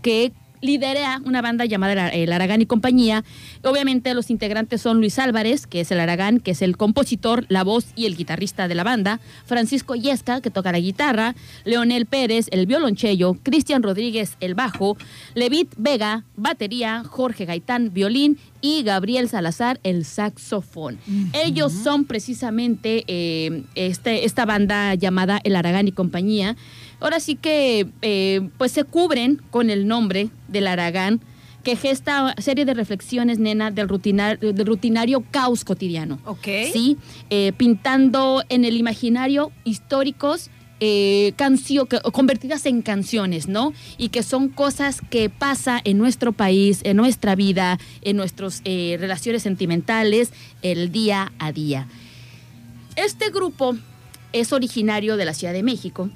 que 0.00 0.30
lidera 0.60 1.20
una 1.24 1.42
banda 1.42 1.64
llamada 1.64 2.08
el 2.10 2.28
el 2.28 2.32
Aragán 2.32 2.60
y 2.60 2.66
compañía. 2.66 3.24
Obviamente 3.64 4.14
los 4.14 4.30
integrantes 4.30 4.82
son 4.82 4.98
Luis 4.98 5.18
Álvarez, 5.18 5.66
que 5.66 5.80
es 5.80 5.90
el 5.90 6.00
Aragán, 6.00 6.40
que 6.40 6.52
es 6.52 6.62
el 6.62 6.76
compositor, 6.76 7.46
la 7.48 7.64
voz 7.64 7.86
y 7.96 8.06
el 8.06 8.16
guitarrista 8.16 8.68
de 8.68 8.74
la 8.74 8.84
banda, 8.84 9.20
Francisco 9.46 9.94
Yesca, 9.94 10.40
que 10.40 10.50
toca 10.50 10.72
la 10.72 10.78
guitarra, 10.78 11.34
Leonel 11.64 12.06
Pérez, 12.06 12.46
el 12.50 12.66
violonchelo, 12.66 13.38
Cristian 13.42 13.82
Rodríguez, 13.82 14.36
el 14.40 14.54
bajo, 14.54 14.96
Levit 15.34 15.72
Vega, 15.76 16.24
batería, 16.36 17.02
Jorge 17.04 17.46
Gaitán, 17.46 17.92
violín. 17.92 18.38
Y 18.60 18.82
Gabriel 18.82 19.28
Salazar, 19.28 19.78
el 19.84 20.04
saxofón. 20.04 20.98
Ellos 21.32 21.72
son 21.72 22.06
precisamente 22.06 23.04
eh, 23.06 23.62
este, 23.76 24.24
esta 24.24 24.46
banda 24.46 24.96
llamada 24.96 25.40
El 25.44 25.54
Aragán 25.54 25.86
y 25.86 25.92
compañía. 25.92 26.56
Ahora 27.00 27.20
sí 27.20 27.36
que 27.36 27.88
eh, 28.02 28.48
pues 28.58 28.72
se 28.72 28.84
cubren 28.84 29.40
con 29.50 29.70
el 29.70 29.86
nombre 29.86 30.30
del 30.48 30.66
Aragán, 30.66 31.20
que 31.64 31.76
gesta 31.76 32.34
serie 32.38 32.64
de 32.64 32.72
reflexiones, 32.74 33.38
nena, 33.38 33.70
del, 33.70 33.88
rutinar- 33.88 34.38
del 34.38 34.66
rutinario 34.66 35.22
caos 35.30 35.64
cotidiano. 35.64 36.18
Ok. 36.24 36.46
Sí, 36.72 36.96
eh, 37.30 37.52
pintando 37.56 38.42
en 38.48 38.64
el 38.64 38.76
imaginario 38.76 39.52
históricos 39.64 40.50
eh, 40.80 41.32
cancio- 41.36 41.86
convertidas 42.12 42.64
en 42.64 42.82
canciones, 42.82 43.48
¿no? 43.48 43.72
Y 43.98 44.10
que 44.10 44.22
son 44.22 44.48
cosas 44.48 45.00
que 45.10 45.28
pasa 45.28 45.80
en 45.82 45.98
nuestro 45.98 46.32
país, 46.32 46.80
en 46.84 46.96
nuestra 46.96 47.34
vida, 47.34 47.78
en 48.02 48.16
nuestras 48.16 48.62
relaciones 48.64 49.42
sentimentales, 49.42 50.32
el 50.62 50.92
día 50.92 51.32
a 51.40 51.50
día. 51.52 51.88
Este 52.94 53.30
grupo 53.30 53.76
es 54.32 54.52
originario 54.52 55.16
de 55.16 55.24
la 55.24 55.34
Ciudad 55.34 55.52
de 55.52 55.62
México 55.64 56.10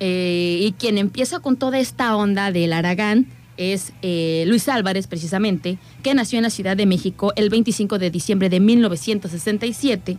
eh, 0.00 0.58
y 0.62 0.72
quien 0.72 0.98
empieza 0.98 1.40
con 1.40 1.56
toda 1.56 1.78
esta 1.78 2.16
onda 2.16 2.52
del 2.52 2.72
Aragán 2.72 3.26
es 3.56 3.92
eh, 4.02 4.44
Luis 4.46 4.68
Álvarez, 4.68 5.06
precisamente, 5.06 5.78
que 6.02 6.12
nació 6.14 6.38
en 6.38 6.42
la 6.42 6.50
Ciudad 6.50 6.76
de 6.76 6.84
México 6.86 7.32
el 7.36 7.48
25 7.48 7.98
de 7.98 8.10
diciembre 8.10 8.48
de 8.50 8.60
1967. 8.60 10.18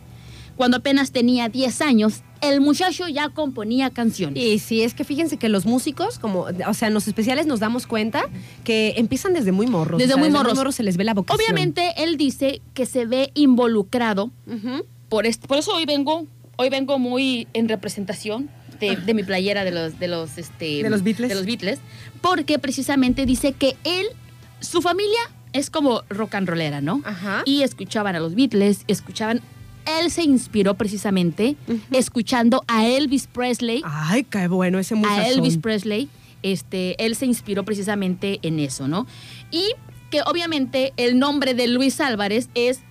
Cuando 0.56 0.78
apenas 0.78 1.12
tenía 1.12 1.50
10 1.50 1.82
años, 1.82 2.24
el 2.42 2.62
muchacho 2.62 3.08
ya 3.08 3.30
componía 3.30 3.92
canciones. 3.92 4.44
Y 4.44 4.58
sí, 4.58 4.82
es 4.82 4.96
que 4.96 5.04
fíjense 5.04 5.38
que 5.38 5.50
los 5.50 5.68
músicos, 5.68 6.18
como, 6.18 6.48
o 6.68 6.74
sea, 6.74 6.88
en 6.88 6.96
los 6.96 7.08
especiales 7.08 7.46
nos 7.46 7.60
damos 7.60 7.86
cuenta 7.86 8.24
que 8.64 8.96
empiezan 8.98 9.34
desde 9.34 9.52
muy 9.52 9.68
morros. 9.68 10.00
Desde 10.00 10.14
o 10.14 10.16
sea, 10.16 10.24
muy 10.24 10.32
morros. 10.32 10.74
se 10.74 10.82
les 10.82 10.98
ve 10.98 11.04
la 11.04 11.14
vocación. 11.14 11.40
Obviamente, 11.46 11.94
él 11.98 12.18
dice 12.18 12.62
que 12.74 12.88
se 12.88 13.06
ve 13.06 13.30
involucrado 13.36 14.32
por 15.10 15.28
est- 15.28 15.46
por 15.46 15.58
eso 15.60 15.74
hoy 15.76 15.86
vengo 15.86 16.26
hoy 16.60 16.70
vengo 16.70 16.98
muy 16.98 17.48
en 17.54 17.70
representación 17.70 18.50
de, 18.80 18.96
de 18.96 19.14
mi 19.14 19.24
playera 19.24 19.64
de 19.64 19.72
los 19.72 20.00
de 20.00 20.08
los 20.08 20.38
este 20.38 20.84
¿De 20.84 20.90
los 20.90 21.04
Beatles? 21.04 21.30
de 21.30 21.36
los 21.36 21.46
Beatles 21.46 21.80
porque 22.22 22.60
precisamente 22.60 23.26
dice 23.26 23.54
que 23.54 23.76
él 23.84 24.06
su 24.60 24.82
familia 24.82 25.20
es 25.54 25.70
como 25.70 26.04
rock 26.10 26.36
and 26.36 26.48
rollera 26.50 26.82
no 26.82 27.02
Ajá. 27.06 27.44
y 27.46 27.64
escuchaban 27.64 28.16
a 28.16 28.20
los 28.20 28.36
Beatles 28.36 28.84
escuchaban 28.88 29.42
él 30.02 30.12
se 30.12 30.24
inspiró 30.24 30.74
precisamente 30.76 31.56
escuchando 31.92 32.64
a 32.68 32.86
Elvis 32.88 33.28
Presley 33.28 33.82
Ay, 33.86 34.24
qué 34.26 34.48
bueno 34.50 34.80
ese 34.80 34.96
musazón. 34.96 35.20
a 35.22 35.28
Elvis 35.30 35.58
Presley, 35.58 36.10
este, 36.44 37.02
él 37.06 37.16
se 37.16 37.26
inspiró 37.26 37.64
precisamente 37.64 38.40
en 38.42 38.60
eso, 38.60 38.90
¿no? 38.90 39.08
Y 39.50 39.64
que 40.12 40.22
obviamente 40.24 40.92
el 40.98 41.18
nombre 41.18 41.54
de 41.54 41.68
Luis 41.68 42.02
Álvarez 42.02 42.50
es 42.54 42.82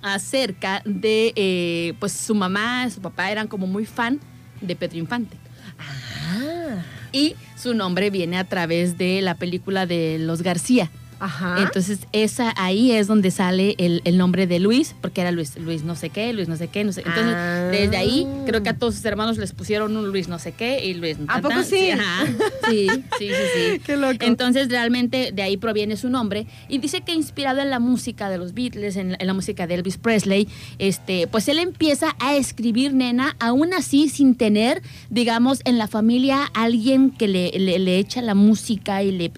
acerca 0.00 0.82
de, 0.84 1.32
eh, 1.36 1.94
pues 2.00 2.12
su 2.12 2.34
mamá, 2.34 2.88
su 2.90 3.00
papá 3.00 3.30
eran 3.30 3.46
como 3.48 3.66
muy 3.66 3.84
fan 3.84 4.20
de 4.62 4.76
Pedro 4.76 4.98
Infante. 4.98 5.36
Ah. 5.78 6.82
Y 7.12 7.36
su 7.56 7.74
nombre 7.74 8.10
viene 8.10 8.38
a 8.38 8.44
través 8.44 8.96
de 8.96 9.20
la 9.20 9.34
película 9.34 9.86
de 9.86 10.18
Los 10.18 10.42
García. 10.42 10.90
Ajá. 11.22 11.62
Entonces, 11.62 12.00
esa 12.12 12.52
ahí 12.56 12.90
es 12.92 13.06
donde 13.06 13.30
sale 13.30 13.74
el, 13.78 14.02
el 14.04 14.18
nombre 14.18 14.46
de 14.46 14.58
Luis, 14.58 14.94
porque 15.00 15.20
era 15.20 15.30
Luis, 15.30 15.56
Luis 15.58 15.84
no 15.84 15.94
sé 15.94 16.10
qué, 16.10 16.32
Luis 16.32 16.48
no 16.48 16.56
sé 16.56 16.68
qué, 16.68 16.82
no 16.84 16.92
sé. 16.92 17.00
Entonces, 17.06 17.34
Ah. 17.36 17.68
desde 17.70 17.96
ahí, 17.96 18.26
creo 18.46 18.62
que 18.62 18.68
a 18.70 18.76
todos 18.76 18.96
sus 18.96 19.04
hermanos 19.04 19.38
les 19.38 19.52
pusieron 19.52 19.96
un 19.96 20.08
Luis 20.08 20.26
no 20.28 20.38
sé 20.38 20.52
qué 20.52 20.84
y 20.84 20.94
Luis 20.94 21.16
¿A 21.28 21.34
tan, 21.34 21.42
poco 21.42 21.54
tan. 21.54 21.64
sí? 21.64 21.90
ajá. 21.90 22.26
sí, 22.68 22.88
sí, 23.18 23.28
sí, 23.28 23.34
sí. 23.54 23.78
Qué 23.86 23.96
loco. 23.96 24.16
Entonces, 24.20 24.68
realmente 24.68 25.30
de 25.32 25.42
ahí 25.42 25.56
proviene 25.56 25.96
su 25.96 26.08
nombre. 26.10 26.46
Y 26.68 26.78
dice 26.78 27.02
que 27.02 27.12
inspirado 27.14 27.60
en 27.60 27.70
la 27.70 27.78
música 27.78 28.28
de 28.28 28.38
los 28.38 28.52
Beatles, 28.54 28.96
en, 28.96 29.16
en 29.18 29.26
la 29.26 29.34
música 29.34 29.66
de 29.66 29.74
Elvis 29.74 29.98
Presley, 29.98 30.48
este, 30.78 31.26
pues 31.28 31.46
él 31.48 31.58
empieza 31.58 32.16
a 32.18 32.34
escribir, 32.36 32.94
nena, 32.94 33.36
aún 33.38 33.72
así 33.74 34.08
sin 34.08 34.34
tener, 34.34 34.82
digamos, 35.10 35.60
en 35.64 35.78
la 35.78 35.86
familia 35.88 36.50
alguien 36.54 37.10
que 37.10 37.28
le, 37.28 37.50
le- 37.58 37.78
le 37.78 37.98
echa 37.98 38.22
la 38.22 38.34
música 38.34 39.02
y 39.02 39.12
le- 39.12 39.30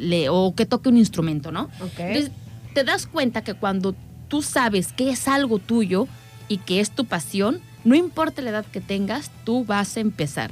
le- 0.00 0.28
o 0.28 0.54
que 0.54 0.66
toque 0.66 0.88
un 0.88 0.96
instrumento, 0.96 1.23
¿no? 1.52 1.70
Entonces, 1.80 2.30
te 2.74 2.84
das 2.84 3.06
cuenta 3.06 3.42
que 3.42 3.54
cuando 3.54 3.94
tú 4.28 4.42
sabes 4.42 4.92
que 4.92 5.10
es 5.10 5.28
algo 5.28 5.58
tuyo 5.58 6.06
y 6.48 6.58
que 6.58 6.80
es 6.80 6.90
tu 6.90 7.04
pasión, 7.04 7.60
no 7.84 7.94
importa 7.94 8.42
la 8.42 8.50
edad 8.50 8.66
que 8.66 8.80
tengas, 8.80 9.30
tú 9.44 9.64
vas 9.64 9.96
a 9.96 10.00
empezar. 10.00 10.50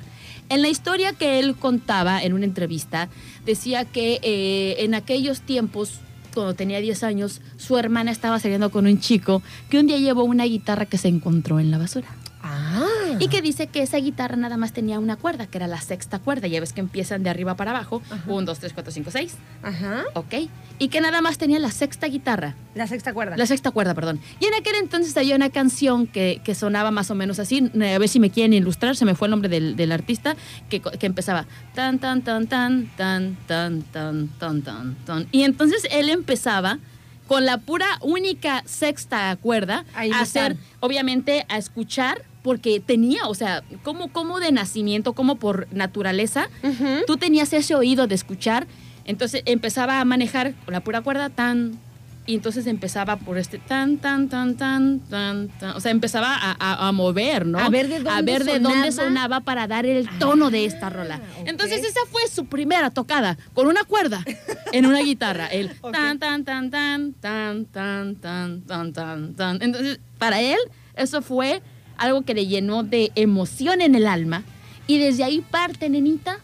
En 0.49 0.63
la 0.63 0.69
historia 0.69 1.13
que 1.13 1.39
él 1.39 1.57
contaba 1.57 2.23
en 2.23 2.33
una 2.35 2.45
entrevista, 2.45 3.09
decía 3.47 3.85
que 3.85 4.21
eh, 4.23 4.77
en 4.85 4.95
aquellos 4.95 5.41
tiempos, 5.41 6.01
cuando 6.35 6.55
tenía 6.55 6.81
10 6.81 7.03
años, 7.05 7.41
su 7.57 7.79
hermana 7.79 8.11
estaba 8.11 8.39
saliendo 8.39 8.71
con 8.71 8.87
un 8.87 9.01
chico 9.01 9.43
que 9.71 9.79
un 9.79 9.87
día 9.87 9.99
llevó 9.99 10.25
una 10.25 10.45
guitarra 10.45 10.87
que 10.87 10.99
se 10.99 11.09
encontró 11.09 11.59
en 11.59 11.71
la 11.71 11.79
basura. 11.79 12.09
Ah. 12.43 12.87
Y 13.19 13.29
que 13.29 13.43
dice 13.43 13.67
que 13.67 13.83
esa 13.83 13.99
guitarra 13.99 14.37
nada 14.37 14.57
más 14.57 14.73
tenía 14.73 14.99
una 14.99 15.17
cuerda, 15.17 15.47
que 15.47 15.59
era 15.59 15.67
la 15.67 15.81
sexta 15.81 16.19
cuerda. 16.19 16.47
Ya 16.49 16.61
ves 16.61 16.73
que 16.73 16.81
empiezan 16.81 17.23
de 17.23 17.31
arriba 17.31 17.57
para 17.57 17.71
abajo. 17.71 18.03
1, 18.27 18.43
2, 18.43 18.59
3, 18.59 18.73
4, 18.73 18.93
5, 18.93 19.11
6. 19.11 19.35
Ajá. 19.63 20.05
¿Ok? 20.15 20.35
Y 20.79 20.89
que 20.89 21.01
nada 21.01 21.21
más 21.21 21.39
tenía 21.39 21.59
la 21.59 21.71
sexta 21.71 22.07
guitarra. 22.07 22.55
La 22.75 22.87
sexta 22.87 23.13
cuerda. 23.13 23.37
La 23.37 23.47
sexta 23.47 23.71
cuerda, 23.71 23.95
perdón. 23.95 24.21
Y 24.41 24.47
en 24.47 24.55
aquel 24.55 24.77
entonces 24.77 25.17
había 25.17 25.37
una 25.37 25.51
canción 25.51 26.07
que, 26.07 26.41
que 26.45 26.55
sonaba 26.55 26.91
más 26.91 27.11
o 27.11 27.15
menos 27.15 27.39
así. 27.39 27.71
A 27.75 27.99
ver 27.99 28.09
si 28.09 28.21
me 28.21 28.31
quieren 28.31 28.53
ilustrar, 28.53 28.97
se 28.97 29.05
me 29.05 29.15
fue 29.15 29.29
el 29.29 29.31
nombre 29.31 29.49
del, 29.49 29.77
del 29.77 29.93
artista, 29.93 30.37
que, 30.69 30.81
que 30.81 31.07
empezaba 31.07 31.47
tan, 31.75 31.99
tan, 31.99 32.23
tan, 32.23 32.47
tan, 32.47 32.87
tan, 32.97 33.37
tan, 33.47 33.83
tan, 33.83 34.29
tan, 34.39 34.63
tan, 34.63 34.95
tan. 35.05 35.29
Y 35.33 35.43
entonces 35.43 35.87
él 35.91 36.09
empezaba 36.09 36.79
con 37.27 37.47
la 37.47 37.59
pura 37.59 37.87
única 38.03 38.63
sexta 38.67 39.35
cuerda 39.37 39.85
A 39.95 40.03
a 40.03 40.21
hacer, 40.21 40.57
obviamente, 40.81 41.47
a 41.49 41.57
escuchar, 41.59 42.23
porque 42.43 42.81
tenía, 42.81 43.27
o 43.29 43.35
sea, 43.35 43.63
como, 43.83 44.09
como 44.09 44.41
de 44.41 44.51
nacimiento, 44.53 45.13
como 45.13 45.37
por 45.37 45.69
naturaleza, 45.73 46.49
Ujú. 46.63 47.03
tú 47.07 47.17
tenías 47.17 47.53
ese 47.53 47.75
oído 47.75 48.07
de 48.07 48.15
escuchar, 48.15 48.67
entonces 49.05 49.43
empezaba 49.47 50.01
a 50.01 50.05
manejar 50.05 50.55
con 50.65 50.73
la 50.73 50.81
pura 50.81 51.01
cuerda 51.03 51.29
tan 51.31 51.79
y 52.25 52.37
entonces 52.37 52.69
empezaba 52.69 53.17
por 53.17 53.37
este 53.37 53.59
tan 53.59 53.99
tan 53.99 54.29
tan 54.29 54.57
tan 54.57 55.01
tan 55.01 55.49
tan, 55.49 55.71
o 55.77 55.81
sea, 55.81 55.91
empezaba 55.91 56.33
a, 56.37 56.53
a- 56.59 56.87
a 56.89 56.93
mover, 56.93 57.45
¿no? 57.47 57.59
A 57.59 57.69
ver 57.69 57.89
de 57.89 57.97
a 57.97 57.99
dónde 58.01 58.23
ver 58.33 58.45
de 58.45 58.61
dónde 58.61 58.93
sonaba. 58.93 59.09
sonaba 59.09 59.41
para 59.41 59.67
dar 59.67 59.87
el 59.87 60.09
tono 60.21 60.51
de 60.51 60.65
esta 60.65 60.89
rola. 60.89 61.17
ok. 61.41 61.49
Entonces 61.49 61.83
esa 61.85 61.99
fue 62.13 62.23
su 62.29 62.47
primera 62.47 62.91
tocada 62.91 63.37
con 63.55 63.67
una 63.67 63.83
cuerda 63.83 64.25
en 64.73 64.87
una 64.87 65.01
guitarra, 65.01 65.49
el 65.49 65.71
tan 65.91 66.21
tan 66.21 66.45
tan 66.45 66.71
tan 66.71 67.13
tan 67.15 67.65
tan 67.67 68.15
tan 68.17 68.61
tan 68.63 68.93
tan 68.93 69.35
tan. 69.35 69.61
Entonces, 69.63 69.99
para 70.19 70.41
él 70.41 70.59
eso 70.95 71.23
fue 71.23 71.61
algo 71.97 72.23
que 72.23 72.35
le 72.35 72.47
llenó 72.47 72.83
de 72.83 73.13
emoción 73.15 73.81
en 73.81 73.95
el 73.95 74.07
alma 74.07 74.43
y 74.87 74.99
desde 74.99 75.25
ahí 75.25 75.41
parte, 75.41 75.89
nenita, 75.89 76.39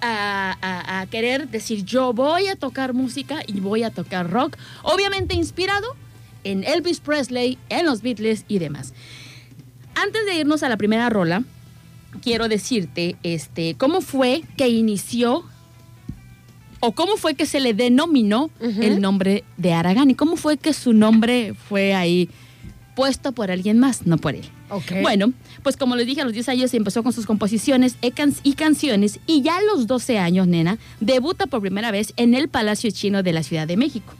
a, 0.00 0.56
a- 0.62 1.00
a 1.00 1.06
querer 1.06 1.48
decir 1.48 1.84
yo 1.84 2.12
voy 2.12 2.46
a 2.46 2.56
tocar 2.56 2.94
música 2.94 3.42
y 3.46 3.60
voy 3.60 3.82
a 3.82 3.90
tocar 3.90 4.30
rock, 4.30 4.56
obviamente 4.82 5.34
inspirado 5.34 5.86
en 6.44 6.64
Elvis 6.64 7.00
Presley, 7.00 7.58
en 7.68 7.84
los 7.84 8.00
Beatles 8.00 8.44
y 8.48 8.58
demás. 8.58 8.94
Antes 9.94 10.24
de 10.24 10.36
irnos 10.36 10.62
a 10.62 10.68
la 10.70 10.78
primera 10.78 11.10
rola, 11.10 11.44
quiero 12.22 12.48
decirte 12.48 13.16
este, 13.22 13.74
cómo 13.76 14.00
fue 14.00 14.42
que 14.56 14.68
inició 14.68 15.44
o 16.82 16.92
cómo 16.92 17.18
fue 17.18 17.34
que 17.34 17.44
se 17.44 17.60
le 17.60 17.74
denominó 17.74 18.50
el 18.82 19.02
nombre 19.02 19.44
de 19.58 19.74
Aragán 19.74 20.08
y 20.10 20.14
cómo 20.14 20.36
fue 20.36 20.56
que 20.56 20.72
su 20.72 20.94
nombre 20.94 21.52
fue 21.68 21.94
ahí 21.94 22.30
puesto 23.00 23.32
por 23.32 23.50
alguien 23.50 23.78
más, 23.78 24.06
no 24.06 24.18
por 24.18 24.34
él. 24.34 24.44
Ok. 24.68 24.92
Bueno, 25.00 25.32
pues 25.62 25.78
como 25.78 25.96
les 25.96 26.06
dije, 26.06 26.20
a 26.20 26.24
los 26.24 26.34
10 26.34 26.50
años 26.50 26.74
empezó 26.74 27.02
con 27.02 27.14
sus 27.14 27.24
composiciones 27.24 27.96
y 28.42 28.52
canciones 28.52 29.20
y 29.26 29.40
ya 29.40 29.56
a 29.56 29.62
los 29.62 29.86
12 29.86 30.18
años, 30.18 30.46
nena, 30.46 30.76
debuta 31.00 31.46
por 31.46 31.62
primera 31.62 31.90
vez 31.90 32.12
en 32.18 32.34
el 32.34 32.48
Palacio 32.48 32.90
Chino 32.90 33.22
de 33.22 33.32
la 33.32 33.42
Ciudad 33.42 33.66
de 33.66 33.78
México. 33.78 34.12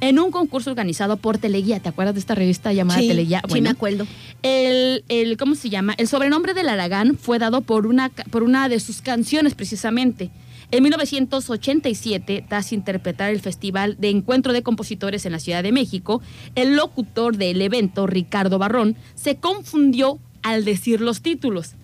En 0.00 0.20
un 0.20 0.30
concurso 0.30 0.70
organizado 0.70 1.16
por 1.16 1.38
Teleguía. 1.38 1.80
¿Te 1.80 1.88
acuerdas 1.88 2.14
de 2.14 2.20
esta 2.20 2.34
revista 2.36 2.72
llamada 2.72 3.00
sí, 3.00 3.08
Teleguía? 3.08 3.42
sí 3.52 3.60
me 3.60 3.70
acuerdo. 3.70 4.06
el, 4.44 5.04
el- 5.08 5.36
¿cómo 5.36 5.56
se 5.56 5.68
llama? 5.68 5.94
El 5.98 6.06
sobrenombre 6.06 6.54
del 6.54 6.68
Aragán 6.68 7.16
fue 7.18 7.40
dado 7.40 7.60
por 7.60 7.86
una, 7.88 8.08
por 8.30 8.44
una 8.44 8.68
de 8.68 8.78
sus 8.78 9.00
canciones 9.02 9.54
precisamente. 9.56 10.30
En 10.72 10.82
1987, 10.84 12.46
tras 12.48 12.72
interpretar 12.72 13.30
el 13.30 13.42
Festival 13.42 13.96
de 13.98 14.08
Encuentro 14.08 14.54
de 14.54 14.62
Compositores 14.62 15.26
en 15.26 15.32
la 15.32 15.38
Ciudad 15.38 15.62
de 15.62 15.70
México, 15.70 16.22
el 16.54 16.76
locutor 16.76 17.36
del 17.36 17.60
evento, 17.60 18.06
Ricardo 18.06 18.58
Barrón, 18.58 18.96
se 19.14 19.36
confundió 19.36 20.18
al 20.42 20.64
decir 20.64 21.02
los 21.02 21.20
títulos. 21.20 21.74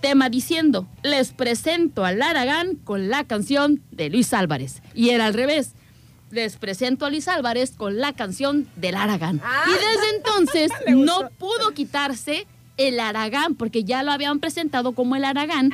Tema 0.00 0.30
diciendo, 0.30 0.88
les 1.04 1.30
presento 1.30 2.04
al 2.04 2.20
Aragán 2.20 2.74
con 2.74 3.08
la 3.08 3.22
canción 3.22 3.82
de 3.92 4.10
Luis 4.10 4.32
Álvarez. 4.32 4.82
Y 4.94 5.10
era 5.10 5.26
al 5.26 5.34
revés. 5.34 5.74
Les 6.32 6.56
presento 6.56 7.06
a 7.06 7.10
Luis 7.10 7.28
Álvarez 7.28 7.70
con 7.70 7.98
la 7.98 8.14
canción 8.14 8.66
del 8.74 8.96
Aragán. 8.96 9.40
Y 9.68 9.70
desde 9.70 10.16
entonces 10.16 10.72
no 10.88 11.30
pudo 11.38 11.72
quitarse 11.72 12.48
el 12.78 12.98
Aragán, 12.98 13.54
porque 13.54 13.84
ya 13.84 14.02
lo 14.02 14.10
habían 14.10 14.40
presentado 14.40 14.90
como 14.90 15.14
el 15.14 15.24
Aragán. 15.24 15.70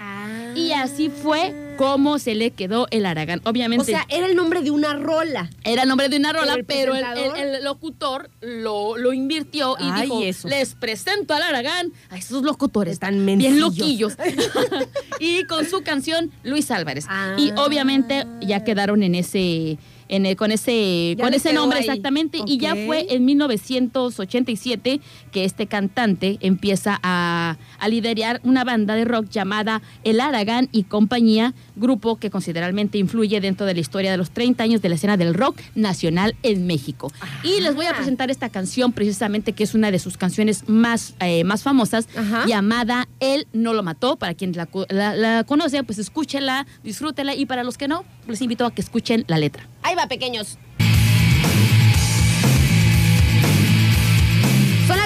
Y 0.54 0.72
así 0.72 1.08
fue 1.08 1.63
como 1.76 2.18
se 2.18 2.34
le 2.34 2.50
quedó 2.50 2.86
el 2.90 3.06
Aragán. 3.06 3.40
Obviamente. 3.44 3.82
O 3.82 3.84
sea, 3.84 4.06
era 4.08 4.26
el 4.26 4.36
nombre 4.36 4.62
de 4.62 4.70
una 4.70 4.94
rola. 4.94 5.50
Era 5.64 5.82
el 5.82 5.88
nombre 5.88 6.08
de 6.08 6.16
una 6.16 6.32
rola, 6.32 6.56
pero 6.66 6.94
el, 6.94 7.00
presentador? 7.04 7.38
el- 7.38 7.54
el 7.56 7.64
locutor 7.64 8.30
lo, 8.40 8.96
lo 8.96 9.12
invirtió 9.12 9.76
y 9.78 9.84
Ay, 9.90 10.02
dijo, 10.02 10.48
les 10.48 10.74
presento 10.74 11.34
al 11.34 11.42
Aragán 11.42 11.92
a 12.10 12.16
esos 12.16 12.42
locutores. 12.42 12.94
Están 12.94 13.24
bien 13.24 13.60
loquillos. 13.60 14.14
y 15.20 15.44
con 15.44 15.66
su 15.66 15.82
canción 15.82 16.30
Luis 16.42 16.70
Álvarez. 16.70 17.06
Ah. 17.08 17.36
Y 17.38 17.50
obviamente 17.52 18.26
ya 18.40 18.64
quedaron 18.64 19.02
en 19.02 19.14
ese... 19.14 19.78
En 20.08 20.26
el- 20.26 20.36
con 20.36 20.52
ese, 20.52 21.14
Ya 21.16 21.24
con 21.24 21.32
ese 21.34 21.52
nombre 21.52 21.78
ahí. 21.78 21.86
exactamente 21.86 22.38
y 22.46 22.58
ya 22.58 22.74
fue 22.86 23.06
en 23.14 23.24
1987 23.24 25.00
que 25.32 25.44
este 25.44 25.66
cantante 25.66 26.38
empieza 26.40 26.98
a, 27.02 27.56
a 27.78 27.88
liderar 27.88 28.40
una 28.44 28.64
banda 28.64 28.94
de 28.94 29.04
rock 29.04 29.28
llamada 29.30 29.82
El 30.04 30.20
Aragán 30.20 30.68
y 30.72 30.84
Compañía, 30.84 31.54
grupo 31.76 32.16
que 32.16 32.30
considerablemente 32.30 32.98
influye 32.98 33.40
dentro 33.40 33.66
de 33.66 33.74
la 33.74 33.80
historia 33.80 34.10
de 34.10 34.16
los 34.16 34.30
30 34.30 34.62
años 34.62 34.82
de 34.82 34.88
la 34.88 34.94
escena 34.94 35.16
del 35.16 35.34
rock 35.34 35.60
nacional 35.74 36.36
en 36.42 36.66
México. 36.66 37.12
Y 37.42 37.60
les 37.60 37.74
voy 37.74 37.86
a 37.86 37.94
presentar 37.94 38.30
esta 38.30 38.48
canción 38.48 38.92
precisamente 38.92 39.52
que 39.52 39.64
es 39.64 39.74
una 39.74 39.90
de 39.90 39.98
sus 39.98 40.16
canciones 40.16 40.68
más, 40.68 41.14
eh, 41.20 41.44
más 41.44 41.62
famosas, 41.62 42.08
Ajá. 42.16 42.46
llamada 42.46 43.08
Él 43.20 43.46
no 43.52 43.72
lo 43.72 43.82
mató. 43.82 44.16
Para 44.16 44.34
quien 44.34 44.52
la, 44.52 44.68
la, 44.88 45.16
la 45.16 45.44
conoce, 45.44 45.82
pues 45.84 45.98
escúchenla, 45.98 46.66
disfrútenla 46.82 47.34
y 47.34 47.46
para 47.46 47.64
los 47.64 47.78
que 47.78 47.88
no, 47.88 48.04
les 48.28 48.40
invito 48.42 48.64
a 48.66 48.74
que 48.74 48.80
escuchen 48.80 49.24
la 49.28 49.38
letra. 49.38 49.68
Ahí 49.82 49.94
va, 49.94 50.06
pequeños. 50.06 50.58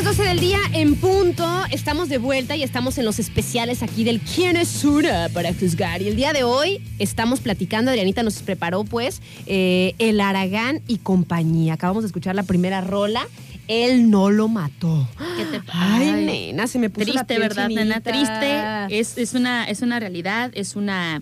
12 0.09 0.25
del 0.25 0.41
día 0.41 0.59
en 0.73 0.95
punto. 0.95 1.47
Estamos 1.71 2.09
de 2.09 2.17
vuelta 2.17 2.57
y 2.57 2.63
estamos 2.63 2.97
en 2.97 3.05
los 3.05 3.19
especiales 3.19 3.83
aquí 3.83 4.05
del 4.05 4.21
¿Quién 4.21 4.57
es 4.57 4.83
una 4.83 5.29
para 5.35 5.53
juzgar? 5.53 6.01
Y 6.01 6.09
el 6.09 6.17
día 6.17 6.33
de 6.33 6.45
hoy 6.45 6.81
estamos 6.99 7.41
platicando, 7.41 7.91
Adrianita 7.91 8.23
nos 8.23 8.41
preparó 8.41 8.85
pues 8.85 9.21
eh, 9.45 9.95
El 9.99 10.23
Aragán 10.23 10.81
y 10.89 10.97
compañía. 10.97 11.75
Acabamos 11.75 12.05
de 12.05 12.07
escuchar 12.07 12.35
la 12.35 12.43
primera 12.43 12.81
rola. 12.81 13.29
Él 13.67 14.09
no 14.09 14.31
lo 14.31 14.49
mató. 14.49 15.07
¿Qué 15.37 15.45
te 15.45 15.61
Ay, 15.75 16.09
Ay. 16.09 16.25
nena, 16.25 16.67
se 16.69 16.79
me 16.79 16.89
puso 16.89 17.13
la 17.13 17.25
Triste, 17.25 17.27
piel 17.27 17.41
¿verdad, 17.41 17.69
nena? 17.69 18.01
chinita. 18.03 18.11
Triste. 18.11 18.99
Es, 18.99 19.19
es, 19.19 19.35
una, 19.35 19.65
es 19.65 19.83
una 19.83 20.01
realidad, 20.01 20.53
es 20.55 20.75
una... 20.75 21.21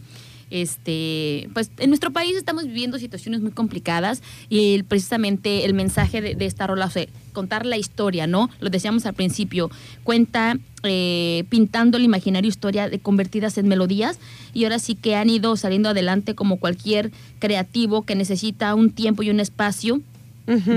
Este, 0.50 1.48
pues 1.54 1.70
en 1.78 1.90
nuestro 1.90 2.12
país 2.12 2.36
estamos 2.36 2.64
viviendo 2.64 2.98
situaciones 2.98 3.40
muy 3.40 3.50
complicadas 3.50 4.22
y 4.48 4.74
el- 4.74 4.84
precisamente 4.84 5.64
el 5.64 5.74
mensaje 5.74 6.20
de, 6.20 6.34
de 6.34 6.46
esta 6.46 6.66
rola, 6.66 6.86
o 6.86 6.90
sea, 6.90 7.06
contar 7.32 7.66
la 7.66 7.76
historia, 7.76 8.26
¿no? 8.26 8.48
Lo 8.60 8.70
decíamos 8.70 9.06
al 9.06 9.14
principio, 9.14 9.70
cuenta 10.04 10.56
eh, 10.82 11.44
pintando 11.48 11.98
el 11.98 12.04
imaginario 12.04 12.48
historia 12.48 12.88
de 12.88 12.98
convertidas 12.98 13.58
en 13.58 13.68
melodías 13.68 14.18
y 14.54 14.64
ahora 14.64 14.78
sí 14.78 14.94
que 14.94 15.16
han 15.16 15.28
ido 15.30 15.56
saliendo 15.56 15.88
adelante 15.88 16.34
como 16.34 16.58
cualquier 16.58 17.10
creativo 17.38 18.02
que 18.02 18.14
necesita 18.14 18.74
un 18.74 18.90
tiempo 18.90 19.22
y 19.22 19.30
un 19.30 19.40
espacio 19.40 20.00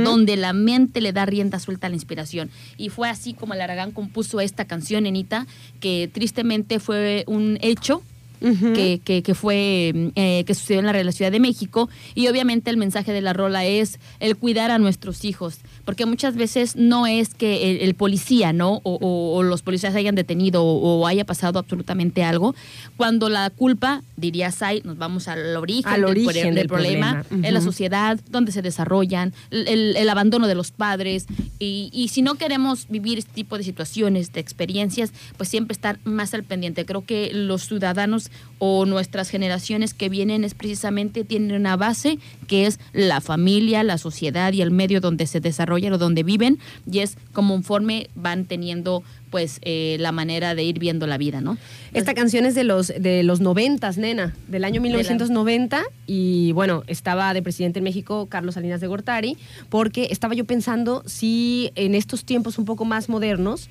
donde 0.03 0.35
la 0.35 0.51
mente 0.51 0.99
le 0.99 1.13
da 1.13 1.27
rienda 1.27 1.59
suelta 1.59 1.85
a 1.85 1.89
la 1.91 1.95
inspiración. 1.95 2.49
Y 2.77 2.89
fue 2.89 3.07
así 3.07 3.35
como 3.35 3.53
el 3.53 3.61
Aragán 3.61 3.91
compuso 3.91 4.39
esta 4.41 4.65
canción, 4.65 5.05
Enita, 5.05 5.45
que 5.79 6.09
tristemente 6.11 6.79
fue 6.79 7.23
un 7.27 7.59
hecho. 7.61 8.01
Que, 8.39 9.01
que- 9.03 9.21
que 9.23 9.35
fue 9.35 10.11
eh, 10.15 10.43
que 10.45 10.53
sucedió 10.55 10.79
en 10.79 11.05
la 11.05 11.11
Ciudad 11.11 11.31
de 11.31 11.39
México. 11.39 11.89
Y 12.15 12.27
obviamente 12.27 12.69
el 12.69 12.77
mensaje 12.77 13.11
de 13.11 13.21
la 13.21 13.33
rola 13.33 13.65
es 13.65 13.99
el 14.19 14.37
cuidar 14.37 14.71
a 14.71 14.79
nuestros 14.79 15.25
hijos 15.25 15.57
porque 15.89 16.05
muchas 16.05 16.35
veces 16.35 16.75
no 16.75 17.07
es 17.07 17.33
que 17.33 17.71
el, 17.71 17.81
el 17.81 17.95
policía 17.95 18.53
no 18.53 18.73
o, 18.83 18.99
o- 19.01 19.35
o 19.37 19.41
los 19.41 19.63
policías 19.63 19.95
hayan 19.95 20.13
detenido 20.13 20.63
o, 20.63 20.99
o 20.99 21.07
haya 21.07 21.25
pasado 21.25 21.57
absolutamente 21.57 22.23
algo 22.23 22.53
cuando 22.95 23.27
la 23.27 23.49
culpa 23.49 24.03
diría 24.15 24.51
Sai 24.51 24.83
nos 24.85 24.99
vamos 24.99 25.27
al 25.27 25.57
origen, 25.57 25.91
Al 25.91 26.01
del, 26.01 26.13
pro- 26.13 26.27
origen 26.27 26.45
del 26.53 26.55
del 26.55 26.67
problema, 26.67 27.23
problema. 27.23 27.47
en 27.47 27.53
la 27.55 27.61
sociedad 27.61 28.19
donde 28.29 28.51
se 28.51 28.61
desarrollan 28.61 29.33
el, 29.49 29.67
el- 29.67 29.95
el 29.97 30.09
abandono 30.09 30.45
de 30.45 30.53
los 30.53 30.69
padres. 30.69 31.25
Y, 31.57 31.89
y 31.91 32.09
si 32.09 32.21
no 32.21 32.35
queremos 32.35 32.85
vivir 32.87 33.17
este 33.17 33.33
tipo 33.33 33.57
de 33.57 33.63
situaciones 33.63 34.31
de 34.31 34.41
experiencias 34.41 35.11
pues 35.37 35.49
siempre 35.49 35.73
estar 35.73 35.97
más 36.03 36.35
al 36.35 36.43
pendiente. 36.43 36.85
Creo 36.85 37.03
que 37.03 37.31
los 37.33 37.63
ciudadanos 37.65 38.29
o 38.59 38.85
nuestras 38.85 39.31
generaciones 39.31 39.95
que 39.95 40.07
vienen 40.09 40.43
es 40.43 40.53
precisamente 40.53 41.23
tienen 41.23 41.55
una 41.55 41.77
base 41.77 42.19
que 42.49 42.65
es 42.65 42.79
la 42.91 43.21
familia 43.21 43.83
la 43.83 43.97
sociedad 43.97 44.51
y 44.51 44.61
el 44.61 44.71
medio 44.71 44.99
donde 44.99 45.27
se 45.27 45.39
desarrollan 45.39 45.93
o 45.93 45.97
donde 45.97 46.23
viven 46.23 46.59
y 46.91 46.99
es 46.99 47.15
como 47.31 47.59
conforme 47.59 48.09
van 48.15 48.45
teniendo 48.45 49.03
pues 49.31 49.59
eh, 49.63 49.97
la 49.99 50.13
manera 50.13 50.55
de 50.55 50.63
ir 50.63 50.79
viendo 50.79 51.07
la 51.07 51.17
vida 51.17 51.41
no 51.41 51.57
Esta 51.93 52.13
canción 52.13 52.45
es 52.45 52.55
de 52.55 52.63
los 52.63 52.87
de 52.87 53.21
los 53.23 53.41
noventas, 53.41 53.97
nena, 53.97 54.33
del 54.47 54.63
año 54.63 54.79
1990 54.79 55.83
y 56.07 56.53
bueno, 56.53 56.83
estaba 56.87 57.33
de 57.33 57.41
presidente 57.41 57.79
en 57.79 57.83
México 57.83 58.27
Carlos 58.27 58.55
Salinas 58.55 58.79
de 58.79 58.87
Gortari, 58.87 59.37
porque 59.67 60.07
estaba 60.09 60.35
yo 60.35 60.45
pensando 60.45 61.03
si 61.05 61.71
en 61.75 61.95
estos 61.95 62.23
tiempos 62.23 62.57
un 62.57 62.65
poco 62.65 62.85
más 62.85 63.09
modernos 63.09 63.69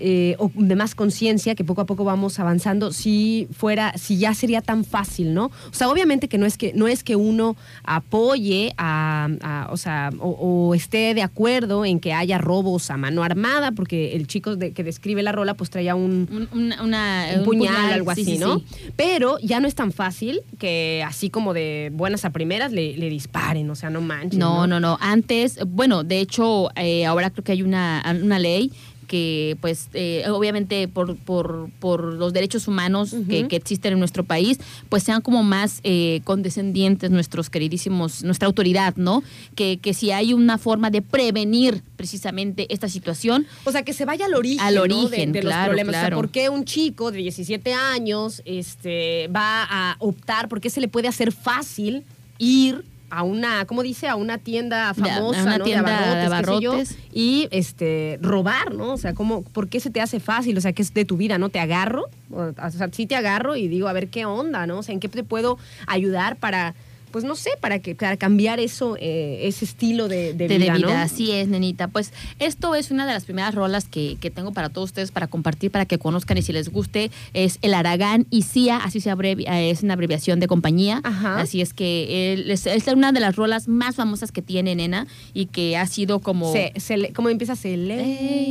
eh, 0.00 0.34
o 0.38 0.50
de 0.54 0.74
más 0.76 0.94
conciencia, 0.94 1.54
que 1.54 1.64
poco 1.64 1.82
a 1.82 1.86
poco 1.86 2.04
vamos 2.04 2.38
avanzando, 2.38 2.92
si 2.92 3.46
fuera, 3.52 3.92
si 3.96 4.18
ya 4.18 4.34
sería 4.34 4.60
tan 4.62 4.84
fácil, 4.84 5.34
¿no? 5.34 5.46
O 5.46 5.72
sea, 5.74 5.88
obviamente 5.90 6.28
que 6.28 6.38
no 6.38 6.46
es 6.46 6.56
que, 6.56 6.72
no 6.74 6.88
es 6.88 7.04
que 7.04 7.16
uno 7.16 7.56
apoye 7.84 8.72
a, 8.78 9.28
a- 9.42 9.68
o 9.70 9.76
sea, 9.76 10.10
o, 10.18 10.28
o 10.30 10.74
esté 10.74 11.14
de 11.14 11.22
acuerdo 11.22 11.84
en 11.84 12.00
que 12.00 12.12
haya 12.12 12.38
robos 12.38 12.90
a 12.90 12.96
mano 12.96 13.22
armada, 13.22 13.72
porque 13.72 14.14
el 14.16 14.26
chico 14.26 14.56
de- 14.56 14.72
que 14.72 14.82
describe 14.84 15.22
la 15.22 15.32
rola 15.32 15.54
pues 15.54 15.70
traía 15.70 15.94
un, 15.94 16.28
Un- 16.30 16.48
una, 16.58 16.82
una- 16.82 17.26
un 17.34 17.38
un 17.40 17.44
puñal, 17.44 17.92
algo 17.92 18.14
sí, 18.14 18.22
así, 18.22 18.32
sí, 18.34 18.38
¿no? 18.38 18.58
sí. 18.58 18.64
Pero 18.96 19.38
ya 19.40 19.60
no 19.60 19.68
es 19.68 19.74
tan 19.74 19.92
fácil 19.92 20.40
que 20.58 21.04
así 21.06 21.30
como 21.30 21.52
de 21.52 21.90
buenas 21.92 22.24
a 22.24 22.30
primeras 22.30 22.72
le, 22.72 22.96
le 22.96 23.10
disparen, 23.10 23.68
o 23.70 23.74
sea, 23.74 23.90
no 23.90 24.00
manches. 24.00 24.38
No, 24.38 24.66
no, 24.66 24.80
no. 24.80 24.96
Antes, 25.00 25.58
bueno, 25.66 26.04
de 26.04 26.20
hecho, 26.20 26.70
eh, 26.76 27.04
ahora 27.06 27.30
creo 27.30 27.44
que 27.44 27.52
hay 27.52 27.62
una, 27.62 28.02
una 28.22 28.38
ley 28.38 28.72
que, 29.10 29.56
pues, 29.60 29.88
eh, 29.92 30.22
obviamente 30.28 30.86
por, 30.86 31.16
por, 31.16 31.68
por 31.80 32.14
los 32.14 32.32
derechos 32.32 32.68
humanos 32.68 33.12
que, 33.28 33.48
existen 33.50 33.94
en 33.94 33.98
nuestro 33.98 34.22
país, 34.22 34.60
pues 34.88 35.02
sean 35.02 35.20
como 35.20 35.42
más 35.42 35.80
eh, 35.82 36.20
condescendientes 36.22 37.10
nuestros 37.10 37.50
queridísimos, 37.50 38.22
nuestra 38.22 38.46
autoridad, 38.46 38.94
¿no? 38.94 39.24
Que, 39.56 39.78
que 39.78 39.94
si 39.94 40.12
hay 40.12 40.32
una 40.32 40.58
forma 40.58 40.90
de 40.90 41.02
prevenir 41.02 41.82
precisamente 41.96 42.72
esta 42.72 42.88
situación, 42.88 43.48
O 43.64 43.72
sea, 43.72 43.82
que 43.82 43.94
se 43.94 44.04
vaya 44.04 44.26
al 44.26 44.34
origen, 44.34 44.60
Al 44.60 44.76
¿no? 44.76 44.84
de- 44.84 44.94
origen, 44.94 45.32
de, 45.32 45.42
los 45.42 45.50
claro, 45.50 45.70
problemas. 45.70 45.90
O 45.90 45.92
sea, 45.92 46.00
claro. 46.02 46.16
¿por 46.16 46.30
qué 46.30 46.48
un 46.48 46.64
chico 46.64 47.10
de 47.10 47.18
17 47.18 47.74
años 47.74 48.42
este, 48.44 49.26
va 49.34 49.64
a 49.68 49.96
optar? 49.98 50.48
¿Por 50.48 50.60
qué 50.60 50.70
se 50.70 50.80
le 50.80 50.86
puede 50.86 51.08
hacer 51.08 51.32
fácil 51.32 52.04
ir 52.38 52.84
a 53.10 53.22
una, 53.22 53.64
¿cómo 53.66 53.82
dice? 53.82 54.08
A 54.08 54.16
una 54.16 54.38
tienda 54.38 54.94
famosa, 54.94 55.42
una 55.42 55.58
¿no? 55.58 55.64
tienda 55.64 55.90
de 55.90 55.96
qué 55.96 56.46
sé 56.46 56.60
yo, 56.60 56.72
abarrotes. 56.72 56.98
y 57.12 57.48
este, 57.50 58.18
robar, 58.22 58.74
¿no? 58.74 58.92
O 58.92 58.96
sea, 58.96 59.14
¿cómo, 59.14 59.42
¿por 59.42 59.68
qué 59.68 59.80
se 59.80 59.90
te 59.90 60.00
hace 60.00 60.20
fácil? 60.20 60.56
O 60.56 60.60
sea, 60.60 60.72
que 60.72 60.82
es 60.82 60.94
de 60.94 61.04
tu 61.04 61.16
vida, 61.16 61.36
¿no? 61.38 61.48
Te 61.48 61.60
agarro, 61.60 62.06
o, 62.32 62.52
o 62.56 62.70
sea, 62.70 62.88
sí 62.92 63.06
te 63.06 63.16
agarro 63.16 63.56
y 63.56 63.68
digo, 63.68 63.88
a 63.88 63.92
ver 63.92 64.08
qué 64.08 64.24
onda, 64.24 64.66
¿no? 64.66 64.78
O 64.78 64.82
sea, 64.82 64.92
¿en 64.92 65.00
qué 65.00 65.08
te 65.08 65.24
puedo 65.24 65.58
ayudar 65.86 66.36
para, 66.36 66.74
pues 67.10 67.24
no 67.24 67.34
sé, 67.36 67.50
para, 67.60 67.78
que, 67.80 67.94
para 67.94 68.16
cambiar 68.16 68.60
eso, 68.60 68.96
eh, 69.00 69.40
ese 69.48 69.64
estilo 69.64 70.08
de, 70.08 70.32
de 70.34 70.48
de, 70.48 70.58
vida, 70.58 70.72
de 70.72 70.78
vida. 70.78 70.92
¿no? 70.94 70.98
Así 70.98 71.30
es, 71.32 71.48
nenita. 71.48 71.88
Pues 71.88 72.12
esto 72.38 72.74
es 72.74 72.90
una 72.90 73.06
de 73.06 73.12
las 73.12 73.24
primeras 73.24 73.54
rolas 73.54 73.86
que, 73.86 74.16
que 74.20 74.30
tengo 74.30 74.52
para 74.52 74.68
todos 74.68 74.90
ustedes 74.90 75.10
para 75.10 75.26
compartir, 75.26 75.70
para 75.70 75.86
que 75.86 75.98
conozcan 75.98 76.38
y 76.38 76.42
si 76.42 76.52
les 76.52 76.70
guste. 76.70 77.10
Es 77.34 77.58
el 77.62 77.74
Aragán 77.74 78.26
y 78.30 78.42
CIA, 78.42 78.78
así 78.78 79.00
se 79.00 79.10
abrevia, 79.10 79.60
es 79.60 79.82
una 79.82 79.94
abreviación 79.94 80.40
de 80.40 80.46
compañía. 80.46 81.00
Ajá. 81.04 81.40
Así 81.40 81.60
es 81.60 81.74
que 81.74 82.32
él 82.32 82.50
es, 82.50 82.66
es 82.66 82.86
una 82.88 83.12
de 83.12 83.20
las 83.20 83.36
rolas 83.36 83.68
más 83.68 83.96
famosas 83.96 84.32
que 84.32 84.42
tiene, 84.42 84.74
nena, 84.74 85.06
y 85.34 85.46
que 85.46 85.76
ha 85.76 85.86
sido 85.86 86.20
como... 86.20 86.52
Se, 86.52 86.72
se 86.76 86.96
le- 86.96 87.12
¿Cómo 87.12 87.28
empieza? 87.28 87.56
Se 87.56 87.76
le 87.76 88.02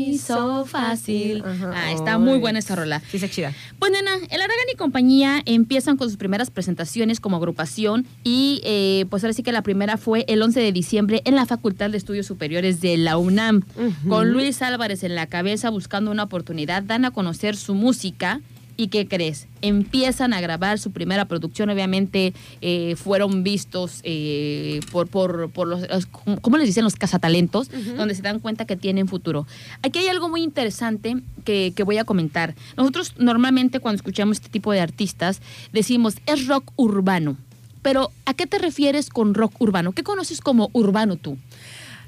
hizo 0.07 0.65
fácil. 0.65 1.43
Ajá. 1.45 1.71
Ah, 1.75 1.91
está 1.91 2.17
muy 2.17 2.37
buena 2.39 2.59
esta 2.59 2.75
rola. 2.75 3.01
Sí, 3.11 3.17
está 3.17 3.29
chida. 3.29 3.53
Pues 3.79 3.91
nena, 3.91 4.11
el 4.15 4.41
Aragán 4.41 4.65
y 4.73 4.75
compañía 4.77 5.41
empiezan 5.45 5.97
con 5.97 6.07
sus 6.09 6.17
primeras 6.17 6.49
presentaciones 6.51 7.19
como 7.19 7.37
agrupación 7.37 8.05
y 8.23 8.48
eh, 8.63 9.05
pues 9.09 9.23
ahora 9.23 9.33
sí 9.33 9.43
que 9.43 9.51
la 9.51 9.61
primera 9.61 9.97
fue 9.97 10.25
el 10.27 10.41
11 10.41 10.59
de 10.59 10.71
diciembre 10.71 11.21
en 11.25 11.35
la 11.35 11.45
Facultad 11.45 11.89
de 11.89 11.97
Estudios 11.97 12.25
Superiores 12.25 12.81
de 12.81 12.97
la 12.97 13.17
UNAM. 13.17 13.61
Con 14.07 14.31
Luis 14.31 14.61
Álvarez 14.61 15.03
en 15.03 15.15
la 15.15 15.27
cabeza 15.27 15.69
buscando 15.69 16.11
una 16.11 16.23
oportunidad, 16.23 16.83
dan 16.83 17.05
a 17.05 17.11
conocer 17.11 17.55
su 17.55 17.73
música 17.75 18.41
¿Y 18.81 18.87
qué 18.87 19.09
crees? 19.09 19.47
Empiezan 19.61 20.31
a 20.31 20.39
grabar 20.39 20.79
su 20.79 20.91
primera 20.91 21.25
producción, 21.25 21.69
obviamente 21.69 22.33
eh, 22.61 22.95
fueron 22.95 23.43
vistos 23.43 23.99
eh, 24.03 24.79
por, 24.89 25.09
por, 25.09 25.49
por 25.51 25.67
los, 25.67 25.81
los- 25.89 26.05
¿cómo 26.39 26.55
les 26.55 26.65
dicen? 26.65 26.85
Los 26.85 26.95
cazatalentos, 26.95 27.69
donde 27.97 28.15
se 28.15 28.21
dan 28.21 28.39
cuenta 28.39 28.63
que 28.63 28.77
tienen 28.77 29.09
futuro. 29.09 29.45
Aquí 29.83 29.99
hay 29.99 30.07
algo 30.07 30.29
muy 30.29 30.43
interesante 30.43 31.17
que, 31.43 31.73
que 31.75 31.83
voy 31.83 31.97
a 31.97 32.05
comentar. 32.05 32.55
Nosotros 32.77 33.15
normalmente 33.17 33.81
cuando 33.81 33.97
escuchamos 33.97 34.37
este 34.37 34.47
tipo 34.47 34.71
de 34.71 34.79
artistas 34.79 35.41
decimos, 35.73 36.15
es 36.25 36.47
rock 36.47 36.71
urbano. 36.77 37.35
Pero, 37.81 38.11
¿a 38.25 38.33
qué 38.33 38.47
te 38.47 38.57
refieres 38.57 39.09
con 39.09 39.33
rock 39.33 39.53
urbano? 39.59 39.93
¿Qué 39.93 40.03
conoces 40.03 40.41
como 40.41 40.69
urbano 40.73 41.15
tú? 41.15 41.37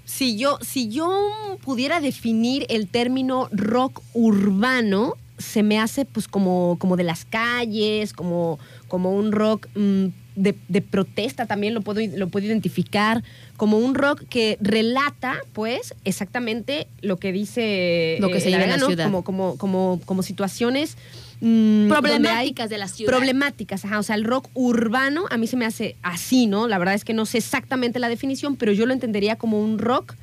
Si 0.05 0.37
yo, 0.37 0.57
si 0.61 0.89
yo 0.89 1.57
pudiera 1.63 2.01
definir 2.01 2.65
el 2.69 2.87
término 2.87 3.47
rock 3.51 4.01
urbano, 4.13 5.15
se 5.37 5.63
me 5.63 5.79
hace 5.79 6.05
pues 6.05 6.27
como, 6.27 6.77
como 6.79 6.97
de 6.97 7.03
las 7.03 7.25
calles, 7.25 8.13
como, 8.13 8.59
como 8.87 9.11
un 9.11 9.31
rock 9.31 9.67
mm, 9.75 10.07
de, 10.35 10.55
de 10.67 10.81
protesta 10.81 11.45
también 11.45 11.73
lo 11.73 11.81
puedo, 11.81 12.01
lo 12.15 12.29
puedo 12.29 12.45
identificar, 12.45 13.23
como 13.57 13.77
un 13.77 13.95
rock 13.95 14.23
que 14.29 14.57
relata 14.61 15.35
pues 15.53 15.93
exactamente 16.03 16.87
lo 17.01 17.17
que 17.17 17.31
dice 17.31 18.17
Lo 18.19 18.29
que 18.29 18.39
se 18.39 18.47
el 18.47 18.55
vive 18.55 18.63
en 18.65 18.79
la 18.79 18.85
ciudad. 18.85 19.05
Como, 19.05 19.23
como, 19.23 19.57
como, 19.57 20.01
como 20.05 20.23
situaciones 20.23 20.97
mm, 21.41 21.87
Problemáticas 21.89 22.69
de 22.69 22.77
la 22.77 22.87
ciudad. 22.87 23.11
Problemáticas, 23.11 23.83
ajá. 23.85 23.99
O 23.99 24.03
sea, 24.03 24.15
el 24.15 24.23
rock 24.23 24.47
urbano 24.53 25.25
a 25.29 25.37
mí 25.37 25.47
se 25.47 25.57
me 25.57 25.65
hace 25.65 25.95
así, 26.03 26.47
¿no? 26.47 26.67
La 26.67 26.77
verdad 26.77 26.93
es 26.95 27.03
que 27.03 27.13
no 27.13 27.25
sé 27.25 27.39
exactamente 27.39 27.99
la 27.99 28.07
definición, 28.09 28.55
pero 28.55 28.71
yo 28.71 28.85
lo 28.85 28.93
entendería 28.93 29.35
como 29.35 29.61
un 29.61 29.77
rock 29.79 30.13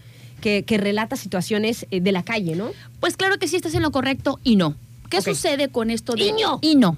que, 0.41 0.63
que 0.65 0.79
relata 0.79 1.17
situaciones 1.17 1.87
eh, 1.91 2.01
de 2.01 2.13
la 2.13 2.23
calle, 2.23 2.55
¿no? 2.57 2.71
Pues 3.01 3.17
claro 3.17 3.39
que 3.39 3.49
sí 3.49 3.57
estás 3.57 3.75
en 3.75 3.83
lo 3.83 3.91
correcto 3.91 4.39
y 4.45 4.57
no. 4.57 4.75
¿Qué 5.11 5.21
sucede 5.23 5.69
con 5.69 5.91
esto 5.91 6.15
de 6.15 6.27
Y 6.27 6.33
no. 6.33 6.59
Y 6.63 6.77
no. 6.77 6.95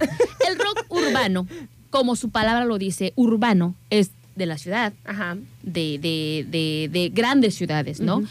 El 0.48 0.58
rock 0.58 0.84
urbano, 0.90 1.46
como 1.90 2.16
su 2.16 2.30
palabra 2.30 2.64
lo 2.64 2.76
dice, 2.76 3.12
urbano 3.16 3.74
es 3.88 4.10
de 4.36 4.46
la 4.46 4.58
ciudad, 4.58 4.92
Ajá. 5.04 5.36
de, 5.62 5.98
de- 5.98 6.46
de- 6.48 6.88
de 6.90 7.08
grandes 7.10 7.54
ciudades, 7.54 8.00
¿no? 8.00 8.22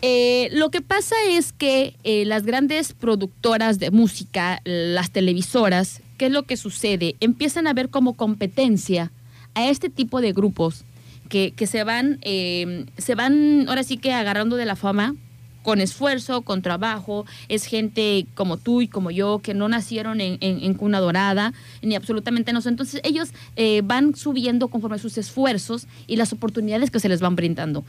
Eh, 0.00 0.48
lo 0.52 0.70
que 0.70 0.80
pasa 0.80 1.16
es 1.28 1.52
que 1.52 1.96
eh, 2.04 2.24
las 2.24 2.44
grandes 2.44 2.92
productoras 2.92 3.78
de 3.78 3.90
música, 3.90 4.60
las 4.64 5.10
televisoras, 5.10 6.02
¿qué 6.18 6.26
es 6.26 6.32
lo 6.32 6.44
que 6.44 6.56
sucede? 6.56 7.16
Empiezan 7.20 7.66
a 7.66 7.72
ver 7.72 7.88
como 7.90 8.14
competencia 8.14 9.10
a 9.54 9.68
este 9.68 9.90
tipo 9.90 10.20
de 10.20 10.32
grupos 10.32 10.84
que, 11.28 11.50
que 11.52 11.66
se 11.66 11.82
van, 11.82 12.18
eh, 12.22 12.86
se 12.96 13.14
van 13.16 13.66
ahora 13.68 13.82
sí 13.82 13.96
que 13.96 14.12
agarrando 14.12 14.56
de 14.56 14.66
la 14.66 14.76
fama 14.76 15.16
con 15.64 15.80
esfuerzo, 15.80 16.42
con 16.42 16.62
trabajo, 16.62 17.26
es 17.48 17.64
gente 17.66 18.24
como 18.34 18.56
tú 18.56 18.80
y 18.80 18.88
como 18.88 19.10
yo 19.10 19.40
que 19.42 19.52
no 19.52 19.68
nacieron 19.68 20.20
en, 20.20 20.38
en- 20.40 20.60
en 20.62 20.74
cuna 20.74 21.00
dorada, 21.00 21.52
ni 21.82 21.94
absolutamente 21.96 22.52
no. 22.52 22.60
Entonces 22.64 23.00
ellos 23.04 23.30
eh, 23.56 23.82
van 23.84 24.14
subiendo 24.14 24.68
conforme 24.68 24.96
a 24.96 25.00
sus 25.00 25.18
esfuerzos 25.18 25.86
y 26.06 26.16
las 26.16 26.32
oportunidades 26.32 26.90
que 26.92 27.00
se 27.00 27.08
les 27.08 27.20
van 27.20 27.34
brindando. 27.36 27.84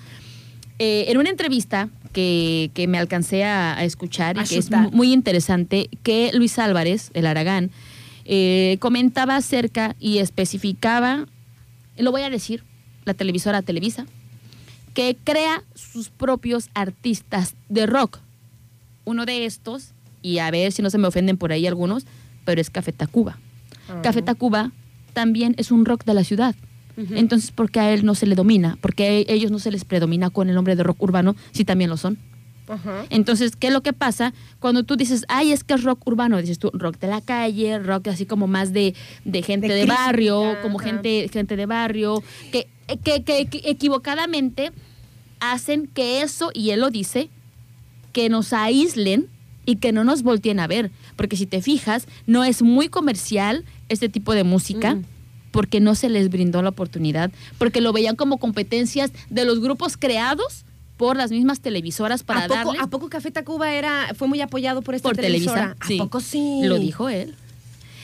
Eh, 0.80 1.06
en 1.10 1.18
una 1.18 1.30
entrevista 1.30 1.90
que, 2.12 2.72
que 2.74 2.88
me 2.88 2.98
alcancé 2.98 3.44
a, 3.44 3.78
a 3.78 3.84
escuchar 3.84 4.38
y 4.38 4.44
que 4.44 4.58
es 4.58 4.70
muy 4.92 5.14
interesante, 5.14 5.90
que 6.04 6.32
Luis 6.34 6.60
Álvarez, 6.60 7.12
el 7.14 7.26
Aragán, 7.28 7.72
eh, 8.26 8.78
comentaba 8.80 9.36
acerca 9.36 9.96
y 10.00 10.20
especificaba, 10.20 11.26
lo 11.98 12.12
voy 12.12 12.22
a 12.22 12.30
decir, 12.30 12.64
la 13.06 13.14
televisora 13.14 13.62
Televisa, 13.62 14.06
que 14.94 15.18
crea 15.24 15.64
sus 15.76 16.10
propios 16.10 16.70
artistas 16.74 17.56
de 17.70 17.86
rock. 17.86 18.20
Uno 19.06 19.26
de 19.26 19.46
estos, 19.46 19.94
y 20.22 20.40
a 20.40 20.52
ver 20.52 20.72
si 20.72 20.82
no 20.82 20.90
se 20.90 20.98
me 20.98 21.08
ofenden 21.08 21.38
por 21.38 21.52
ahí 21.52 21.66
algunos, 21.66 22.06
pero 22.46 22.62
es 22.62 22.70
Café 22.70 22.92
Tacuba. 22.92 23.40
Café 24.04 24.22
Tacuba 24.22 24.72
también 25.14 25.56
es 25.58 25.72
un 25.72 25.86
rock 25.86 26.04
de 26.06 26.14
la 26.14 26.24
ciudad. 26.24 26.56
Entonces, 27.16 27.52
¿por 27.52 27.72
qué 27.72 27.80
a 27.80 27.94
él 27.94 28.06
no 28.06 28.14
se 28.16 28.26
le 28.26 28.36
domina? 28.36 28.78
¿Por 28.82 28.94
qué 28.94 29.26
a 29.30 29.32
ellos 29.32 29.52
no 29.52 29.60
se 29.60 29.72
les 29.72 29.86
predomina 29.86 30.30
con 30.30 30.50
el 30.50 30.56
nombre 30.56 30.76
de 30.76 30.84
rock 30.84 31.02
urbano 31.02 31.36
si 31.52 31.64
también 31.66 31.90
lo 31.90 31.96
son? 31.98 32.18
Entonces, 33.10 33.56
¿qué 33.56 33.68
es 33.68 33.74
lo 33.74 33.82
que 33.82 33.94
pasa 33.94 34.34
cuando 34.60 34.84
tú 34.84 34.96
dices, 34.96 35.26
ay, 35.28 35.52
es 35.54 35.64
que 35.64 35.74
es 35.74 35.84
rock 35.84 36.06
urbano? 36.06 36.40
Dices 36.40 36.60
tú, 36.60 36.70
rock 36.74 37.00
de 37.00 37.08
la 37.08 37.22
calle, 37.22 37.80
rock 37.80 38.10
así 38.10 38.26
como 38.28 38.46
más 38.48 38.74
de, 38.74 38.94
de 39.26 39.42
gente 39.42 39.68
De 39.74 39.86
barrio, 39.88 40.44
como 40.62 40.78
gente, 40.78 41.30
gente 41.34 41.56
de 41.56 41.66
barrio, 41.66 42.22
que, 42.52 42.68
que, 43.04 43.24
que- 43.24 43.46
que 43.48 43.62
equivocadamente 43.70 44.72
hacen 45.40 45.88
que 45.88 46.22
eso, 46.22 46.52
y 46.54 46.70
él 46.72 46.82
lo 46.82 46.90
dice, 46.92 47.30
que 48.12 48.30
nos 48.30 48.54
aíslen 48.54 49.28
y 49.66 49.78
que 49.78 49.92
no 49.92 50.04
nos 50.04 50.22
volteen 50.24 50.60
a 50.60 50.68
ver. 50.68 50.92
Porque 51.16 51.38
si 51.38 51.46
te 51.46 51.62
fijas, 51.62 52.08
no 52.28 52.44
es 52.44 52.62
muy 52.62 52.90
comercial 52.90 53.66
este 53.88 54.10
tipo 54.10 54.34
de 54.34 54.44
música. 54.44 54.98
Porque 55.52 55.80
no 55.80 55.96
se 55.96 56.10
les 56.10 56.30
brindó 56.30 56.62
la 56.62 56.70
oportunidad, 56.70 57.32
porque 57.58 57.82
lo 57.82 57.92
veían 57.94 58.16
como 58.16 58.38
competencias 58.38 59.12
de 59.30 59.46
los 59.46 59.60
grupos 59.60 59.98
creados 59.98 60.66
por 60.98 61.16
las 61.16 61.32
mismas 61.32 61.60
televisoras 61.62 62.24
para 62.24 62.42
¿A 62.44 62.48
poco, 62.48 62.56
darles 62.56 62.82
¿A 62.82 62.88
poco 62.88 63.10
Café 63.10 63.32
Tacuba 63.32 63.74
era, 63.74 64.14
fue 64.16 64.28
muy 64.28 64.42
apoyado 64.42 64.82
por 64.82 64.96
esta 64.96 65.08
por 65.10 65.16
televisora? 65.16 65.76
Televisa. 65.76 65.88
sí. 65.88 65.96
¿A 66.00 66.04
poco 66.04 66.20
sí? 66.20 66.60
Lo 66.64 66.78
dijo 66.78 67.10
él. 67.10 67.36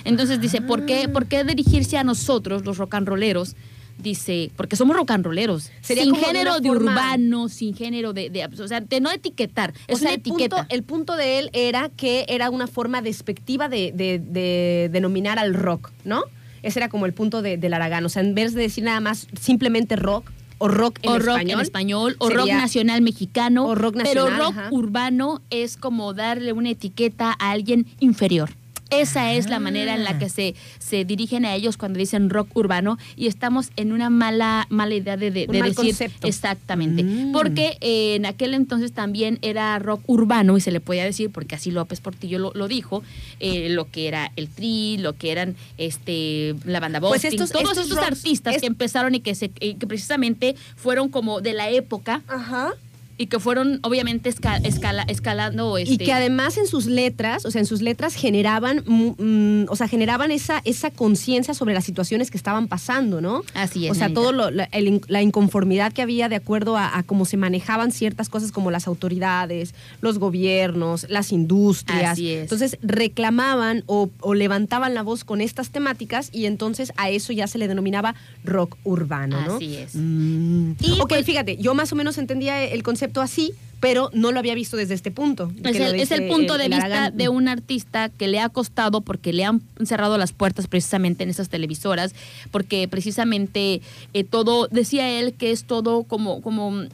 Entonces 0.06 0.39
dice, 0.39 0.62
¿por 0.62 0.86
qué, 0.86 1.10
¿por 1.10 1.26
qué 1.26 1.43
dirigirse 1.43 1.98
a 1.98 2.04
nosotros, 2.04 2.64
los 2.64 2.78
rolleros? 2.78 3.56
Dice, 3.98 4.52
porque 4.56 4.76
somos 4.76 4.96
rolleros. 4.98 5.72
Sería 5.82 6.04
sin 6.04 6.14
de 6.14 6.20
género 6.20 6.60
de 6.60 6.70
urbano, 6.70 7.50
sin 7.50 7.76
género 7.76 8.14
de, 8.14 8.30
de- 8.30 8.46
O 8.46 8.68
sea, 8.68 8.82
de 8.82 9.00
no 9.00 9.10
etiquetar. 9.12 9.74
Es 9.88 9.96
o 9.96 9.98
sea, 10.00 10.08
una 10.10 10.14
el 10.16 10.20
etiqueta. 10.20 10.56
punto, 10.58 10.74
el 10.76 10.84
punto 10.84 11.16
de 11.16 11.39
él 11.39 11.50
era 11.54 11.89
que 11.89 12.26
era 12.28 12.50
una 12.50 12.68
forma 12.68 13.02
despectiva 13.02 13.68
de, 13.70 13.93
de- 13.96 14.20
de 14.20 14.89
denominar 14.91 15.39
al 15.39 15.54
rock, 15.54 15.91
¿no? 16.04 16.24
Ese 16.66 16.80
era 16.80 16.89
como 16.89 17.05
el 17.05 17.13
punto 17.13 17.41
de- 17.41 17.57
del 17.57 17.74
Aragán. 17.74 18.05
O 18.05 18.09
sea, 18.09 18.22
en 18.22 18.36
vez 18.36 18.53
de 18.53 18.61
decir 18.63 18.84
nada 18.84 18.99
más 18.99 19.28
simplemente 19.39 19.95
rock 19.95 20.32
o 20.57 20.68
rock 20.68 20.99
en 21.03 21.11
o 21.11 21.20
rock 21.20 21.28
español. 21.38 21.59
en 21.59 21.61
español, 21.61 22.16
o 22.20 22.30
rock 22.30 22.47
nacional 22.47 23.01
mexicano. 23.01 23.66
o 23.68 23.76
rock 23.76 23.97
Pero 24.03 24.30
rock 24.30 24.51
ajá. 24.57 24.68
urbano 24.72 25.41
es 25.49 25.78
como 25.78 26.13
darle 26.13 26.53
una 26.53 26.70
etiqueta 26.70 27.36
a 27.39 27.51
alguien 27.51 27.86
inferior. 27.99 28.51
Esa 28.92 29.34
es 29.34 29.50
la 29.50 29.60
manera 29.60 29.96
en 29.96 30.04
la 30.04 30.20
que 30.20 30.30
se, 30.30 30.56
se 30.80 31.06
dirigen 31.06 31.44
a 31.46 31.56
ellos 31.56 31.76
cuando 31.78 31.98
dicen 32.00 32.30
rock 32.30 32.56
urbano 32.56 32.98
y 33.16 33.28
estamos 33.28 33.72
en 33.78 33.92
una 33.92 34.10
mala, 34.10 34.68
mala 34.70 34.94
idea 34.96 35.18
de, 35.18 35.32
de- 35.32 35.46
Un 35.48 35.54
de 35.54 35.60
mal 35.60 35.70
decir 35.70 35.86
concepto. 35.92 36.28
exactamente. 36.28 37.04
Mm. 37.04 37.32
Porque 37.32 37.78
eh, 37.82 38.16
en 38.16 38.26
aquel 38.26 38.54
entonces 38.54 38.92
también 38.92 39.40
era 39.42 39.78
rock 39.80 40.02
urbano 40.08 40.56
y 40.58 40.62
se 40.62 40.72
le 40.72 40.80
podía 40.80 41.04
decir, 41.04 41.32
porque 41.32 41.56
así 41.56 41.72
López 41.72 42.00
Portillo 42.00 42.38
lo, 42.40 42.52
lo 42.54 42.68
dijo, 42.68 43.04
eh, 43.40 43.70
lo 43.70 43.90
que 43.90 44.08
era 44.08 44.32
el 44.36 44.50
Tri, 44.50 44.98
lo 44.98 45.14
que 45.14 45.32
eran 45.32 45.56
este 45.78 46.56
la 46.66 46.80
banda 46.80 47.00
Pues 47.00 47.24
Boston, 47.24 47.32
estos- 47.34 47.52
todos 47.52 47.64
estos 47.72 47.84
estos 47.86 47.98
rocks, 47.98 48.08
artistas 48.20 48.56
es- 48.56 48.62
que 48.62 48.68
empezaron 48.68 49.16
y 49.16 49.20
que, 49.20 49.36
se, 49.36 49.52
y 49.60 49.76
que 49.76 49.88
precisamente 49.88 50.56
fueron 50.76 51.10
como 51.10 51.42
de 51.42 51.54
la 51.54 51.70
época 51.70 52.22
Ajá. 52.28 52.74
Y 53.18 53.28
que 53.28 53.39
fueron 53.39 53.80
obviamente 53.84 54.30
esca- 54.30 54.61
escala- 54.63 55.05
escalando 55.07 55.78
Y 55.80 55.84
este, 55.84 56.03
que 56.05 56.11
además 56.13 56.57
en 56.57 56.68
sus 56.68 56.86
letras, 56.86 57.45
o 57.45 57.51
sea, 57.51 57.59
en 57.61 57.66
sus 57.66 57.82
letras 57.82 58.16
generaban, 58.16 58.84
mm, 58.86 59.11
mm, 59.18 59.66
o 59.70 59.76
sea, 59.76 59.88
generaban 59.88 60.32
esa, 60.32 60.61
esa 60.66 60.91
conciencia 60.91 61.53
sobre 61.53 61.74
las 61.74 61.86
situaciones 61.86 62.30
que 62.32 62.38
estaban 62.38 62.68
pasando, 62.68 63.22
¿no? 63.22 63.43
Así 63.53 63.86
es, 63.86 63.91
O 63.91 63.95
sea, 63.95 64.03
Nanita. 64.09 64.22
todo 64.22 64.32
lo- 64.32 64.51
la, 64.51 64.66
el 64.66 64.88
in- 64.88 65.01
la 65.07 65.22
inconformidad 65.22 65.93
que 65.93 66.01
había 66.01 66.28
de 66.30 66.36
acuerdo 66.36 66.76
a, 66.78 66.97
a 66.97 67.03
cómo 67.03 67.26
se 67.26 67.38
manejaban 67.38 67.91
ciertas 67.91 68.28
cosas 68.30 68.51
como 68.51 68.72
las 68.72 68.88
autoridades, 68.88 69.74
los 70.01 70.20
gobiernos, 70.20 71.05
las 71.09 71.32
industrias. 71.32 72.13
Así 72.13 72.32
es. 72.32 72.41
Entonces 72.43 72.78
reclamaban 72.82 73.84
o, 73.86 74.09
o 74.20 74.34
levantaban 74.34 74.93
la 74.93 75.03
voz 75.03 75.24
con 75.24 75.39
estas 75.41 75.70
temáticas 75.70 76.30
y 76.34 76.47
entonces 76.47 76.91
a 76.97 77.09
eso 77.09 77.32
ya 77.34 77.47
se 77.47 77.57
le 77.59 77.68
denominaba 77.68 78.16
rock 78.43 78.76
urbano, 78.84 79.39
¿no? 79.45 79.55
Así 79.55 79.76
es. 79.78 79.95
Y 79.95 80.99
ok, 80.99 81.13
fíjate, 81.24 81.57
yo 81.57 81.74
más 81.76 81.93
o 81.93 81.95
menos 81.95 82.18
entendía 82.18 82.63
el 82.63 82.84
concepto 82.84 83.05
así, 83.22 83.53
pero 83.80 84.10
no 84.14 84.32
lo 84.32 84.39
había 84.39 84.56
visto 84.56 84.78
desde 84.78 84.93
este 84.93 85.12
punto. 85.12 85.51
Es 85.64 85.76
el, 85.76 85.95
es 85.95 86.12
el 86.12 86.22
dice 86.22 86.32
punto 86.32 86.58
de 86.58 86.70
vista 86.70 87.12
de 87.12 87.30
un 87.30 87.47
artista 87.47 88.10
que 88.10 88.28
le 88.28 88.39
ha 88.39 88.49
costado 88.49 89.01
porque 89.01 89.34
le 89.34 89.45
han 89.45 89.62
cerrado 89.84 90.18
las 90.18 90.34
puertas 90.34 90.68
precisamente 90.68 91.24
en 91.24 91.30
esas 91.30 91.49
televisoras, 91.49 92.16
porque 92.51 92.88
precisamente 92.88 93.82
eh, 94.14 94.24
todo, 94.24 94.68
decía 94.68 95.20
él 95.20 95.34
que 95.34 95.51
es 95.51 95.66
todo 95.66 96.03
como, 96.03 96.41
como 96.41 96.86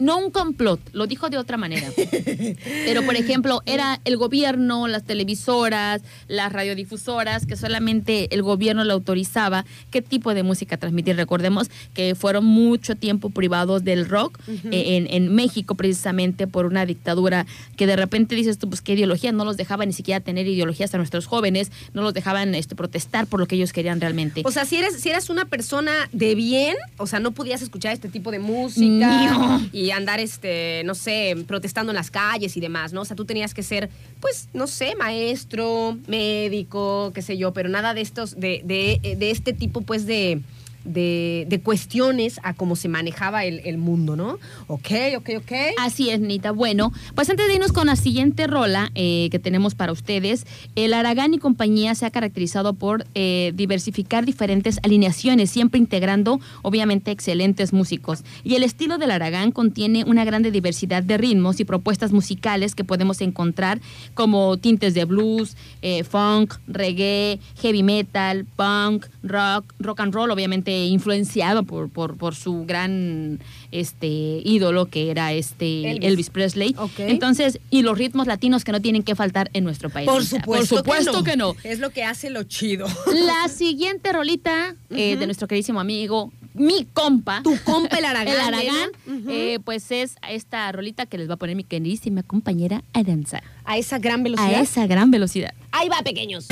no 0.00 0.18
un 0.18 0.30
complot, 0.32 0.80
lo 0.92 1.06
dijo 1.06 1.28
de 1.30 1.38
otra 1.38 1.56
manera. 1.56 1.86
Pero, 2.84 3.04
por 3.04 3.14
ejemplo, 3.16 3.62
era 3.66 4.00
el 4.04 4.16
gobierno, 4.16 4.88
las 4.88 5.04
televisoras, 5.04 6.02
las 6.26 6.52
radiodifusoras, 6.52 7.46
que 7.46 7.56
solamente 7.56 8.34
el 8.34 8.42
gobierno 8.42 8.82
le 8.82 8.92
autorizaba 8.92 9.64
qué 9.90 10.02
tipo 10.02 10.34
de 10.34 10.42
música 10.42 10.76
transmitir. 10.76 11.16
Recordemos 11.16 11.70
que 11.94 12.14
fueron 12.14 12.44
mucho 12.44 12.96
tiempo 12.96 13.30
privados 13.30 13.84
del 13.84 14.08
rock 14.08 14.38
eh, 14.48 14.96
en, 14.96 15.06
en 15.10 15.34
México, 15.34 15.74
precisamente 15.74 16.46
por 16.46 16.66
una 16.66 16.86
dictadura 16.86 17.46
que 17.76 17.86
de 17.86 17.96
repente 17.96 18.34
dices 18.34 18.58
tú, 18.58 18.68
pues 18.68 18.80
qué 18.80 18.94
ideología, 18.94 19.32
no 19.32 19.44
los 19.44 19.56
dejaba 19.56 19.84
ni 19.86 19.92
siquiera 19.92 20.20
tener 20.20 20.46
ideologías 20.46 20.92
a 20.94 20.96
nuestros 20.96 21.26
jóvenes, 21.26 21.70
no 21.92 22.02
los 22.02 22.14
dejaban 22.14 22.54
este, 22.54 22.74
protestar 22.74 23.26
por 23.26 23.38
lo 23.38 23.46
que 23.46 23.56
ellos 23.56 23.72
querían 23.72 24.00
realmente. 24.00 24.42
O 24.46 24.50
sea, 24.50 24.64
si 24.64 24.76
eres, 24.76 24.98
si 25.00 25.10
eres 25.10 25.28
una 25.30 25.44
persona 25.44 25.92
de 26.12 26.34
bien, 26.34 26.76
o 26.96 27.06
sea, 27.06 27.20
no 27.20 27.32
podías 27.32 27.60
escuchar 27.62 27.92
este 27.92 28.08
tipo 28.08 28.30
de 28.30 28.38
música 28.38 29.30
No. 29.30 29.60
y 29.72 29.89
andar, 29.92 30.20
este, 30.20 30.82
no 30.84 30.94
sé, 30.94 31.36
protestando 31.46 31.92
en 31.92 31.96
las 31.96 32.10
calles 32.10 32.56
y 32.56 32.60
demás, 32.60 32.92
¿no? 32.92 33.02
O 33.02 33.04
sea, 33.04 33.16
tú 33.16 33.24
tenías 33.24 33.54
que 33.54 33.62
ser, 33.62 33.90
pues, 34.20 34.48
no 34.52 34.66
sé, 34.66 34.94
maestro, 34.96 35.98
médico, 36.06 37.12
qué 37.14 37.22
sé 37.22 37.36
yo, 37.36 37.52
pero 37.52 37.68
nada 37.68 37.94
de 37.94 38.00
estos, 38.00 38.38
de, 38.38 38.62
de, 38.64 39.16
de 39.16 39.30
este 39.30 39.52
tipo, 39.52 39.82
pues, 39.82 40.06
de 40.06 40.40
de, 40.84 41.46
de 41.48 41.60
cuestiones 41.60 42.40
a 42.42 42.54
cómo 42.54 42.76
se 42.76 42.88
manejaba 42.88 43.44
el, 43.44 43.60
el 43.60 43.78
mundo, 43.78 44.16
¿no? 44.16 44.38
Ok, 44.66 44.90
ok, 45.16 45.30
ok. 45.38 45.52
Así 45.78 46.10
es, 46.10 46.20
Nita. 46.20 46.52
Bueno, 46.52 46.92
pues 47.14 47.28
antes 47.30 47.46
de 47.48 47.54
irnos 47.54 47.72
con 47.72 47.86
la 47.86 47.96
siguiente 47.96 48.46
rola 48.46 48.90
eh, 48.94 49.28
que 49.30 49.38
tenemos 49.38 49.74
para 49.74 49.92
ustedes, 49.92 50.46
el 50.76 50.94
Aragán 50.94 51.34
y 51.34 51.38
compañía 51.38 51.94
se 51.94 52.06
ha 52.06 52.10
caracterizado 52.10 52.74
por 52.74 53.06
eh, 53.14 53.52
diversificar 53.54 54.24
diferentes 54.24 54.78
alineaciones, 54.82 55.50
siempre 55.50 55.78
integrando, 55.78 56.40
obviamente, 56.62 57.10
excelentes 57.10 57.72
músicos. 57.72 58.24
Y 58.44 58.54
el 58.54 58.62
estilo 58.62 58.98
del 58.98 59.10
Aragán 59.10 59.52
contiene 59.52 60.04
una 60.04 60.24
grande 60.24 60.50
diversidad 60.50 61.02
de 61.02 61.18
ritmos 61.18 61.60
y 61.60 61.64
propuestas 61.64 62.12
musicales 62.12 62.74
que 62.74 62.84
podemos 62.84 63.20
encontrar 63.20 63.80
como 64.14 64.56
tintes 64.56 64.94
de 64.94 65.04
blues, 65.04 65.56
eh, 65.82 66.04
funk, 66.04 66.54
reggae, 66.66 67.38
heavy 67.60 67.82
metal, 67.82 68.46
punk, 68.56 69.06
rock, 69.22 69.74
rock 69.78 70.00
and 70.00 70.14
roll, 70.14 70.30
obviamente 70.30 70.69
influenciado 70.86 71.62
por, 71.64 71.88
por, 71.90 72.16
por 72.16 72.34
su 72.34 72.64
gran 72.66 73.40
este 73.72 74.06
ídolo 74.44 74.86
que 74.86 75.10
era 75.10 75.32
este 75.32 75.90
Elvis. 75.90 76.08
Elvis, 76.08 76.30
Presley. 76.30 76.74
Ok. 76.78 76.98
Entonces, 76.98 77.58
y 77.70 77.82
los 77.82 77.96
ritmos 77.98 78.26
latinos 78.26 78.64
que 78.64 78.72
no 78.72 78.80
tienen 78.80 79.02
que 79.02 79.14
faltar 79.14 79.50
en 79.52 79.64
nuestro 79.64 79.90
país. 79.90 80.06
Por 80.08 80.24
supuesto, 80.24 80.76
Por 80.76 80.78
supuesto 80.78 81.24
que, 81.24 81.36
no. 81.36 81.54
Es 81.64 81.78
lo 81.78 81.90
que 81.90 82.04
hace 82.04 82.30
lo 82.30 82.42
chido. 82.44 82.86
La 83.12 83.48
siguiente 83.48 84.12
rolita 84.12 84.74
eh, 84.90 85.16
de 85.16 85.26
nuestro 85.26 85.46
queridísimo 85.48 85.80
amigo, 85.80 86.32
mi 86.54 86.84
compa. 86.92 87.42
Tu 87.42 87.56
compa 87.64 87.96
el 87.98 88.04
Aragán. 88.04 88.34
El 88.34 88.40
Aragán. 88.40 88.90
Ujú. 89.06 89.30
eh, 89.30 89.58
pues 89.64 89.90
es 89.90 90.16
esta 90.28 90.70
rolita 90.72 91.06
que 91.06 91.18
les 91.18 91.28
va 91.28 91.34
a 91.34 91.36
poner 91.36 91.54
mi 91.56 91.64
queridísima 91.64 92.22
compañera 92.22 92.82
Aranza. 92.92 93.42
a 93.64 93.78
esa 93.78 93.98
gran 93.98 94.20
A 94.20 94.24
velocidad. 94.24 94.60
esa 94.60 94.86
gran 94.86 95.10
velocidad. 95.10 95.54
Ahí 95.72 95.88
va, 95.88 96.02
pequeños. 96.02 96.48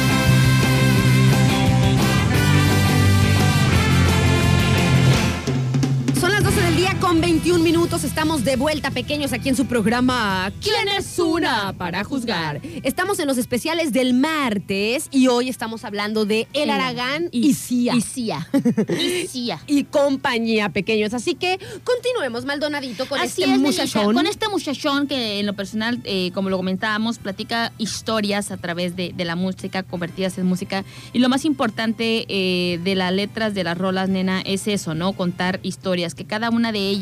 Con 7.08 7.22
21 7.22 7.64
minutos. 7.64 8.04
Estamos 8.04 8.44
de 8.44 8.56
vuelta, 8.56 8.90
pequeños, 8.90 9.32
aquí 9.32 9.48
en 9.48 9.56
su 9.56 9.64
programa 9.64 10.52
¿Quién 10.60 10.88
es 10.88 11.18
una 11.18 11.72
para 11.72 12.04
juzgar? 12.04 12.60
Estamos 12.82 13.18
en 13.18 13.26
los 13.26 13.38
especiales 13.38 13.94
del 13.94 14.12
martes 14.12 15.08
y 15.10 15.28
hoy 15.28 15.48
estamos 15.48 15.86
hablando 15.86 16.26
de 16.26 16.46
El 16.52 16.68
Aragán 16.68 17.30
y, 17.32 17.54
Cia. 17.54 17.94
Y 17.94 18.02
Cia. 18.02 18.46
Y 18.90 19.26
Cia. 19.26 19.62
Y 19.66 19.84
compañía, 19.84 20.68
pequeños. 20.68 21.14
Así 21.14 21.34
que 21.34 21.58
continuemos, 21.82 22.44
Maldonadito, 22.44 23.06
con 23.06 23.18
Así 23.18 23.42
este 23.42 23.54
es, 23.54 23.58
muchachón. 23.58 24.14
Con 24.14 24.26
este 24.26 24.48
muchachón 24.50 25.06
que 25.06 25.40
en 25.40 25.46
lo 25.46 25.54
personal, 25.54 26.00
eh, 26.04 26.30
como 26.34 26.50
lo 26.50 26.58
comentábamos, 26.58 27.18
platica 27.18 27.72
historias 27.78 28.50
a 28.50 28.58
través 28.58 28.96
de, 28.96 29.14
de 29.16 29.24
la 29.24 29.34
música, 29.34 29.82
convertidas 29.82 30.36
en 30.36 30.44
música. 30.44 30.84
Y 31.14 31.20
lo 31.20 31.30
más 31.30 31.46
importante 31.46 32.26
eh, 32.28 32.78
de 32.84 32.94
las 32.94 33.14
letras 33.14 33.54
de 33.54 33.64
las 33.64 33.78
rolas, 33.78 34.10
nena, 34.10 34.42
es 34.42 34.68
eso, 34.68 34.94
¿no? 34.94 35.14
Contar 35.14 35.58
historias, 35.62 36.14
que 36.14 36.26
cada 36.26 36.50
una 36.50 36.70
de 36.70 36.80
ellas 36.80 36.97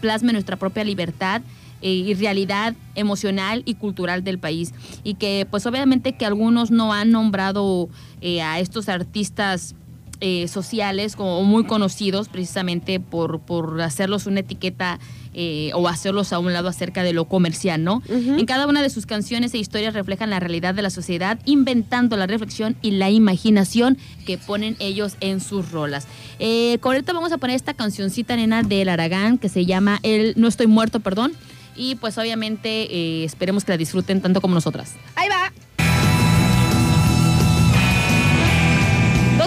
plasme 0.00 0.32
nuestra 0.32 0.56
propia 0.56 0.84
libertad. 0.84 1.42
eh, 1.80 1.92
y 1.92 2.14
realidad 2.14 2.74
emocional 2.96 3.62
y 3.64 3.74
cultural 3.74 4.24
del 4.24 4.40
país 4.40 4.74
y 5.04 5.14
que 5.14 5.46
pues 5.48 5.64
obviamente 5.64 6.16
que 6.16 6.26
algunos 6.26 6.72
no 6.72 6.92
han 6.92 7.12
nombrado 7.12 7.88
eh, 8.20 8.42
a 8.42 8.58
estos 8.58 8.88
artistas 8.88 9.76
eh, 10.20 10.48
sociales 10.48 11.14
como 11.14 11.44
muy 11.44 11.62
conocidos 11.62 12.28
precisamente 12.28 12.98
por, 12.98 13.38
por 13.38 13.80
hacerlos 13.80 14.26
una 14.26 14.40
etiqueta 14.40 14.98
eh, 15.40 15.70
o 15.72 15.86
hacerlos 15.86 16.32
a 16.32 16.40
un 16.40 16.52
lado 16.52 16.66
acerca 16.66 17.04
de 17.04 17.12
lo 17.12 17.26
comercial, 17.26 17.84
¿no? 17.84 18.02
En 18.08 18.44
cada 18.44 18.66
una 18.66 18.82
de 18.82 18.90
sus 18.90 19.06
canciones 19.06 19.54
e 19.54 19.58
historias 19.58 19.94
reflejan 19.94 20.30
la 20.30 20.40
realidad 20.40 20.74
de 20.74 20.82
la 20.82 20.90
sociedad, 20.90 21.38
inventando 21.44 22.16
la 22.16 22.26
reflexión 22.26 22.74
y 22.82 22.90
la 22.90 23.08
imaginación 23.08 23.98
que 24.26 24.36
ponen 24.36 24.74
ellos 24.80 25.14
en 25.20 25.40
sus 25.40 25.70
rolas. 25.70 26.08
Eh, 26.40 26.78
con 26.80 26.94
ahorita 26.94 27.12
vamos 27.12 27.30
a 27.30 27.38
poner 27.38 27.54
esta 27.54 27.72
cancioncita, 27.72 28.34
nena, 28.34 28.64
del 28.64 28.88
Aragán, 28.88 29.38
que 29.38 29.48
se 29.48 29.64
llama 29.64 30.00
El 30.02 30.34
No 30.36 30.48
Estoy 30.48 30.66
Muerto, 30.66 30.98
perdón. 30.98 31.34
Y 31.76 31.94
pues 31.94 32.18
obviamente 32.18 32.92
eh, 32.92 33.24
esperemos 33.24 33.64
que 33.64 33.70
la 33.70 33.78
disfruten 33.78 34.20
tanto 34.20 34.40
como 34.40 34.56
nosotras. 34.56 34.94
Ahí 35.14 35.28
va. 35.28 35.67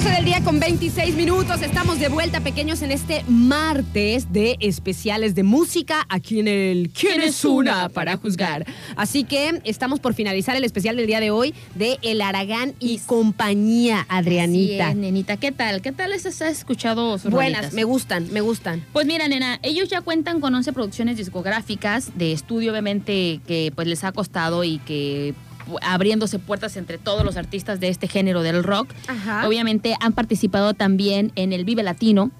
12 0.03 0.15
del 0.15 0.25
día 0.25 0.43
con 0.43 0.59
26 0.59 1.15
minutos. 1.15 1.61
Estamos 1.61 1.99
de 1.99 2.07
vuelta, 2.09 2.39
pequeños, 2.39 2.81
en 2.81 2.89
este 2.89 3.23
martes 3.27 4.33
de 4.33 4.57
especiales 4.59 5.35
de 5.35 5.43
música 5.43 6.07
aquí 6.09 6.39
en 6.39 6.47
el 6.47 6.89
¿Quién 6.89 7.21
es 7.21 7.45
una 7.45 7.87
para 7.87 8.17
juzgar? 8.17 8.65
Así 8.95 9.25
que 9.25 9.61
estamos 9.63 9.99
por 9.99 10.15
finalizar 10.15 10.55
el 10.55 10.63
especial 10.63 10.95
del 10.95 11.05
día 11.05 11.19
de 11.19 11.29
hoy 11.29 11.53
de 11.75 11.99
El 12.01 12.21
Aragán 12.21 12.73
y 12.79 12.97
compañía, 12.97 14.07
Adrianita. 14.09 14.85
Así 14.87 14.93
es, 14.93 14.97
nenita, 14.97 15.37
¿qué 15.37 15.51
tal? 15.51 15.83
¿Qué 15.83 15.91
tal 15.91 16.13
has 16.13 16.25
has 16.25 16.41
escuchado 16.41 17.19
sus 17.19 17.29
Buenas, 17.29 17.57
rolitas? 17.57 17.73
me 17.73 17.83
gustan, 17.83 18.27
me 18.33 18.41
gustan. 18.41 18.83
Pues 18.93 19.05
mira, 19.05 19.27
nena, 19.27 19.59
ellos 19.61 19.87
ya 19.89 20.01
cuentan 20.01 20.41
con 20.41 20.55
11 20.55 20.73
producciones 20.73 21.17
discográficas 21.17 22.17
de 22.17 22.31
estudio, 22.31 22.71
obviamente, 22.71 23.39
que 23.45 23.71
pues 23.75 23.87
les 23.87 24.03
ha 24.03 24.11
costado 24.11 24.63
y 24.63 24.79
que 24.79 25.35
abriéndose 25.81 26.39
puertas 26.39 26.77
entre 26.77 26.97
todos 26.97 27.23
los 27.25 27.37
artistas 27.37 27.79
de 27.79 27.89
este 27.89 28.07
género 28.07 28.41
del 28.43 28.63
rock. 28.63 28.89
Ajá. 29.07 29.47
Obviamente 29.47 29.95
han 29.99 30.13
participado 30.13 30.73
también 30.73 31.31
en 31.35 31.53
el 31.53 31.65
Vive 31.65 31.83
Latino. 31.83 32.31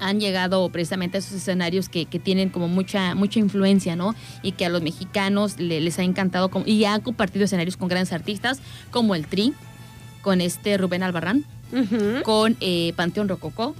Han 0.00 0.20
llegado 0.20 0.68
precisamente 0.70 1.16
a 1.16 1.20
esos 1.20 1.32
escenarios 1.32 1.88
que, 1.88 2.06
que 2.06 2.20
tienen 2.20 2.50
como 2.50 2.68
mucha, 2.68 3.14
mucha 3.16 3.40
influencia, 3.40 3.96
¿no? 3.96 4.14
Y 4.42 4.52
que 4.52 4.64
a 4.64 4.68
los 4.68 4.80
mexicanos 4.80 5.58
le- 5.58 5.80
les 5.80 5.98
ha 5.98 6.04
encantado 6.04 6.50
como- 6.50 6.66
y 6.66 6.84
han 6.84 7.00
compartido 7.00 7.44
escenarios 7.44 7.76
con 7.76 7.88
grandes 7.88 8.12
artistas 8.12 8.60
como 8.92 9.14
el 9.16 9.26
Tri, 9.26 9.54
con 10.22 10.40
este 10.40 10.76
Rubén 10.78 11.02
Albarrán, 11.02 11.44
con 12.22 12.56
eh, 12.60 12.92
Panteón 12.96 13.28
Rococó, 13.28 13.74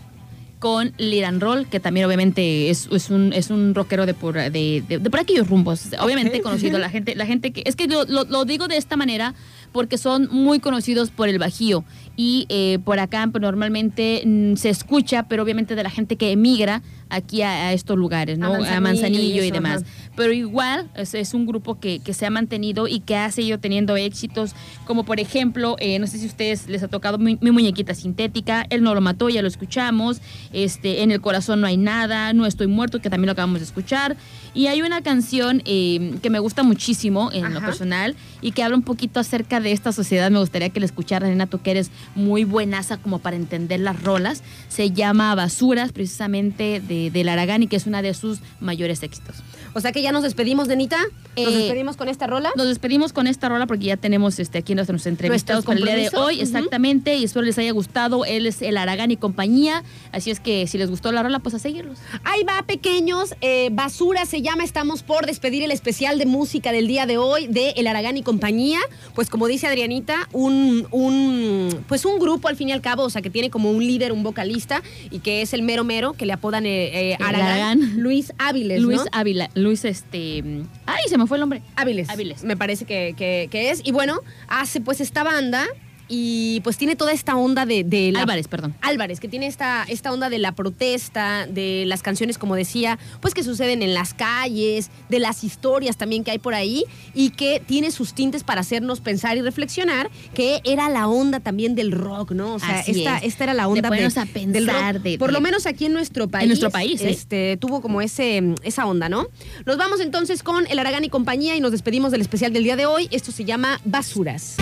con 0.59 0.93
Liran 0.99 1.41
Roll, 1.41 1.67
que 1.69 1.79
también 1.81 2.07
obviamente 2.07 2.69
es, 2.71 2.89
es 2.91 3.11
un, 3.11 3.33
es 3.33 3.51
un 3.51 3.75
rockero 3.75 4.07
de 4.07 4.15
por, 4.15 4.35
de, 4.35 4.51
de- 4.51 4.99
de 4.99 5.11
por 5.11 5.21
aquellos 5.21 5.49
rumbos. 5.49 5.83
Obviamente 6.01 6.41
conocido 6.43 6.79
la 6.79 6.91
gente, 6.91 7.15
la 7.15 7.27
gente 7.27 7.53
que. 7.53 7.63
Es 7.65 7.77
que 7.77 7.87
lo, 7.87 8.05
lo- 8.05 8.25
lo 8.25 8.45
digo 8.45 8.67
de 8.69 8.77
esta 8.77 8.97
manera 8.97 9.35
porque 9.73 9.99
son 9.99 10.29
muy 10.33 10.59
conocidos 10.61 11.11
por 11.11 11.29
el 11.29 11.39
Bajío. 11.39 11.85
Y 12.21 12.47
eh, 12.49 12.81
por 12.85 12.99
acá 12.99 13.25
normalmente 13.27 14.25
mm, 14.27 14.57
se 14.57 14.71
escucha, 14.71 15.29
pero 15.29 15.45
obviamente 15.45 15.77
de 15.77 15.85
la 15.85 15.89
gente 15.91 16.17
que 16.17 16.33
emigra 16.33 16.83
aquí 17.11 17.43
a, 17.43 17.69
a 17.69 17.73
estos 17.73 17.97
lugares, 17.97 18.39
¿no? 18.39 18.53
A 18.55 18.77
A 18.77 18.81
Manzanillo 18.81 19.43
y 19.43 19.47
eso, 19.47 19.55
demás. 19.55 19.83
ajá. 19.83 20.11
Pero 20.17 20.33
igual 20.33 20.91
es, 20.97 21.15
es 21.15 21.33
un 21.33 21.47
grupo 21.47 21.79
que, 21.79 22.01
que 22.01 22.13
se 22.13 22.27
ha 22.27 22.31
mantenido 22.31 22.89
y 22.89 22.99
que 23.01 23.15
ha 23.17 23.31
seguido 23.31 23.61
teniendo 23.61 23.97
éxitos, 23.97 24.57
como 24.85 25.05
por 25.05 25.21
ejemplo, 25.21 25.77
eh, 25.79 26.01
no 26.01 26.09
sé 26.09 26.19
si 26.19 26.25
a 26.25 26.27
ustedes 26.27 26.69
les 26.69 26.83
ha 26.83 26.89
tocado 26.89 27.19
mi, 27.19 27.39
mi 27.41 27.53
muñequita 27.53 27.95
sintética, 27.95 28.67
Él 28.69 28.83
no 28.83 28.97
lo 28.97 29.01
mató, 29.01 29.29
ya 29.29 29.41
lo 29.41 29.49
escuchamos, 29.49 30.21
este, 30.53 31.03
En 31.03 31.13
el 31.13 31.21
corazón 31.21 31.61
no 31.61 31.69
hay 31.69 31.77
nada, 31.77 32.33
No 32.33 32.47
estoy 32.47 32.67
muerto, 32.67 33.01
que 33.01 33.11
también 33.11 33.27
lo 33.27 33.33
acabamos 33.33 33.61
de 33.61 33.65
escuchar. 33.67 34.17
Y 34.55 34.67
hay 34.67 34.83
una 34.83 35.03
canción 35.03 35.63
eh, 35.67 36.15
que 36.21 36.31
me 36.31 36.41
gusta 36.41 36.65
muchísimo 36.65 37.31
en 37.33 37.55
lo 37.55 37.61
personal 37.61 38.17
y 38.41 38.51
que 38.51 38.65
habla 38.65 38.77
un 38.77 38.83
poquito 38.83 39.21
acerca 39.21 39.61
de 39.61 39.71
esta 39.71 39.93
sociedad. 39.93 40.33
Me 40.33 40.41
gustaría 40.41 40.71
que 40.71 40.81
la 40.81 40.87
escucharan, 40.87 41.31
Nena, 41.31 41.47
tú 41.47 41.61
que 41.63 41.71
eres 41.71 41.93
muy 42.15 42.45
buenaza 42.45 42.97
como 42.97 43.19
para 43.19 43.37
entender 43.37 43.81
las 43.81 44.03
rolas. 44.03 44.43
Se 44.69 44.91
llama 44.91 45.35
Basuras, 45.35 45.93
precisamente 45.93 46.81
de, 46.81 47.11
del 47.11 47.29
Aragán 47.29 47.63
y 47.63 47.67
que 47.67 47.77
es 47.77 47.87
una 47.87 48.03
de 48.03 48.15
sus 48.15 48.41
mayores 48.61 49.03
éxitos. 49.03 49.37
O 49.79 49.81
sea 49.81 49.93
que 49.93 50.03
ya 50.03 50.13
nos 50.13 50.25
despedimos, 50.25 50.67
Denita. 50.69 50.97
Nos 51.37 51.55
Eh, 51.55 51.57
despedimos 51.57 51.97
con 51.97 52.09
esta 52.09 52.27
rola. 52.27 52.51
Nos 52.57 52.67
despedimos 52.67 53.13
con 53.13 53.27
esta 53.29 53.49
rola 53.49 53.67
porque 53.67 53.85
ya 53.87 53.97
tenemos 53.97 54.39
este, 54.41 54.59
aquí 54.59 54.75
nuestros 54.75 55.07
entrevistados 55.07 55.65
para 55.65 55.79
el 55.79 55.85
día 55.85 55.95
de 55.95 56.11
hoy, 56.17 56.41
exactamente, 56.41 57.15
y 57.17 57.25
espero 57.25 57.45
les 57.47 57.57
haya 57.59 57.71
gustado. 57.71 58.25
Él 58.25 58.47
es 58.47 58.61
el 58.61 58.77
Aragán 58.77 59.13
y 59.13 59.17
compañía, 59.17 59.85
así 60.13 60.31
es 60.33 60.41
que 60.41 60.67
si 60.67 60.79
les 60.79 60.91
gustó 60.91 61.13
la 61.13 61.23
rola, 61.23 61.39
pues 61.39 61.55
a 61.55 61.59
seguirlos. 61.61 61.99
Ahí 62.25 62.43
va, 62.43 62.63
pequeños. 62.67 63.35
eh, 63.41 63.69
Basura 63.73 64.27
se 64.27 64.43
llama. 64.43 64.65
Estamos 64.65 65.03
por 65.05 65.27
despedir 65.27 65.63
el 65.63 65.71
especial 65.71 66.19
de 66.19 66.27
música 66.27 66.73
del 66.73 66.89
día 66.89 67.07
de 67.07 67.19
hoy 67.19 67.47
de 67.47 67.71
El 67.77 67.87
Aragán 67.87 68.17
y 68.17 68.23
compañía. 68.23 68.81
Pues 69.15 69.31
como 69.31 69.47
dice 69.47 69.69
Adrianita, 69.69 70.29
un, 70.33 70.89
un, 70.91 71.85
pues 71.87 72.05
un 72.05 72.19
grupo 72.19 72.49
al 72.49 72.57
fin 72.57 72.69
y 72.71 72.73
al 72.73 72.81
cabo, 72.81 73.05
o 73.05 73.11
sea, 73.11 73.23
que 73.23 73.31
tiene 73.31 73.49
como 73.51 73.71
un 73.71 73.87
líder, 73.87 74.11
un 74.13 74.25
vocalista, 74.25 74.83
y 75.11 75.21
que 75.21 75.43
es 75.43 75.53
el 75.53 75.63
mero 75.63 75.85
mero, 75.85 76.15
que 76.15 76.27
le 76.27 76.33
apodan 76.33 76.67
eh, 76.67 77.13
eh, 77.13 77.17
Aragán. 77.21 77.47
Aragán. 77.47 78.03
Luis 78.03 78.33
Áviles, 78.39 78.81
Luis 78.81 78.99
¿no? 78.99 79.05
Ávila, 79.13 79.51
Luis 79.55 79.68
este... 79.71 80.43
Ay, 80.87 81.03
se 81.09 81.19
me 81.19 81.27
fue 81.27 81.37
el 81.37 81.41
nombre. 81.41 81.63
Áviles. 81.77 82.09
Áviles. 82.11 82.43
Me 82.45 82.57
parece 82.57 82.85
que, 82.85 83.15
que- 83.17 83.49
que 83.51 83.71
es. 83.71 83.81
Y 83.85 83.93
bueno, 83.93 84.21
hace 84.49 84.81
pues 84.81 85.01
esta 85.01 85.23
banda 85.23 85.65
y 86.09 86.61
pues 86.65 86.77
tiene 86.79 86.97
toda 86.97 87.13
esta 87.13 87.37
onda 87.37 87.67
de, 87.67 87.85
de 87.85 88.13
la- 88.13 88.21
Álvarez, 88.21 88.49
perdón. 88.49 88.75
Álvarez, 88.81 89.21
que 89.21 89.29
tiene 89.29 89.47
esta, 89.47 89.85
esta 89.89 90.13
onda 90.13 90.31
de 90.31 90.39
la 90.39 90.53
protesta, 90.53 91.47
de 91.47 91.85
las 91.87 92.03
canciones, 92.03 92.39
como 92.39 92.55
decía, 92.57 92.99
pues 93.21 93.35
que 93.35 93.43
suceden 93.43 93.83
en 93.83 93.95
las 93.95 94.15
calles, 94.15 94.91
de 95.09 95.19
las 95.19 95.45
historias 95.45 95.97
también 95.97 96.25
que 96.25 96.31
hay 96.31 96.39
por 96.39 96.55
ahí, 96.55 96.85
y 97.15 97.31
que 97.31 97.63
tiene 97.67 97.91
sus 97.91 98.15
tintes 98.15 98.43
para 98.45 98.61
hacernos 98.63 99.01
pensar 99.01 99.37
y 99.37 99.43
reflexionar, 99.43 100.11
que 100.35 100.61
era 100.65 100.89
la 100.89 101.09
onda 101.09 101.41
también 101.41 101.75
del 101.75 101.93
rock, 101.93 102.33
¿no? 102.33 102.55
O 102.55 102.59
sea, 102.59 102.81
esta, 102.81 103.19
es. 103.19 103.25
esta 103.25 103.45
era 103.45 103.55
la 103.55 103.65
De 103.65 103.69
onda 103.69 103.89
ponernos 103.89 104.17
a 104.17 104.25
del 104.25 104.33
pensar, 104.33 104.95
rock. 104.95 105.03
de- 105.05 105.19
por 105.19 105.31
lo 105.33 105.39
de- 105.39 105.45
menos 105.45 105.67
aquí 105.67 105.85
en 105.87 105.93
nuestro 105.93 106.29
país. 106.29 106.47
nuestro 106.47 106.71
país, 106.71 107.01
¿eh? 107.03 107.11
Este, 107.11 107.57
tuvo 107.59 107.81
como 107.83 108.01
ese, 108.01 108.55
esa 108.63 108.87
onda, 108.87 109.09
¿no? 109.09 109.27
Nos 109.67 109.77
vamos 109.77 110.01
entonces 110.01 110.43
con 110.43 110.67
El 110.69 110.79
Aragán 110.79 111.05
y 111.05 111.09
compañía 111.11 111.55
y 111.57 111.61
nos 111.61 111.73
despedimos 111.73 112.13
del 112.13 112.21
especial 112.23 112.53
del 112.53 112.65
día 112.65 112.77
de 112.77 112.87
hoy. 112.87 113.09
Esto 113.11 113.31
se 113.33 113.45
llama 113.45 113.81
Basuras. 113.85 114.57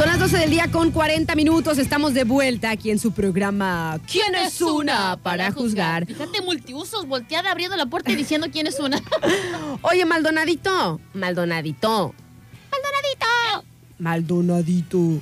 Son 0.00 0.08
las 0.08 0.18
12 0.18 0.38
del 0.38 0.48
día 0.48 0.70
con 0.70 0.92
40 0.92 1.34
minutos. 1.34 1.76
Estamos 1.76 2.14
de 2.14 2.24
vuelta 2.24 2.70
aquí 2.70 2.90
en 2.90 2.98
su 2.98 3.12
programa 3.12 4.00
¿Quién 4.10 4.34
es 4.34 4.62
una 4.62 5.18
para 5.22 5.52
juzgar? 5.52 6.06
Fíjate, 6.06 6.40
multiusos, 6.40 7.06
volteada 7.06 7.50
abriendo 7.50 7.76
la 7.76 7.84
puerta 7.84 8.10
y 8.10 8.16
diciendo 8.16 8.46
quién 8.50 8.66
es 8.66 8.80
una. 8.80 8.98
Oye, 9.82 10.06
Maldonadito. 10.06 10.98
Maldonadito. 11.12 12.14
Maldonadito. 12.72 13.66
Maldonadito. 13.98 15.20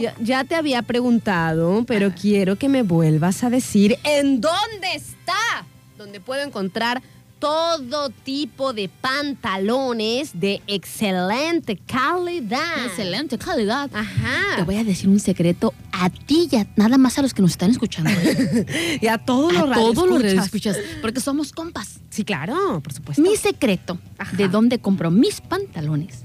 Ya, 0.00 0.12
ya 0.18 0.42
te 0.42 0.56
había 0.56 0.82
preguntado, 0.82 1.84
pero 1.86 2.10
quiero 2.10 2.56
que 2.56 2.68
me 2.68 2.82
vuelvas 2.82 3.44
a 3.44 3.50
decir 3.50 3.96
en 4.02 4.40
dónde 4.40 4.92
está. 4.96 5.64
Donde 5.96 6.18
puedo 6.18 6.42
encontrar 6.42 7.00
todo 7.38 8.10
tipo 8.10 8.72
de 8.72 8.88
pantalones 8.88 10.30
de 10.34 10.62
excelente 10.66 11.76
calidad. 11.76 12.86
Excelente 12.86 13.38
calidad. 13.38 13.90
Ajá. 13.92 14.56
Te 14.56 14.62
voy 14.62 14.76
a 14.76 14.84
decir 14.84 15.08
un 15.08 15.20
secreto 15.20 15.74
a 15.92 16.10
ti 16.10 16.48
y 16.50 16.56
a 16.56 16.66
nada 16.76 16.98
más 16.98 17.18
a 17.18 17.22
los 17.22 17.34
que 17.34 17.42
nos 17.42 17.52
están 17.52 17.70
escuchando. 17.70 18.10
¿eh? 18.10 18.98
Y 19.00 19.06
a 19.08 19.18
todos 19.18 19.52
los 19.52 19.72
todos 19.72 20.08
los 20.08 20.22
escuchas, 20.24 20.78
porque 21.00 21.20
somos 21.20 21.52
compas. 21.52 22.00
Sí, 22.10 22.24
claro, 22.24 22.80
por 22.82 22.92
supuesto. 22.92 23.22
Mi 23.22 23.36
secreto 23.36 23.98
Ajá. 24.18 24.36
de 24.36 24.48
dónde 24.48 24.78
compro 24.78 25.10
mis 25.10 25.40
pantalones 25.40 26.22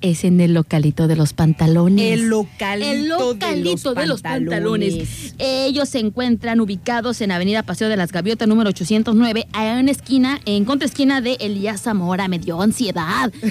es 0.00 0.24
en 0.24 0.40
el 0.40 0.54
localito 0.54 1.08
de 1.08 1.16
los 1.16 1.32
pantalones. 1.32 2.12
El 2.12 2.28
localito, 2.28 2.90
El 2.90 3.08
localito 3.08 3.94
de 3.94 4.06
los, 4.06 4.22
pantalones. 4.22 5.34
Ellos 5.38 5.88
se 5.88 5.98
encuentran 5.98 6.60
ubicados 6.60 7.20
en 7.20 7.32
Avenida 7.32 7.62
Paseo 7.62 7.88
de 7.88 7.96
las 7.96 8.12
Gaviotas 8.12 8.48
número 8.48 8.70
809, 8.70 9.46
a 9.52 9.78
una 9.78 9.90
esquina, 9.90 10.29
en 10.44 10.64
contraesquina 10.64 11.20
de 11.20 11.34
Elías 11.40 11.82
Zamora. 11.82 12.28
Me 12.28 12.38
dio 12.38 12.60
ansiedad. 12.60 13.32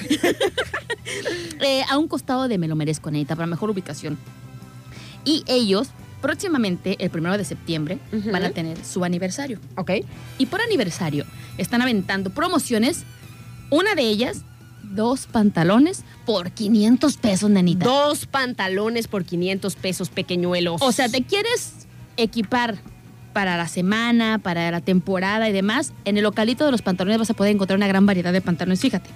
Eh, 1.62 1.82
a 1.90 1.98
un 1.98 2.06
costado 2.06 2.46
de 2.46 2.56
Me 2.56 2.68
lo 2.68 2.76
merezco, 2.76 3.10
Neita, 3.10 3.34
para 3.34 3.46
mejor 3.46 3.68
ubicación. 3.68 4.16
Y 5.24 5.42
ellos, 5.46 5.88
próximamente, 6.22 6.96
el 7.00 7.10
primero 7.10 7.36
de 7.36 7.44
septiembre, 7.44 7.98
van 8.30 8.44
a 8.44 8.50
tener 8.50 8.82
su 8.84 9.04
aniversario. 9.04 9.58
Ok. 9.76 9.90
Y 10.38 10.46
por 10.46 10.60
aniversario 10.60 11.26
están 11.58 11.82
aventando 11.82 12.30
promociones. 12.30 13.04
Una 13.70 13.94
de 13.94 14.02
ellas, 14.02 14.42
dos 14.82 15.26
pantalones 15.26 16.04
por 16.24 16.50
500 16.52 17.16
pesos, 17.16 17.50
nenita. 17.50 17.84
Dos 17.84 18.26
pantalones 18.26 19.08
por 19.08 19.24
500 19.24 19.76
pesos 19.76 20.08
pequeñuelos. 20.08 20.80
O 20.80 20.92
sea, 20.92 21.08
te 21.08 21.24
quieres 21.24 21.86
equipar 22.16 22.78
para 23.32 23.56
la 23.56 23.68
semana, 23.68 24.38
para 24.38 24.70
la 24.70 24.80
temporada 24.80 25.48
y 25.48 25.52
demás. 25.52 25.92
En 26.04 26.16
el 26.16 26.22
localito 26.24 26.64
de 26.66 26.72
los 26.72 26.82
pantalones 26.82 27.18
vas 27.18 27.30
a 27.30 27.34
poder 27.34 27.54
encontrar 27.54 27.76
una 27.76 27.86
gran 27.88 28.06
variedad 28.06 28.32
de 28.32 28.40
pantalones. 28.40 28.80
Fíjate. 28.80 29.10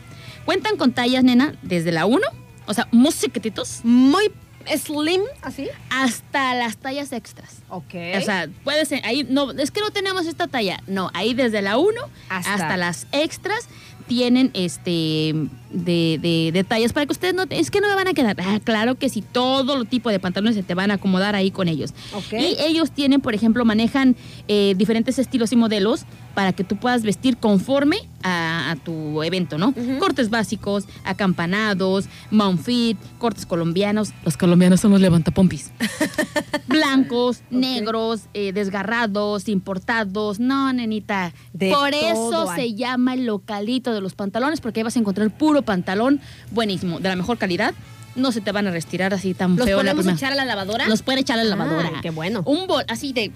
Cuentan 0.45 0.77
con 0.77 0.93
tallas, 0.93 1.25
nena, 1.25 1.55
desde 1.63 1.91
la 1.93 2.07
1, 2.07 2.21
o 2.67 2.75
sea, 2.75 2.87
muy 2.93 3.13
chiquititos, 3.13 3.81
Muy 3.83 4.31
slim, 4.77 5.23
así. 5.43 5.69
hasta 5.91 6.55
las 6.55 6.77
tallas 6.77 7.13
extras. 7.13 7.57
Ok. 7.69 7.95
O 8.19 8.21
sea, 8.23 8.49
puedes 8.63 8.91
ahí 9.05 9.27
no 9.29 9.53
es 9.53 9.71
que 9.71 9.81
no 9.81 9.91
tenemos 9.91 10.27
esta 10.27 10.47
talla. 10.47 10.81
No, 10.87 11.11
ahí 11.15 11.35
desde 11.35 11.61
la 11.63 11.77
1 11.79 12.01
Hasta- 12.29 12.55
hasta, 12.55 12.77
las 12.77 13.07
extras 13.13 13.69
tienen 14.07 14.51
este 14.55 15.35
de, 15.71 16.19
de, 16.21 16.51
de 16.53 16.65
tallas 16.65 16.93
para 16.93 17.07
que 17.07 17.13
ustedes 17.13 17.35
no 17.35 17.45
es 17.49 17.71
que 17.71 17.81
no 17.81 17.89
me 17.89 17.95
van 17.95 18.09
a 18.09 18.15
quedar. 18.15 18.37
Ah, 18.41 18.61
claro 18.63 18.97
que 18.97 19.09
sí, 19.09 19.23
todo 19.23 19.77
lo 19.77 19.85
tipo 19.85 20.11
de 20.11 20.19
pantalones 20.21 20.55
se 20.55 20.63
te 20.63 20.75
van 20.75 20.91
a 20.91 20.95
acomodar 20.95 21.35
ahí 21.35 21.51
con 21.51 21.69
ellos. 21.69 21.93
Y 22.33 22.57
ellos 22.61 22.91
tienen, 22.91 23.21
por 23.21 23.35
ejemplo, 23.35 23.65
manejan 23.65 24.17
eh, 24.49 24.75
diferentes 24.77 25.19
estilos 25.19 25.53
y 25.53 25.57
modelos 25.57 26.05
para 26.35 26.53
que 26.53 26.65
tú 26.65 26.77
puedas 26.77 27.03
vestir 27.03 27.37
conforme 27.37 27.97
a, 28.23 28.71
a 28.71 28.77
tu 28.77 29.23
evento, 29.23 29.59
¿no? 29.59 29.75
Cortes 29.99 30.31
básicos, 30.31 30.85
acampanados, 31.05 32.07
mount 32.31 32.61
fit, 32.61 32.99
cortes 33.19 33.47
colombianos. 33.47 34.13
Los 34.25 34.37
colombianos 34.37 34.81
son 34.81 34.91
los 34.91 35.01
levantapompis. 35.01 35.73
Blancos, 36.67 37.43
negros, 37.51 38.23
eh, 38.35 38.53
desgarrados, 38.53 39.49
importados. 39.49 40.41
No, 40.41 40.73
nenita. 40.73 41.33
De 41.53 41.71
Por 41.71 41.95
eso 41.95 42.51
hay. 42.51 42.61
se 42.61 42.75
llama 42.75 43.15
el 43.15 43.27
localito 43.27 43.93
de 43.93 44.01
los 44.01 44.15
pantalones, 44.15 44.61
porque 44.61 44.81
ahí 44.81 44.85
vas 44.85 44.97
a 44.97 45.01
encontrar 45.01 45.31
puro 45.31 45.63
pantalón 45.63 46.21
buenísimo, 46.51 47.01
de 47.01 47.09
la 47.09 47.17
mejor 47.17 47.39
calidad. 47.39 47.75
No 48.17 48.33
se 48.33 48.41
te 48.41 48.53
van 48.53 48.67
a 48.67 48.71
retirar 48.71 49.13
así 49.15 49.35
tan 49.35 49.57
¿Los 49.57 49.67
feo 49.67 49.79
la 49.79 49.93
podemos 49.93 50.05
primera. 50.05 50.17
echar 50.17 50.33
a 50.33 50.37
la 50.37 50.45
lavadora? 50.45 50.89
Los 50.89 51.03
pueden 51.03 51.21
echar 51.21 51.39
a 51.39 51.45
la 51.45 51.51
lavadora. 51.51 51.91
Ay, 51.95 52.01
qué 52.03 52.11
bueno. 52.11 52.43
Un 52.47 52.67
bol 52.67 52.85
así 52.89 53.13
de 53.13 53.33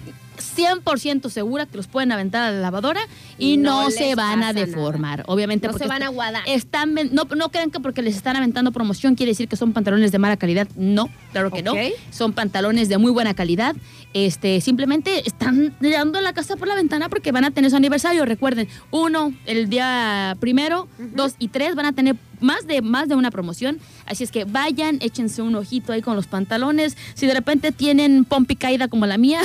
100% 0.57 1.31
segura 1.31 1.67
que 1.67 1.77
los 1.77 1.87
pueden 1.89 2.13
aventar 2.13 2.43
a 2.43 2.53
la 2.53 2.61
lavadora 2.61 3.01
y 3.39 3.57
No 3.57 3.91
se 3.91 4.15
van 4.15 4.43
a 4.43 4.53
deformar. 4.53 5.25
Obviamente 5.27 5.67
No 5.67 5.73
porque 5.73 5.85
se 5.85 5.89
van 5.89 6.03
a 6.03 6.07
aguadar. 6.07 6.43
Están 6.47 6.95
no, 7.13 7.25
no 7.25 7.51
crean 7.51 7.71
que 7.71 7.81
porque 7.81 8.03
les 8.03 8.17
están 8.17 8.37
aventando 8.37 8.73
promoción 8.73 9.15
quiere 9.15 9.33
decir 9.33 9.49
que 9.49 9.57
son 9.57 9.73
pantalones 9.73 10.13
de 10.13 10.19
mala 10.19 10.37
calidad. 10.37 10.69
No, 10.77 11.09
claro 11.33 11.51
que 11.51 11.63
no. 11.63 11.73
Son 12.11 12.33
pantalones 12.33 12.89
de 12.89 12.99
muy 12.99 13.11
buena 13.11 13.35
calidad. 13.35 13.75
Este, 14.15 14.61
simplemente 14.61 15.27
están 15.27 15.75
dando 15.81 16.21
la 16.21 16.33
casa 16.33 16.57
por 16.57 16.69
la 16.69 16.75
ventana 16.75 17.09
porque 17.09 17.33
van 17.33 17.45
a 17.45 17.51
tener 17.51 17.71
su 17.71 17.77
aniversario. 17.77 18.25
Recuerden, 18.25 18.69
uno, 18.91 19.33
el 19.47 19.69
día 19.69 20.37
primero, 20.41 20.89
dos 20.99 21.35
y 21.39 21.49
tres 21.49 21.75
van 21.75 21.87
a 21.87 21.93
tener 21.93 22.17
más 22.41 22.67
de, 22.67 22.83
más 22.83 23.09
de 23.09 23.15
una 23.15 23.31
promoción. 23.31 23.79
Así 24.07 24.25
es 24.25 24.31
que 24.31 24.45
vayan, 24.45 24.99
échense 25.01 25.43
un 25.43 25.55
ojito 25.55 25.93
ahí 25.93 26.03
con 26.03 26.17
los 26.17 26.27
pantalones. 26.27 26.97
Si 27.15 27.27
de 27.27 27.35
repente 27.35 27.73
tienen 27.73 28.25
pompi 28.25 28.57
caída 28.57 28.89
como 28.89 29.07
la 29.07 29.19
mía, 29.19 29.41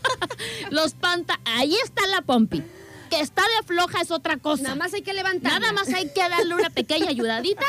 los 0.70 0.94
panta, 0.94 1.40
ahí 1.44 1.74
está 1.84 2.06
la 2.06 2.22
pompi. 2.22 2.62
Que 3.10 3.20
está 3.20 3.42
de 3.42 3.66
floja 3.66 4.00
es 4.00 4.10
otra 4.10 4.36
cosa. 4.36 4.62
Nada 4.62 4.76
más 4.76 4.94
hay 4.94 5.02
que 5.02 5.12
levantar. 5.12 5.60
Nada 5.60 5.72
más 5.72 5.88
hay 5.88 6.08
que 6.12 6.20
darle 6.20 6.54
una 6.54 6.70
pequeña 6.70 7.08
ayudadita 7.08 7.64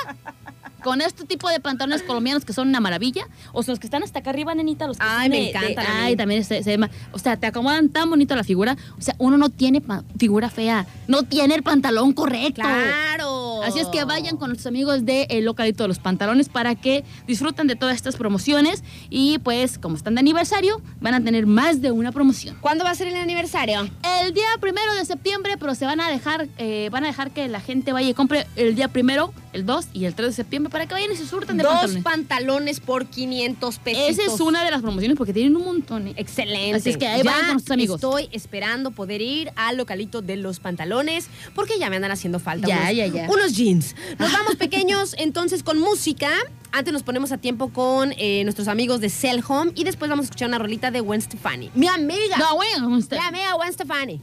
con 0.84 1.01
este 1.01 1.25
tipo 1.25 1.49
de 1.49 1.59
pantalones 1.59 2.03
colombianos 2.03 2.45
que 2.45 2.53
son 2.53 2.69
una 2.69 2.79
maravilla. 2.79 3.27
O 3.53 3.63
sea, 3.63 3.73
los 3.73 3.79
que 3.79 3.88
están 3.88 4.03
hasta 4.03 4.19
acá 4.19 4.29
arriba, 4.32 4.53
nenita, 4.55 4.88
los 4.88 4.97
que 4.97 5.05
Ay, 5.07 5.29
me 5.29 5.49
encantan. 5.49 5.86
Ay, 5.89 6.15
también 6.15 6.43
se, 6.43 6.63
se 6.63 6.79
O 7.11 7.19
sea, 7.19 7.38
te 7.38 7.47
acomodan 7.47 7.89
tan 7.89 8.09
bonito 8.09 8.36
la 8.36 8.43
figura. 8.43 8.77
O 8.97 9.01
sea, 9.01 9.15
uno 9.17 9.38
no 9.38 9.49
tiene 9.49 9.82
figura 10.17 10.49
fea. 10.49 10.86
No 11.07 11.23
tiene 11.23 11.55
el 11.55 11.63
pantalón 11.63 12.13
correcto. 12.13 12.61
Claro. 12.61 13.61
Así 13.63 13.79
es 13.79 13.88
que 13.88 14.03
vayan 14.03 14.38
con 14.38 14.49
nuestros 14.49 14.67
amigos 14.67 15.05
de 15.05 15.27
El 15.29 15.45
Localito 15.45 15.84
de 15.84 15.88
los 15.88 15.99
Pantalones 15.99 16.49
para 16.49 16.75
que 16.75 17.03
disfruten 17.27 17.67
de 17.67 17.75
todas 17.75 17.95
estas 17.95 18.15
promociones. 18.15 18.84
Y 19.09 19.39
pues, 19.39 19.77
como 19.77 19.95
están 19.95 20.15
de 20.15 20.19
aniversario, 20.19 20.82
van 20.99 21.13
a 21.13 21.23
tener 21.23 21.45
más 21.45 21.82
de 21.82 21.91
una 21.91 22.11
promoción. 22.11 22.57
¿Cuándo 22.61 22.84
va 22.84 22.91
a 22.91 22.95
ser 22.95 23.07
el 23.07 23.15
aniversario? 23.15 23.88
El 24.21 24.34
día 24.34 24.47
primero 24.59 24.93
de 24.95 25.05
septiembre, 25.05 25.57
pero 25.59 25.75
se 25.75 25.86
van 25.86 25.99
a 26.01 26.09
dejar, 26.09 26.47
eh, 26.57 26.89
van 26.91 27.03
a 27.03 27.07
dejar 27.07 27.32
que 27.32 27.47
la 27.47 27.59
gente 27.59 27.93
vaya 27.93 28.09
y 28.09 28.13
compre 28.13 28.47
el 28.55 28.75
día 28.75 28.88
primero, 28.88 29.34
el 29.54 29.66
2 29.66 29.88
y 29.93 30.06
el 30.06 30.16
3 30.16 30.30
de 30.30 30.34
septiembre 30.36 30.70
para 30.72 30.86
que 30.88 30.93
vayan 30.93 31.12
y 31.12 31.16
se 31.16 31.26
surten 31.28 31.58
de 31.58 31.64
Dos 31.64 31.74
pantalones. 31.74 32.04
pantalones 32.04 32.80
por 32.80 33.06
500 33.08 33.80
pesos. 33.80 34.04
Esa 34.10 34.34
es 34.34 34.39
una 34.39 34.64
de 34.64 34.72
las 34.72 34.82
promociones 34.82 35.18
porque 35.18 35.34
tienen 35.34 35.56
un 35.56 35.64
montón. 35.66 36.08
¿eh? 36.08 36.14
Excelente. 36.18 36.78
Así 36.78 36.89
es 36.91 36.97
que 36.97 37.08
ahí 37.08 37.24
Ya 37.24 37.32
vayan 37.32 37.47
con 37.49 37.60
sus 37.60 37.72
amigos. 37.72 37.95
Estoy 37.95 38.30
esperando 38.32 38.91
poder 38.91 39.22
ir 39.22 39.52
al 39.56 39.78
localito 39.78 40.22
de 40.22 40.38
los 40.38 40.60
pantalones 40.60 41.28
porque 41.56 41.78
ya 41.80 41.89
me 41.89 41.95
andan 41.97 42.12
haciendo 42.12 42.39
falta 42.39 42.68
Ya, 42.68 42.78
unos, 42.84 42.95
ya, 42.95 43.08
ya. 43.08 43.28
unos 43.30 43.54
jeans. 43.56 43.95
Nos 44.20 44.32
vamos 44.32 44.56
pequeños 44.60 45.16
entonces 45.18 45.64
con 45.64 45.80
música. 45.80 46.30
Antes 46.74 46.93
nos 46.93 47.04
ponemos 47.04 47.34
a 47.34 47.38
tiempo 47.38 47.70
con 47.74 48.14
eh, 48.18 48.43
nuestros 48.45 48.70
amigos 48.70 49.02
de 49.02 49.10
Cell 49.10 49.41
Home 49.47 49.74
y 49.76 49.84
después 49.84 50.08
vamos 50.10 50.24
a 50.24 50.26
escuchar 50.28 50.47
una 50.47 50.58
rolita 50.58 50.89
de 50.91 51.02
Gwen 51.02 51.22
Stefani. 51.22 51.70
Mi 51.76 51.88
amiga. 51.88 52.38
No, 52.38 52.56
bueno, 52.56 52.89
Mi 52.89 53.18
amiga 53.18 53.54
Gwen 53.56 53.74
Stefani. 53.74 54.22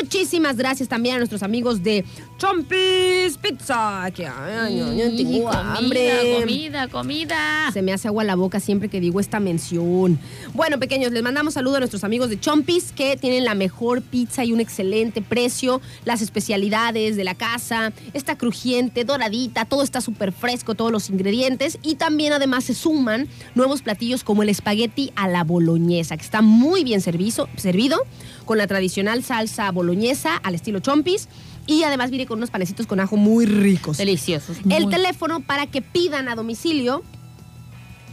Muchísimas 0.00 0.56
gracias 0.56 0.88
también 0.88 1.16
a 1.16 1.18
nuestros 1.18 1.42
amigos 1.42 1.82
de 1.82 2.06
Chompis 2.38 3.36
Pizza. 3.36 4.10
Que 4.14 4.26
ay, 4.26 4.80
ay, 4.80 5.02
ay, 5.02 5.16
tengo 5.18 5.44
comida, 5.44 5.76
hambre. 5.76 6.38
comida, 6.40 6.88
comida. 6.88 7.70
Se 7.74 7.82
me 7.82 7.92
hace 7.92 8.08
agua 8.08 8.24
la 8.24 8.34
boca 8.34 8.58
siempre 8.58 8.88
que 8.88 8.98
digo 8.98 9.20
esta 9.20 9.40
mención. 9.40 10.18
Bueno, 10.54 10.78
pequeños, 10.78 11.12
les 11.12 11.22
mandamos 11.22 11.52
saludos 11.52 11.76
a 11.76 11.80
nuestros 11.80 12.02
amigos 12.02 12.30
de 12.30 12.40
Chompis 12.40 12.92
que 12.92 13.18
tienen 13.18 13.44
la 13.44 13.54
mejor 13.54 14.00
pizza 14.00 14.42
y 14.42 14.52
un 14.52 14.60
excelente 14.60 15.20
precio. 15.20 15.82
Las 16.06 16.22
especialidades 16.22 17.16
de 17.16 17.24
la 17.24 17.34
casa, 17.34 17.92
está 18.14 18.38
crujiente, 18.38 19.04
doradita, 19.04 19.66
todo 19.66 19.82
está 19.82 20.00
súper 20.00 20.32
fresco, 20.32 20.45
todos 20.74 20.92
los 20.92 21.10
ingredientes. 21.10 21.78
Y 21.82 21.96
también 21.96 22.32
además 22.32 22.64
se 22.64 22.74
suman 22.74 23.28
nuevos 23.54 23.82
platillos 23.82 24.24
como 24.24 24.42
el 24.42 24.48
espagueti 24.48 25.12
a 25.16 25.28
la 25.28 25.44
boloñesa, 25.44 26.16
que 26.16 26.24
está 26.24 26.42
muy 26.42 26.84
bien 26.84 27.00
servizo- 27.00 27.48
servido 27.56 27.98
con 28.44 28.58
la 28.58 28.66
tradicional 28.66 29.22
salsa 29.22 29.70
boloñesa 29.70 30.36
al 30.36 30.54
estilo 30.54 30.80
Chompis. 30.80 31.28
Y 31.68 31.82
además 31.82 32.10
viene 32.10 32.26
con 32.26 32.38
unos 32.38 32.50
panecitos 32.50 32.86
con 32.86 33.00
ajo 33.00 33.16
muy 33.16 33.44
ricos. 33.44 33.96
Deliciosos. 33.96 34.58
El 34.70 34.84
muy- 34.84 34.92
teléfono 34.92 35.40
para 35.40 35.66
que 35.66 35.82
pidan 35.82 36.28
a 36.28 36.36
domicilio 36.36 37.02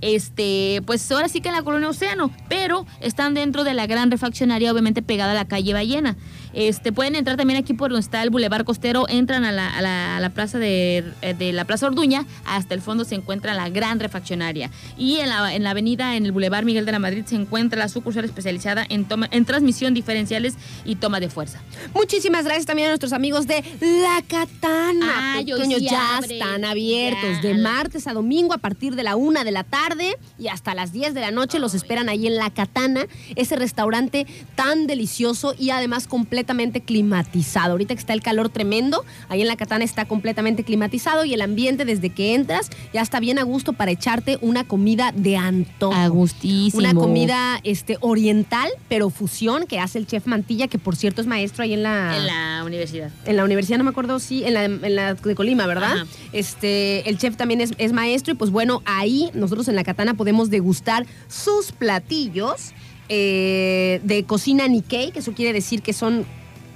este, 0.03 0.81
pues 0.85 1.09
ahora 1.11 1.29
sí 1.29 1.39
que 1.39 1.47
en 1.47 1.55
la 1.55 1.63
colonia 1.63 1.87
Océano, 1.87 2.29
pero 2.49 2.85
están 2.99 3.33
dentro 3.33 3.63
de 3.63 3.73
la 3.73 3.87
gran 3.87 4.11
refaccionaria, 4.11 4.71
obviamente 4.71 5.01
pegada 5.01 5.31
a 5.31 5.35
la 5.35 5.47
calle 5.47 5.73
Ballena. 5.73 6.17
Este, 6.53 6.91
pueden 6.91 7.15
entrar 7.15 7.37
también 7.37 7.59
aquí 7.59 7.73
por 7.73 7.89
donde 7.89 8.01
está 8.03 8.21
el 8.23 8.29
Boulevard 8.29 8.63
Costero, 8.65 9.07
entran 9.09 9.43
a 9.43 9.51
la, 9.51 9.75
a 9.75 9.81
la- 9.81 10.17
a 10.17 10.19
la 10.19 10.29
plaza 10.29 10.59
de, 10.59 11.03
eh, 11.21 11.33
de 11.33 11.51
la 11.53 11.65
Plaza 11.65 11.87
Orduña, 11.87 12.25
hasta 12.45 12.73
el 12.75 12.81
fondo 12.81 13.03
se 13.05 13.15
encuentra 13.15 13.53
la 13.53 13.69
gran 13.69 13.99
refaccionaria. 13.99 14.69
Y 14.97 15.17
en 15.17 15.29
la, 15.29 15.53
en 15.53 15.63
la 15.63 15.71
avenida, 15.71 16.15
en 16.15 16.25
el 16.25 16.31
Boulevard 16.31 16.65
Miguel 16.65 16.85
de 16.85 16.91
la 16.91 16.99
Madrid, 16.99 17.23
se 17.25 17.35
encuentra 17.35 17.79
la 17.79 17.89
sucursal 17.89 18.25
especializada 18.25 18.85
en, 18.87 19.05
toma, 19.05 19.27
en 19.31 19.45
transmisión 19.45 19.93
diferenciales 19.93 20.55
y 20.85 20.95
toma 20.95 21.19
de 21.19 21.29
fuerza. 21.29 21.61
Muchísimas 21.93 22.45
gracias 22.45 22.65
también 22.65 22.87
a 22.87 22.91
nuestros 22.91 23.13
amigos 23.13 23.47
de 23.47 23.63
La 23.81 24.21
Katana. 24.27 25.33
Ay, 25.35 25.51
hoy 25.51 25.59
Pequeños, 25.59 25.79
sí 25.79 25.87
ya 25.89 26.17
abre. 26.17 26.33
están 26.37 26.65
abiertos 26.65 27.41
Ya. 27.41 27.49
de 27.49 27.53
martes 27.55 28.07
a 28.07 28.13
domingo 28.13 28.53
a 28.53 28.57
partir 28.57 28.95
de 28.95 29.03
la 29.03 29.15
una 29.15 29.43
de 29.43 29.51
la 29.51 29.63
tarde 29.63 30.17
y 30.37 30.47
hasta 30.47 30.73
las 30.75 30.91
10 30.91 31.13
de 31.13 31.21
la 31.21 31.31
noche. 31.31 31.59
Los 31.59 31.73
esperan 31.73 32.09
ahí 32.09 32.27
en 32.27 32.35
La 32.35 32.49
Katana, 32.51 33.05
ese 33.35 33.55
restaurante 33.55 34.27
tan 34.55 34.87
delicioso 34.87 35.55
y 35.57 35.69
además 35.71 36.07
completamente 36.43 36.81
climatizado. 36.81 37.71
Ahorita 37.71 37.95
que 37.95 37.99
está 37.99 38.11
el 38.11 38.21
calor 38.21 38.49
tremendo, 38.49 39.05
ahí 39.29 39.41
en 39.41 39.47
La 39.47 39.55
Katana 39.55 39.85
está 39.85 40.03
completamente 40.03 40.65
climatizado 40.65 41.23
y 41.23 41.33
el 41.33 41.41
ambiente 41.41 41.85
desde 41.85 42.09
que 42.09 42.35
entras 42.35 42.69
ya 42.93 43.01
está 43.01 43.21
bien 43.21 43.39
a 43.39 43.43
gusto 43.43 43.71
para 43.71 43.91
echarte 43.91 44.37
una 44.41 44.65
comida 44.65 45.13
de 45.15 45.37
antojo. 45.37 45.95
A 45.95 46.09
gustísimo. 46.09 46.79
Una 46.79 46.93
comida 46.93 47.61
este, 47.63 47.97
oriental, 48.01 48.69
pero 48.89 49.09
fusión, 49.09 49.67
que 49.67 49.79
hace 49.79 49.99
el 49.99 50.05
chef 50.05 50.27
Mantilla, 50.27 50.67
que 50.67 50.77
por 50.77 50.97
cierto 50.97 51.21
es 51.21 51.27
maestro 51.27 51.63
ahí 51.63 51.73
en 51.73 51.83
la, 51.83 52.17
En 52.17 52.27
la 52.27 52.63
universidad. 52.65 53.09
en 53.25 53.37
la 53.37 53.45
universidad, 53.45 53.77
no 53.77 53.85
me 53.85 53.91
acuerdo, 53.91 54.19
sí, 54.19 54.43
en 54.43 54.53
la, 54.53 54.65
en 54.65 54.95
la 54.95 55.13
de 55.13 55.35
Colima, 55.35 55.65
¿verdad? 55.65 55.93
Ajá. 55.93 56.07
Este, 56.33 57.09
el 57.09 57.17
chef 57.17 57.37
también 57.37 57.61
es, 57.61 57.71
es 57.77 57.93
maestro 57.93 58.33
y 58.33 58.35
pues 58.35 58.51
bueno, 58.51 58.81
ahí 58.83 59.31
nosotros 59.33 59.69
en 59.69 59.77
la 59.77 59.85
katana 59.85 60.13
podemos 60.15 60.49
degustar 60.49 61.05
sus 61.29 61.71
platillos 61.71 62.73
eh, 63.09 63.99
de 64.03 64.23
cocina 64.23 64.67
Nikkei, 64.67 65.11
que 65.11 65.19
eso 65.19 65.33
quiere 65.33 65.53
decir 65.53 65.81
que 65.81 65.93
son 65.93 66.25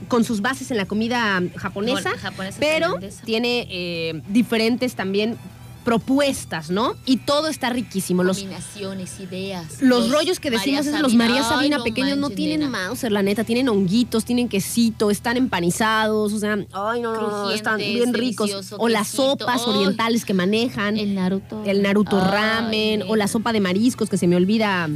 con 0.08 0.24
sus 0.24 0.42
bases 0.42 0.70
en 0.72 0.78
la 0.78 0.86
comida 0.86 1.42
japonesa, 1.56 2.02
Bueno, 2.10 2.18
japonesa, 2.22 2.58
pero 2.60 2.86
tailandesa. 2.94 3.24
tiene 3.26 3.68
eh, 3.70 4.22
diferentes 4.28 4.96
también 4.96 5.38
propuestas, 5.84 6.70
¿no? 6.70 6.96
Y 7.06 7.16
todo 7.16 7.48
está 7.48 7.70
riquísimo. 7.70 8.22
Los, 8.22 8.40
Combinaciones, 8.40 9.22
ideas. 9.22 9.82
los 9.82 10.12
rollos 10.12 10.38
que 10.38 10.52
decimos 10.52 10.86
es 10.86 11.00
los 11.00 11.16
María 11.16 11.44
Sabina. 11.44 11.82
Pequeños 11.82 12.18
no 12.18 12.30
tienen. 12.30 12.70
Mauser, 12.70 13.10
la 13.10 13.24
neta, 13.24 13.46
tienen 13.46 13.70
honguitos, 13.70 14.26
tienen 14.26 14.50
quesito, 14.50 15.10
están 15.10 15.38
empanizados, 15.38 16.34
o 16.34 16.40
sea, 16.40 16.58
ay 16.74 17.02
no, 17.02 17.14
no, 17.14 17.14
no, 17.14 17.20
Crujientes, 17.20 17.56
están 17.56 17.78
bien 17.78 18.14
ricos. 18.14 18.74
O 18.78 18.90
las 18.90 19.08
quesito, 19.08 19.38
sopas 19.40 19.62
orientales 19.66 20.26
que 20.26 20.34
manejan, 20.34 20.98
El 20.98 21.16
Naruto. 21.16 21.64
el 21.66 21.82
Naruto 21.82 22.22
Ay, 22.22 22.32
ramen, 22.32 23.04
o 23.08 23.16
la 23.16 23.30
sopa 23.30 23.54
de 23.54 23.62
mariscos 23.62 24.10
que 24.10 24.18
se 24.18 24.28
me 24.28 24.36
olvida 24.36 24.90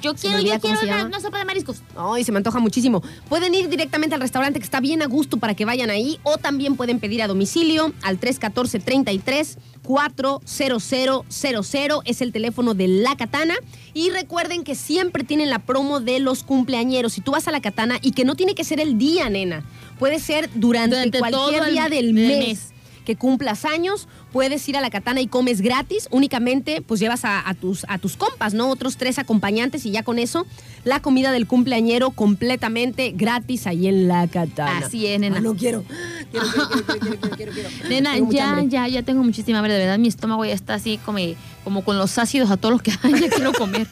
Yo 0.00 0.14
quiero, 0.14 0.40
yo 0.40 0.58
quiero 0.60 0.80
una, 0.82 1.06
una 1.06 1.20
sopa 1.20 1.38
de 1.38 1.44
mariscos. 1.44 1.82
Ay, 1.96 2.24
se 2.24 2.32
me 2.32 2.38
antoja 2.38 2.58
muchísimo. 2.58 3.02
Pueden 3.28 3.54
ir 3.54 3.68
directamente 3.68 4.14
al 4.14 4.20
restaurante 4.20 4.58
que 4.58 4.64
está 4.64 4.80
bien 4.80 5.02
a 5.02 5.06
gusto 5.06 5.38
para 5.38 5.54
que 5.54 5.64
vayan 5.64 5.90
ahí 5.90 6.18
o 6.22 6.38
también 6.38 6.76
pueden 6.76 7.00
pedir 7.00 7.22
a 7.22 7.26
domicilio 7.26 7.92
al 8.02 8.18
314 8.18 8.80
33 8.80 9.58
40000 9.88 12.02
es 12.04 12.20
el 12.20 12.32
teléfono 12.32 12.74
de 12.74 12.88
La 12.88 13.16
Katana 13.16 13.54
y 13.94 14.10
recuerden 14.10 14.62
que 14.62 14.74
siempre 14.74 15.24
tienen 15.24 15.48
la 15.48 15.60
promo 15.60 16.00
de 16.00 16.20
los 16.20 16.44
cumpleañeros. 16.44 17.14
Si 17.14 17.22
tú 17.22 17.32
vas 17.32 17.48
a 17.48 17.52
La 17.52 17.62
Katana 17.62 17.98
y 18.02 18.12
que 18.12 18.26
no 18.26 18.34
tiene 18.34 18.54
que 18.54 18.64
ser 18.64 18.80
el 18.80 18.98
día, 18.98 19.30
nena, 19.30 19.64
puede 19.98 20.18
ser 20.18 20.50
durante, 20.54 21.10
cualquier 21.18 21.70
día 21.70 21.88
del 21.88 22.14
del 22.14 22.14
mes. 22.14 22.48
mes. 22.48 22.68
que 23.06 23.16
cumplas 23.16 23.64
años, 23.64 24.08
puedes 24.32 24.68
ir 24.68 24.76
a 24.76 24.80
la 24.80 24.90
katana 24.90 25.20
y 25.20 25.26
comes 25.26 25.60
gratis. 25.60 26.08
Únicamente, 26.10 26.82
pues 26.82 27.00
llevas 27.00 27.24
a, 27.24 27.48
a 27.48 27.54
tus, 27.54 27.84
a 27.88 27.98
tus 27.98 28.16
compas, 28.16 28.54
¿no? 28.54 28.68
Otros 28.68 28.96
tres 28.96 29.18
acompañantes 29.18 29.86
y 29.86 29.90
ya 29.90 30.02
con 30.02 30.18
eso, 30.18 30.46
la 30.84 31.00
comida 31.00 31.32
del 31.32 31.46
cumpleañero 31.46 32.10
completamente 32.10 33.12
gratis 33.14 33.66
ahí 33.66 33.86
en 33.88 34.08
la 34.08 34.26
katana. 34.28 34.86
Así 34.86 35.06
es, 35.06 35.18
nena. 35.20 35.38
Ah, 35.38 35.40
no 35.40 35.54
quiero. 35.54 35.84
Quiero, 36.30 36.46
quiero, 36.52 36.68
quiero, 36.68 37.00
quiero, 37.00 37.18
quiero, 37.20 37.36
quiero, 37.36 37.52
quiero. 37.52 37.88
Nena, 37.88 38.14
Tengo 38.14 38.32
ya, 38.32 38.62
ya, 38.66 38.88
ya 38.88 39.02
tengo 39.02 39.22
muchísima 39.22 39.58
hambre. 39.58 39.72
De 39.74 39.78
verdad, 39.80 39.98
mi 39.98 40.08
estómago 40.08 40.44
ya 40.44 40.52
está 40.52 40.74
así 40.74 40.98
como, 41.04 41.18
como 41.64 41.82
con 41.84 41.96
los 41.98 42.16
ácidos 42.18 42.50
a 42.50 42.56
todos 42.56 42.72
los 42.72 42.82
que 42.82 42.92
hay. 43.02 43.20
Ya 43.20 43.28
quiero 43.30 43.52
comer. 43.52 43.86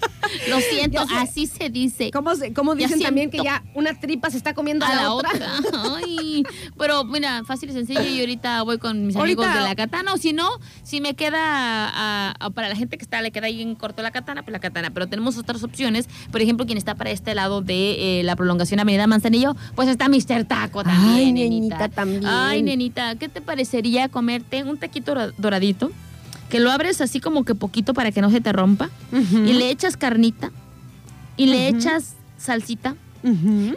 Lo 0.48 0.60
siento, 0.60 1.04
así 1.16 1.46
se 1.46 1.70
dice. 1.70 2.10
¿Cómo, 2.10 2.34
se- 2.34 2.52
cómo 2.52 2.74
dicen 2.74 3.00
también 3.00 3.30
que 3.30 3.38
ya 3.42 3.62
una 3.74 3.98
tripa 3.98 4.30
se 4.30 4.36
está 4.36 4.54
comiendo 4.54 4.84
a 4.86 4.94
la 4.94 5.12
otra. 5.12 5.30
Ay, 5.96 6.42
pero 6.78 7.04
mira, 7.04 7.42
fácil 7.44 7.70
y 7.70 7.72
sencillo. 7.72 8.02
Y 8.02 8.20
ahorita 8.20 8.62
voy 8.62 8.78
con 8.78 9.06
mis 9.06 9.16
amigos 9.16 9.46
de 9.46 9.60
la 9.60 9.74
katana. 9.74 10.14
O 10.14 10.16
si 10.16 10.25
no, 10.32 10.48
si 10.82 11.00
me 11.00 11.14
queda 11.14 11.38
a- 11.88 12.34
a- 12.38 12.50
para 12.50 12.68
la 12.68 12.76
gente 12.76 12.96
que 12.98 13.04
está, 13.04 13.20
le 13.22 13.30
queda 13.30 13.46
ahí 13.46 13.62
en 13.62 13.74
corto 13.74 14.02
la 14.02 14.10
katana, 14.10 14.42
pues 14.42 14.52
la 14.52 14.58
katana. 14.60 14.90
Pero 14.90 15.06
tenemos 15.06 15.36
otras 15.38 15.62
opciones. 15.62 16.08
Por 16.32 16.40
ejemplo, 16.40 16.66
quien 16.66 16.78
está 16.78 16.94
para 16.94 17.10
este 17.10 17.34
lado 17.34 17.62
de 17.62 18.20
eh, 18.20 18.22
la 18.24 18.36
prolongación 18.36 18.80
Avenida 18.80 19.06
Manzanillo, 19.06 19.54
pues 19.74 19.88
está 19.88 20.08
Mr. 20.08 20.44
Taco 20.44 20.82
también. 20.84 21.14
Ay, 21.14 21.32
nenita. 21.32 21.78
nenita, 21.78 21.88
también. 21.88 22.26
Ay, 22.26 22.62
nenita, 22.62 23.14
¿qué 23.16 23.28
te 23.28 23.40
parecería 23.40 24.08
comerte 24.08 24.62
un 24.64 24.78
taquito 24.78 25.12
dora- 25.14 25.32
doradito? 25.38 25.90
Que 26.50 26.60
lo 26.60 26.70
abres 26.70 27.00
así 27.00 27.18
como 27.20 27.44
que 27.44 27.54
poquito 27.56 27.92
para 27.92 28.12
que 28.12 28.20
no 28.20 28.30
se 28.30 28.40
te 28.40 28.52
rompa. 28.52 28.88
Y 29.12 29.52
le 29.52 29.70
echas 29.70 29.96
carnita. 29.96 30.52
Y 31.36 31.46
le 31.46 31.68
echas 31.68 32.14
salsita 32.38 32.96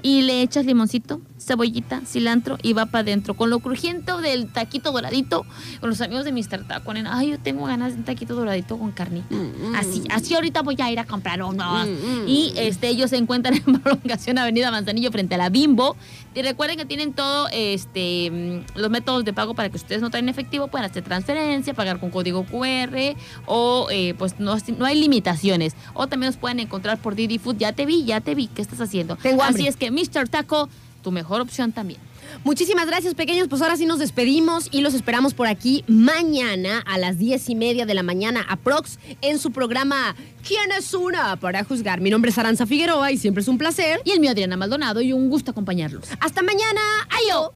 y 0.03 0.21
le 0.21 0.41
echas 0.43 0.65
limoncito, 0.65 1.19
cebollita, 1.39 2.01
cilantro 2.05 2.57
y 2.61 2.73
va 2.73 2.85
para 2.85 3.01
adentro. 3.01 3.33
Con 3.33 3.49
lo 3.49 3.59
crujiente 3.59 4.11
del 4.21 4.51
taquito 4.51 4.91
doradito, 4.91 5.45
con 5.79 5.89
los 5.89 6.01
amigos 6.01 6.25
de 6.25 6.31
Mr. 6.31 6.67
Taco. 6.67 6.93
nena, 6.93 7.17
Ay, 7.17 7.31
yo 7.31 7.39
tengo 7.39 7.65
ganas 7.65 7.93
de 7.93 7.99
un 7.99 8.03
taquito 8.05 8.35
doradito 8.35 8.77
con 8.77 8.91
carnita. 8.91 9.35
Así, 9.75 10.03
así 10.09 10.35
ahorita 10.35 10.61
voy 10.61 10.75
a 10.79 10.91
ir 10.91 10.99
a 10.99 11.05
comprar 11.05 11.41
unos. 11.43 11.87
Y 12.27 12.53
este, 12.55 12.89
ellos 12.89 13.09
se 13.09 13.17
encuentran 13.17 13.55
en 13.55 13.79
prolongación 13.81 14.37
Avenida 14.37 14.71
Manzanillo 14.71 15.11
frente 15.11 15.35
a 15.35 15.37
la 15.37 15.49
Bimbo. 15.49 15.95
Y 16.35 16.41
recuerden 16.41 16.77
que 16.77 16.85
tienen 16.85 17.13
todo 17.13 17.47
este 17.51 18.29
mm, 18.31 18.79
los 18.79 18.89
métodos 18.89 19.25
de 19.25 19.33
pago 19.33 19.55
para 19.55 19.69
que 19.69 19.77
ustedes 19.77 20.01
no 20.01 20.09
traen 20.09 20.29
efectivo, 20.29 20.67
pueden 20.67 20.89
hacer 20.89 21.03
transferencia, 21.03 21.73
pagar 21.73 21.99
con 21.99 22.11
código 22.11 22.45
QR 22.45 23.15
o 23.45 23.87
eh, 23.91 24.13
pues 24.17 24.39
no, 24.39 24.55
no 24.77 24.85
hay 24.85 24.99
limitaciones. 24.99 25.75
O 25.93 26.07
también 26.07 26.29
nos 26.29 26.37
pueden 26.37 26.59
encontrar 26.59 26.99
por 26.99 27.15
Didi 27.15 27.39
Food. 27.39 27.57
Ya 27.57 27.73
te 27.73 27.85
vi, 27.85 28.05
ya 28.05 28.21
te 28.21 28.35
vi. 28.35 28.47
¿Qué 28.47 28.61
estás 28.61 28.79
haciendo? 28.81 29.15
Tengo 29.15 29.43
hambre. 29.43 29.61
Así 29.61 29.67
es 29.67 29.75
que 29.75 29.91
Mr. 29.91 30.29
Taco, 30.29 30.69
tu 31.01 31.11
mejor 31.11 31.41
opción 31.41 31.71
también. 31.71 31.99
Muchísimas 32.43 32.85
gracias, 32.87 33.15
pequeños. 33.15 33.47
Pues 33.47 33.61
ahora 33.61 33.75
sí 33.75 33.85
nos 33.85 33.99
despedimos 33.99 34.67
y 34.71 34.81
los 34.81 34.93
esperamos 34.93 35.33
por 35.33 35.47
aquí 35.47 35.83
mañana 35.87 36.83
a 36.85 36.97
las 36.97 37.17
diez 37.17 37.49
y 37.49 37.55
media 37.55 37.85
de 37.85 37.93
la 37.93 38.03
mañana, 38.03 38.45
aprox, 38.47 38.99
en 39.21 39.39
su 39.39 39.51
programa 39.51 40.15
¿Quién 40.47 40.71
es 40.71 40.93
una? 40.93 41.35
para 41.35 41.63
juzgar. 41.63 42.01
Mi 42.01 42.09
nombre 42.09 42.31
es 42.31 42.37
Aranza 42.37 42.65
Figueroa 42.65 43.11
y 43.11 43.17
siempre 43.17 43.41
es 43.41 43.47
un 43.47 43.57
placer. 43.57 44.01
Y 44.05 44.11
el 44.11 44.19
mío 44.19 44.31
Adriana 44.31 44.57
Maldonado 44.57 45.01
y 45.01 45.13
un 45.13 45.29
gusto 45.29 45.51
acompañarlos. 45.51 46.05
Hasta 46.19 46.41
mañana. 46.41 46.81
¡Ayo! 47.09 47.47